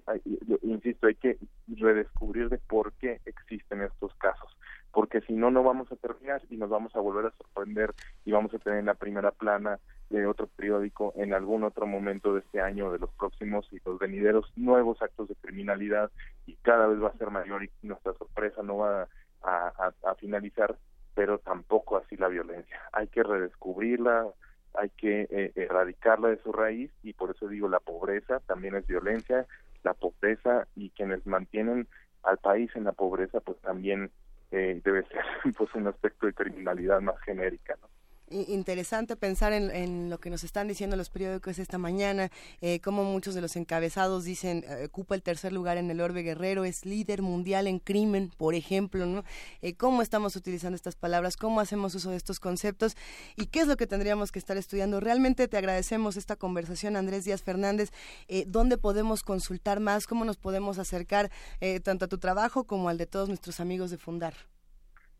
[0.61, 4.55] insisto, hay que redescubrir de por qué existen estos casos,
[4.93, 7.95] porque si no, no vamos a terminar y nos vamos a volver a sorprender
[8.27, 9.79] y vamos a tener en la primera plana
[10.11, 13.99] de otro periódico en algún otro momento de este año, de los próximos y los
[13.99, 16.11] venideros nuevos actos de criminalidad
[16.45, 19.09] y cada vez va a ser mayor y nuestra sorpresa no va
[19.41, 20.77] a finalizar,
[21.15, 22.83] pero tampoco así la violencia.
[22.93, 24.27] Hay que redescubrirla,
[24.75, 28.87] hay que eh, erradicarla de su raíz y por eso digo la pobreza también es
[28.87, 29.47] violencia,
[29.83, 31.87] la pobreza y quienes mantienen
[32.23, 34.11] al país en la pobreza pues también
[34.51, 35.23] eh, debe ser
[35.57, 37.89] pues un aspecto de criminalidad más genérica, ¿no?
[38.31, 43.35] Interesante pensar en, lo que nos están diciendo los periódicos esta mañana, eh, como muchos
[43.35, 47.23] de los encabezados dicen, eh, ocupa el tercer lugar en el Orbe Guerrero, es líder
[47.23, 49.25] mundial en crimen, por ejemplo, ¿no?
[49.63, 51.37] Eh, ¿Cómo estamos utilizando estas palabras?
[51.37, 52.97] ¿Cómo hacemos uso de estos conceptos?
[53.37, 55.01] ¿Y qué es lo que tendríamos que estar estudiando?
[55.01, 57.91] Realmente te agradecemos esta conversación, Andrés Díaz Fernández.
[58.47, 60.07] ¿Dónde podemos consultar más?
[60.07, 61.31] ¿Cómo nos podemos acercar
[61.83, 64.58] tanto a tu trabajo como al de todos nuestros amigos de Fundar?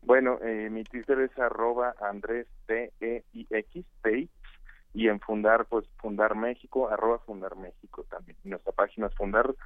[0.01, 3.85] Bueno, eh, mi Twitter es arroba Andrés T E I X
[4.93, 8.37] y en Fundar pues Fundar México arroba Fundar México también.
[8.43, 9.59] nuestra página es fundar.org.mx.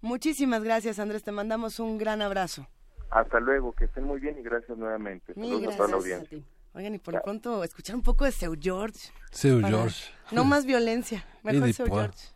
[0.00, 2.66] Muchísimas gracias Andrés, te mandamos un gran abrazo.
[3.10, 5.34] Hasta luego, que estén muy bien y gracias nuevamente.
[5.34, 6.38] Saludos a toda la audiencia.
[6.72, 9.10] Oigan, y por lo pronto escuchar un poco de Seu George.
[9.32, 10.12] Seu George.
[10.30, 12.28] No más violencia, mejor Seu George.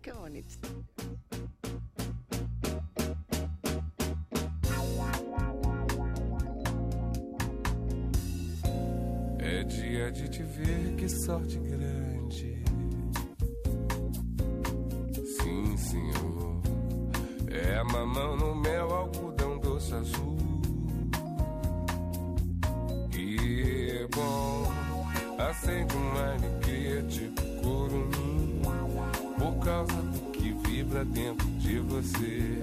[0.00, 0.68] Qué bonito.
[9.48, 12.64] É dia de te ver, que sorte grande.
[15.24, 16.60] Sim, senhor.
[17.48, 20.36] É mamão no mel, algodão doce azul.
[23.16, 24.66] E é bom,
[25.38, 28.62] acende um maniquete tipo curumim.
[29.38, 32.62] Por causa do que vibra dentro de você.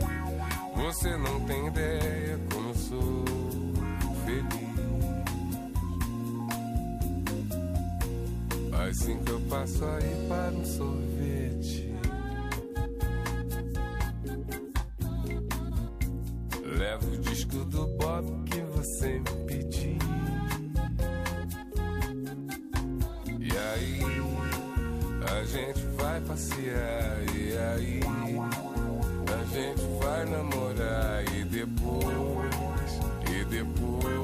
[0.75, 3.23] Você não tem ideia como sou
[4.25, 4.62] feliz.
[8.89, 11.89] Assim que eu passo aí para um sorvete.
[16.77, 19.97] Levo o disco do Bob que você me pediu.
[23.39, 23.99] E aí,
[25.31, 27.23] a gente vai passear.
[27.35, 27.99] E aí,
[29.31, 31.23] a gente vai namorar.
[31.33, 32.99] E depois,
[33.31, 34.22] e depois,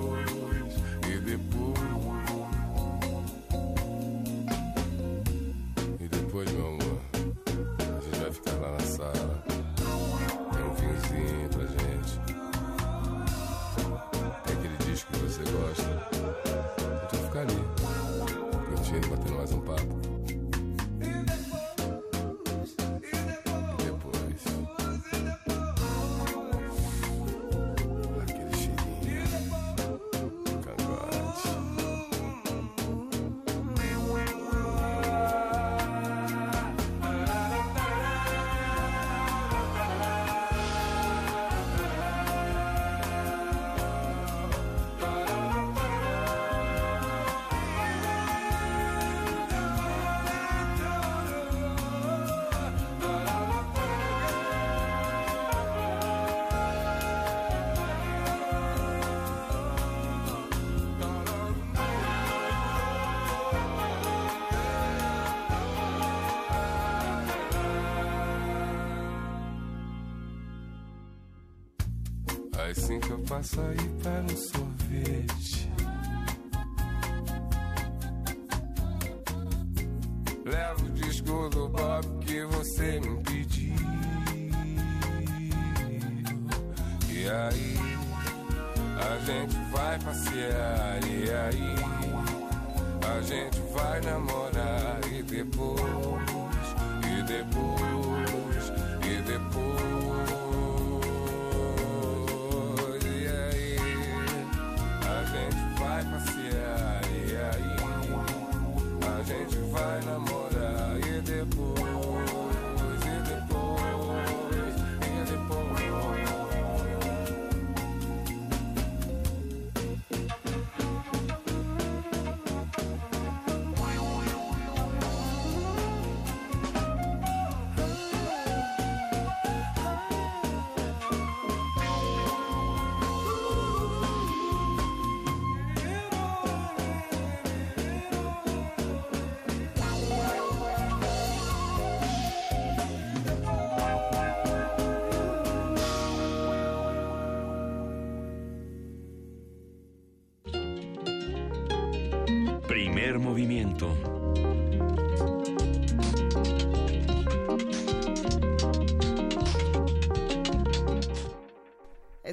[73.40, 74.58] passa e perde o céu.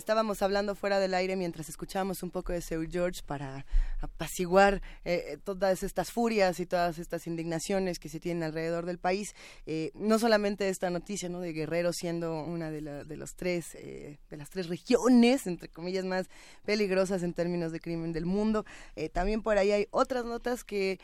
[0.07, 3.67] Estábamos hablando fuera del aire mientras escuchábamos un poco de Seu George para
[4.01, 9.35] apaciguar eh, todas estas furias y todas estas indignaciones que se tienen alrededor del país.
[9.67, 11.41] Eh, no solamente esta noticia ¿no?
[11.41, 15.69] de Guerrero siendo una de, la- de los tres, eh, de las tres regiones, entre
[15.69, 16.29] comillas, más
[16.65, 18.65] peligrosas en términos de crimen del mundo.
[18.95, 21.01] Eh, también por ahí hay otras notas que,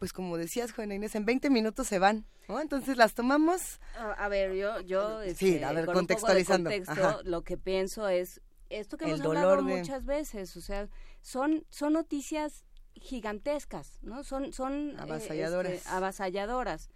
[0.00, 2.24] pues como decías, Juana Inés, en 20 minutos se van.
[2.48, 2.58] ¿no?
[2.60, 3.78] Entonces las tomamos.
[3.96, 6.70] A, a ver, yo, yo Sí, este, a ver, con un poco de contextualizando.
[6.70, 10.60] contexto, lo que pienso es esto que El hemos hablado dolor de- muchas veces, o
[10.62, 10.88] sea,
[11.20, 12.64] son, son noticias
[12.94, 14.24] gigantescas, ¿no?
[14.24, 15.72] Son, son eh, Avasalladoras.
[15.74, 16.88] este, avasalladoras.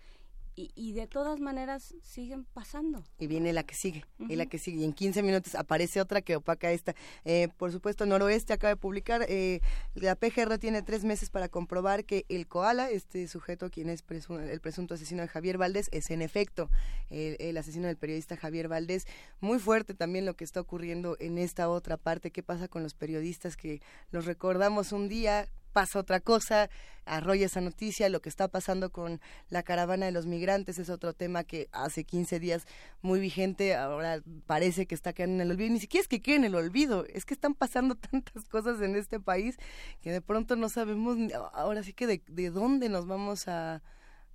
[0.57, 3.03] Y, y de todas maneras siguen pasando.
[3.19, 4.79] Y viene la que sigue, y la que sigue.
[4.83, 6.95] Y en 15 minutos aparece otra que opaca esta.
[7.25, 9.61] Eh, por supuesto, Noroeste acaba de publicar, eh,
[9.95, 14.41] la PGR tiene tres meses para comprobar que el koala, este sujeto quien es presu-
[14.41, 16.71] el presunto asesino de Javier Valdés, es en efecto
[17.11, 19.07] el, el asesino del periodista Javier Valdés.
[19.41, 22.31] Muy fuerte también lo que está ocurriendo en esta otra parte.
[22.31, 23.81] ¿Qué pasa con los periodistas que
[24.13, 25.49] los recordamos un día?
[25.75, 26.71] Pasa otra cosa,
[27.05, 29.21] arrolla esa noticia, lo que está pasando con
[29.51, 32.65] la caravana de los migrantes es otro tema que hace 15 días
[33.03, 36.37] muy vigente, ahora parece que está quedando en el olvido, ni siquiera es que quede
[36.37, 39.57] en el olvido, es que están pasando tantas cosas en este país
[40.01, 41.19] que de pronto no sabemos
[41.53, 43.83] ahora sí que de, de dónde nos vamos a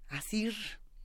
[0.10, 0.54] asir.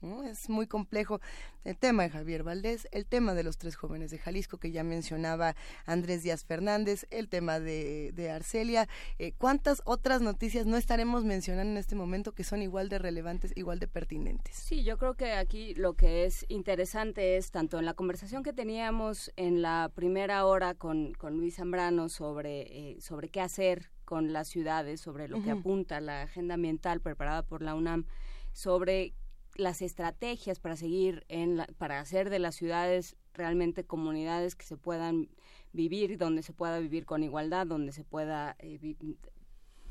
[0.05, 0.23] ¿No?
[0.23, 1.19] Es muy complejo
[1.63, 4.83] el tema de Javier Valdés, el tema de los tres jóvenes de Jalisco que ya
[4.83, 8.87] mencionaba Andrés Díaz Fernández, el tema de, de Arcelia.
[9.17, 13.51] Eh, ¿Cuántas otras noticias no estaremos mencionando en este momento que son igual de relevantes,
[13.55, 14.55] igual de pertinentes?
[14.55, 18.53] Sí, yo creo que aquí lo que es interesante es tanto en la conversación que
[18.53, 24.33] teníamos en la primera hora con, con Luis Zambrano sobre, eh, sobre qué hacer con
[24.33, 28.05] las ciudades, sobre lo que apunta la agenda ambiental preparada por la UNAM,
[28.53, 29.13] sobre
[29.55, 34.77] las estrategias para seguir en la- para hacer de las ciudades realmente comunidades que se
[34.77, 35.29] puedan
[35.73, 38.97] vivir, donde se pueda vivir con igualdad, donde se pueda eh, vi-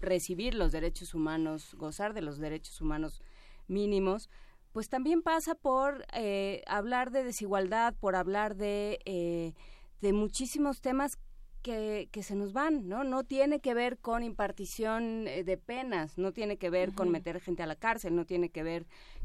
[0.01, 3.23] recibir los derechos humanos, gozar de los derechos humanos
[3.68, 4.28] mínimos,
[4.73, 9.55] pues también pasa por eh, hablar de desigualdad, por hablar de, eh,
[10.01, 11.17] de muchísimos temas
[11.62, 13.05] que, que se nos van, ¿no?
[13.05, 17.41] No tiene que ver con impartición eh, de penas, no tiene que ver con meter
[17.41, 18.84] gente a la cárcel, no tiene que ver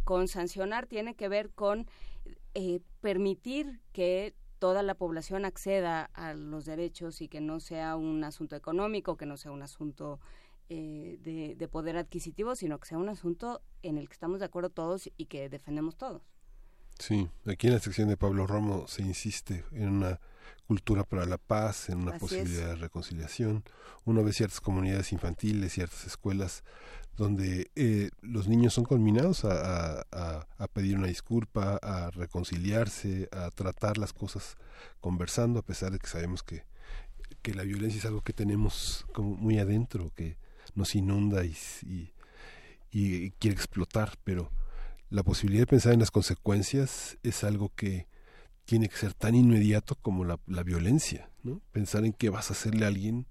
[0.10, 1.86] con sancionar, tiene que ver con
[2.56, 8.24] eh, permitir que toda la población acceda a los derechos y que no sea un
[8.24, 10.20] asunto económico, que no sea un asunto
[10.68, 14.46] eh, de, de poder adquisitivo, sino que sea un asunto en el que estamos de
[14.46, 16.24] acuerdo todos y que defendemos todos.
[16.98, 20.20] Sí, aquí en la sección de Pablo Romo se insiste en una
[20.66, 22.76] cultura para la paz, en una Así posibilidad es.
[22.76, 23.64] de reconciliación.
[24.06, 26.64] Uno ve ciertas comunidades infantiles, ciertas escuelas
[27.20, 30.06] donde eh, los niños son conminados a,
[30.72, 34.56] pedir una disculpa, a reconciliarse, a tratar las cosas
[35.02, 36.64] conversando, a pesar de que sabemos que,
[37.42, 40.38] que la violencia es algo que tenemos como muy adentro, que
[40.76, 42.14] nos inunda y, y,
[42.90, 44.50] y quiere explotar, pero
[45.10, 48.08] la posibilidad de pensar en las consecuencias es algo que
[48.64, 51.62] tiene que ser tan inmediato como la, la violencia, ¿no?
[51.74, 53.28] Pensar en qué vas a hacerle a alguien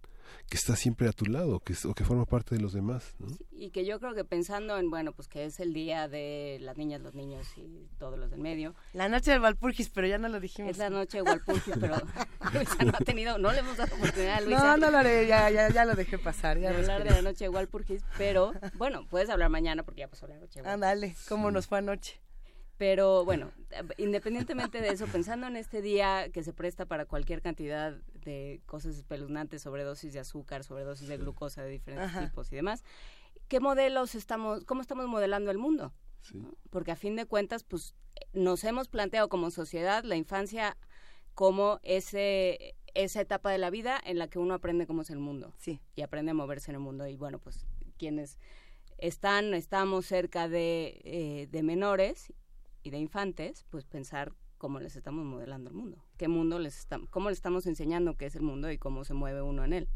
[0.49, 3.15] que está siempre a tu lado, que, o que forma parte de los demás.
[3.19, 3.29] ¿no?
[3.59, 6.77] y que yo creo que pensando en, bueno, pues que es el día de las
[6.77, 8.75] niñas, los niños y todos los del medio.
[8.93, 10.71] La noche del Walpurgis, pero ya no lo dijimos.
[10.71, 11.97] Es la noche del Walpurgis, pero
[12.53, 14.63] Luisa no ha tenido, no le hemos dado oportunidad a Luisa.
[14.63, 16.59] No, no lo haré, ya, ya, ya lo dejé pasar.
[16.59, 20.09] Ya de hablar de la noche de Walpurgis, pero bueno, puedes hablar mañana porque ya
[20.09, 20.63] pasó la noche.
[20.65, 22.21] Ah, dale, ¿cómo nos fue anoche?
[22.79, 23.51] Pero bueno,
[23.99, 27.93] independientemente de eso, pensando en este día que se presta para cualquier cantidad
[28.25, 32.85] de cosas espeluznantes, sobredosis de azúcar, sobredosis de glucosa de diferentes tipos y demás,
[33.49, 35.93] ¿qué modelos estamos, cómo estamos modelando el mundo?
[36.71, 37.95] Porque a fin de cuentas, pues
[38.33, 40.77] nos hemos planteado como sociedad la infancia
[41.35, 45.21] como ese esa etapa de la vida en la que uno aprende cómo es el
[45.21, 45.81] mundo sí.
[45.95, 47.07] y aprende a moverse en el mundo.
[47.07, 47.65] Y bueno pues
[47.97, 48.39] quienes
[48.99, 52.33] están estamos cerca de, eh, de menores
[52.83, 57.09] y de infantes, pues pensar cómo les estamos modelando el mundo, qué mundo les estamos,
[57.11, 59.89] cómo les estamos enseñando qué es el mundo y cómo se mueve uno en él.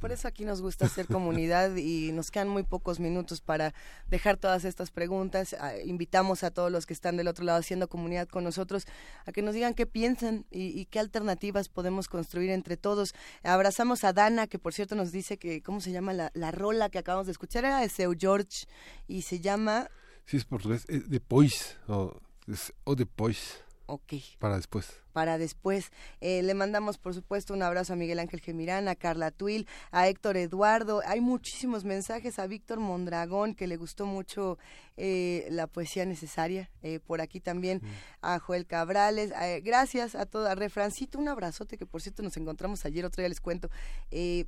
[0.00, 3.74] Por eso aquí nos gusta hacer comunidad y nos quedan muy pocos minutos para
[4.08, 5.54] dejar todas estas preguntas.
[5.60, 8.86] Ah, invitamos a todos los que están del otro lado haciendo comunidad con nosotros
[9.24, 13.14] a que nos digan qué piensan y, qué alternativas podemos construir entre todos.
[13.44, 16.88] Abrazamos a Dana, que por cierto nos dice que, ¿cómo se llama la, la rola
[16.88, 17.64] que acabamos de escuchar?
[17.64, 18.66] Era de Seu George
[19.06, 19.90] y se llama
[20.28, 20.84] Sí, es portugués.
[20.88, 21.78] Es depois.
[21.88, 22.14] O,
[22.46, 23.64] es, o depois.
[23.86, 24.12] Ok.
[24.38, 25.00] Para después.
[25.14, 25.90] Para después.
[26.20, 30.06] Eh, le mandamos, por supuesto, un abrazo a Miguel Ángel Gemirán, a Carla Tuil, a
[30.06, 31.00] Héctor Eduardo.
[31.06, 34.58] Hay muchísimos mensajes a Víctor Mondragón, que le gustó mucho
[34.98, 36.70] eh, la poesía necesaria.
[36.82, 37.80] Eh, por aquí también
[38.20, 39.32] a Joel Cabrales.
[39.64, 40.54] gracias a toda.
[40.54, 43.70] Refrancito, un abrazote, que por cierto nos encontramos ayer, otro día les cuento.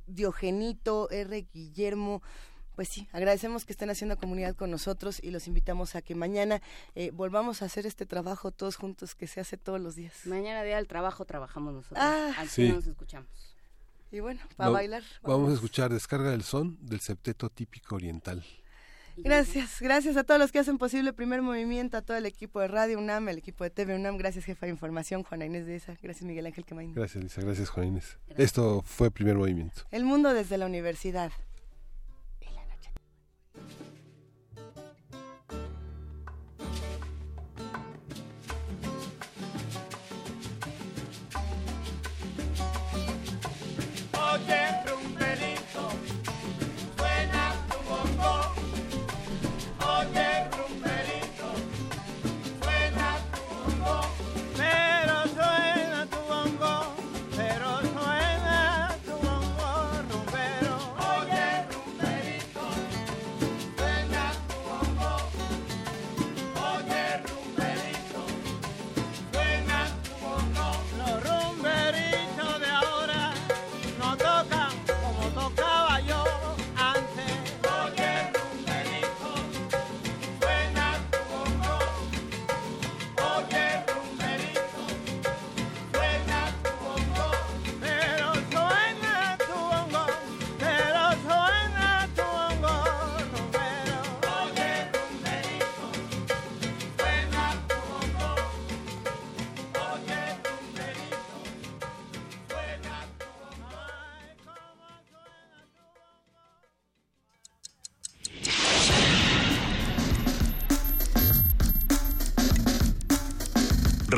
[0.05, 1.47] Diogenito, R.
[1.51, 2.21] Guillermo
[2.81, 6.63] pues sí, agradecemos que estén haciendo comunidad con nosotros y los invitamos a que mañana
[6.95, 10.25] eh, volvamos a hacer este trabajo todos juntos que se hace todos los días.
[10.25, 11.99] Mañana día del trabajo trabajamos nosotros.
[12.01, 13.29] Ah, Aquí nos escuchamos.
[14.11, 15.03] Y bueno, para bailar.
[15.21, 15.51] Vamos.
[15.51, 18.43] a escuchar Descarga del Son del Septeto Típico Oriental.
[19.15, 22.61] Gracias, gracias a todos los que hacen posible el primer movimiento, a todo el equipo
[22.61, 25.75] de Radio UNAM, el equipo de TV UNAM, gracias jefa de información, Juana Inés de
[25.75, 26.95] esa, gracias Miguel Ángel Quemain.
[26.95, 28.17] Gracias Lisa, gracias Juana Inés.
[28.37, 29.83] Esto fue primer movimiento.
[29.91, 31.31] El mundo desde la universidad.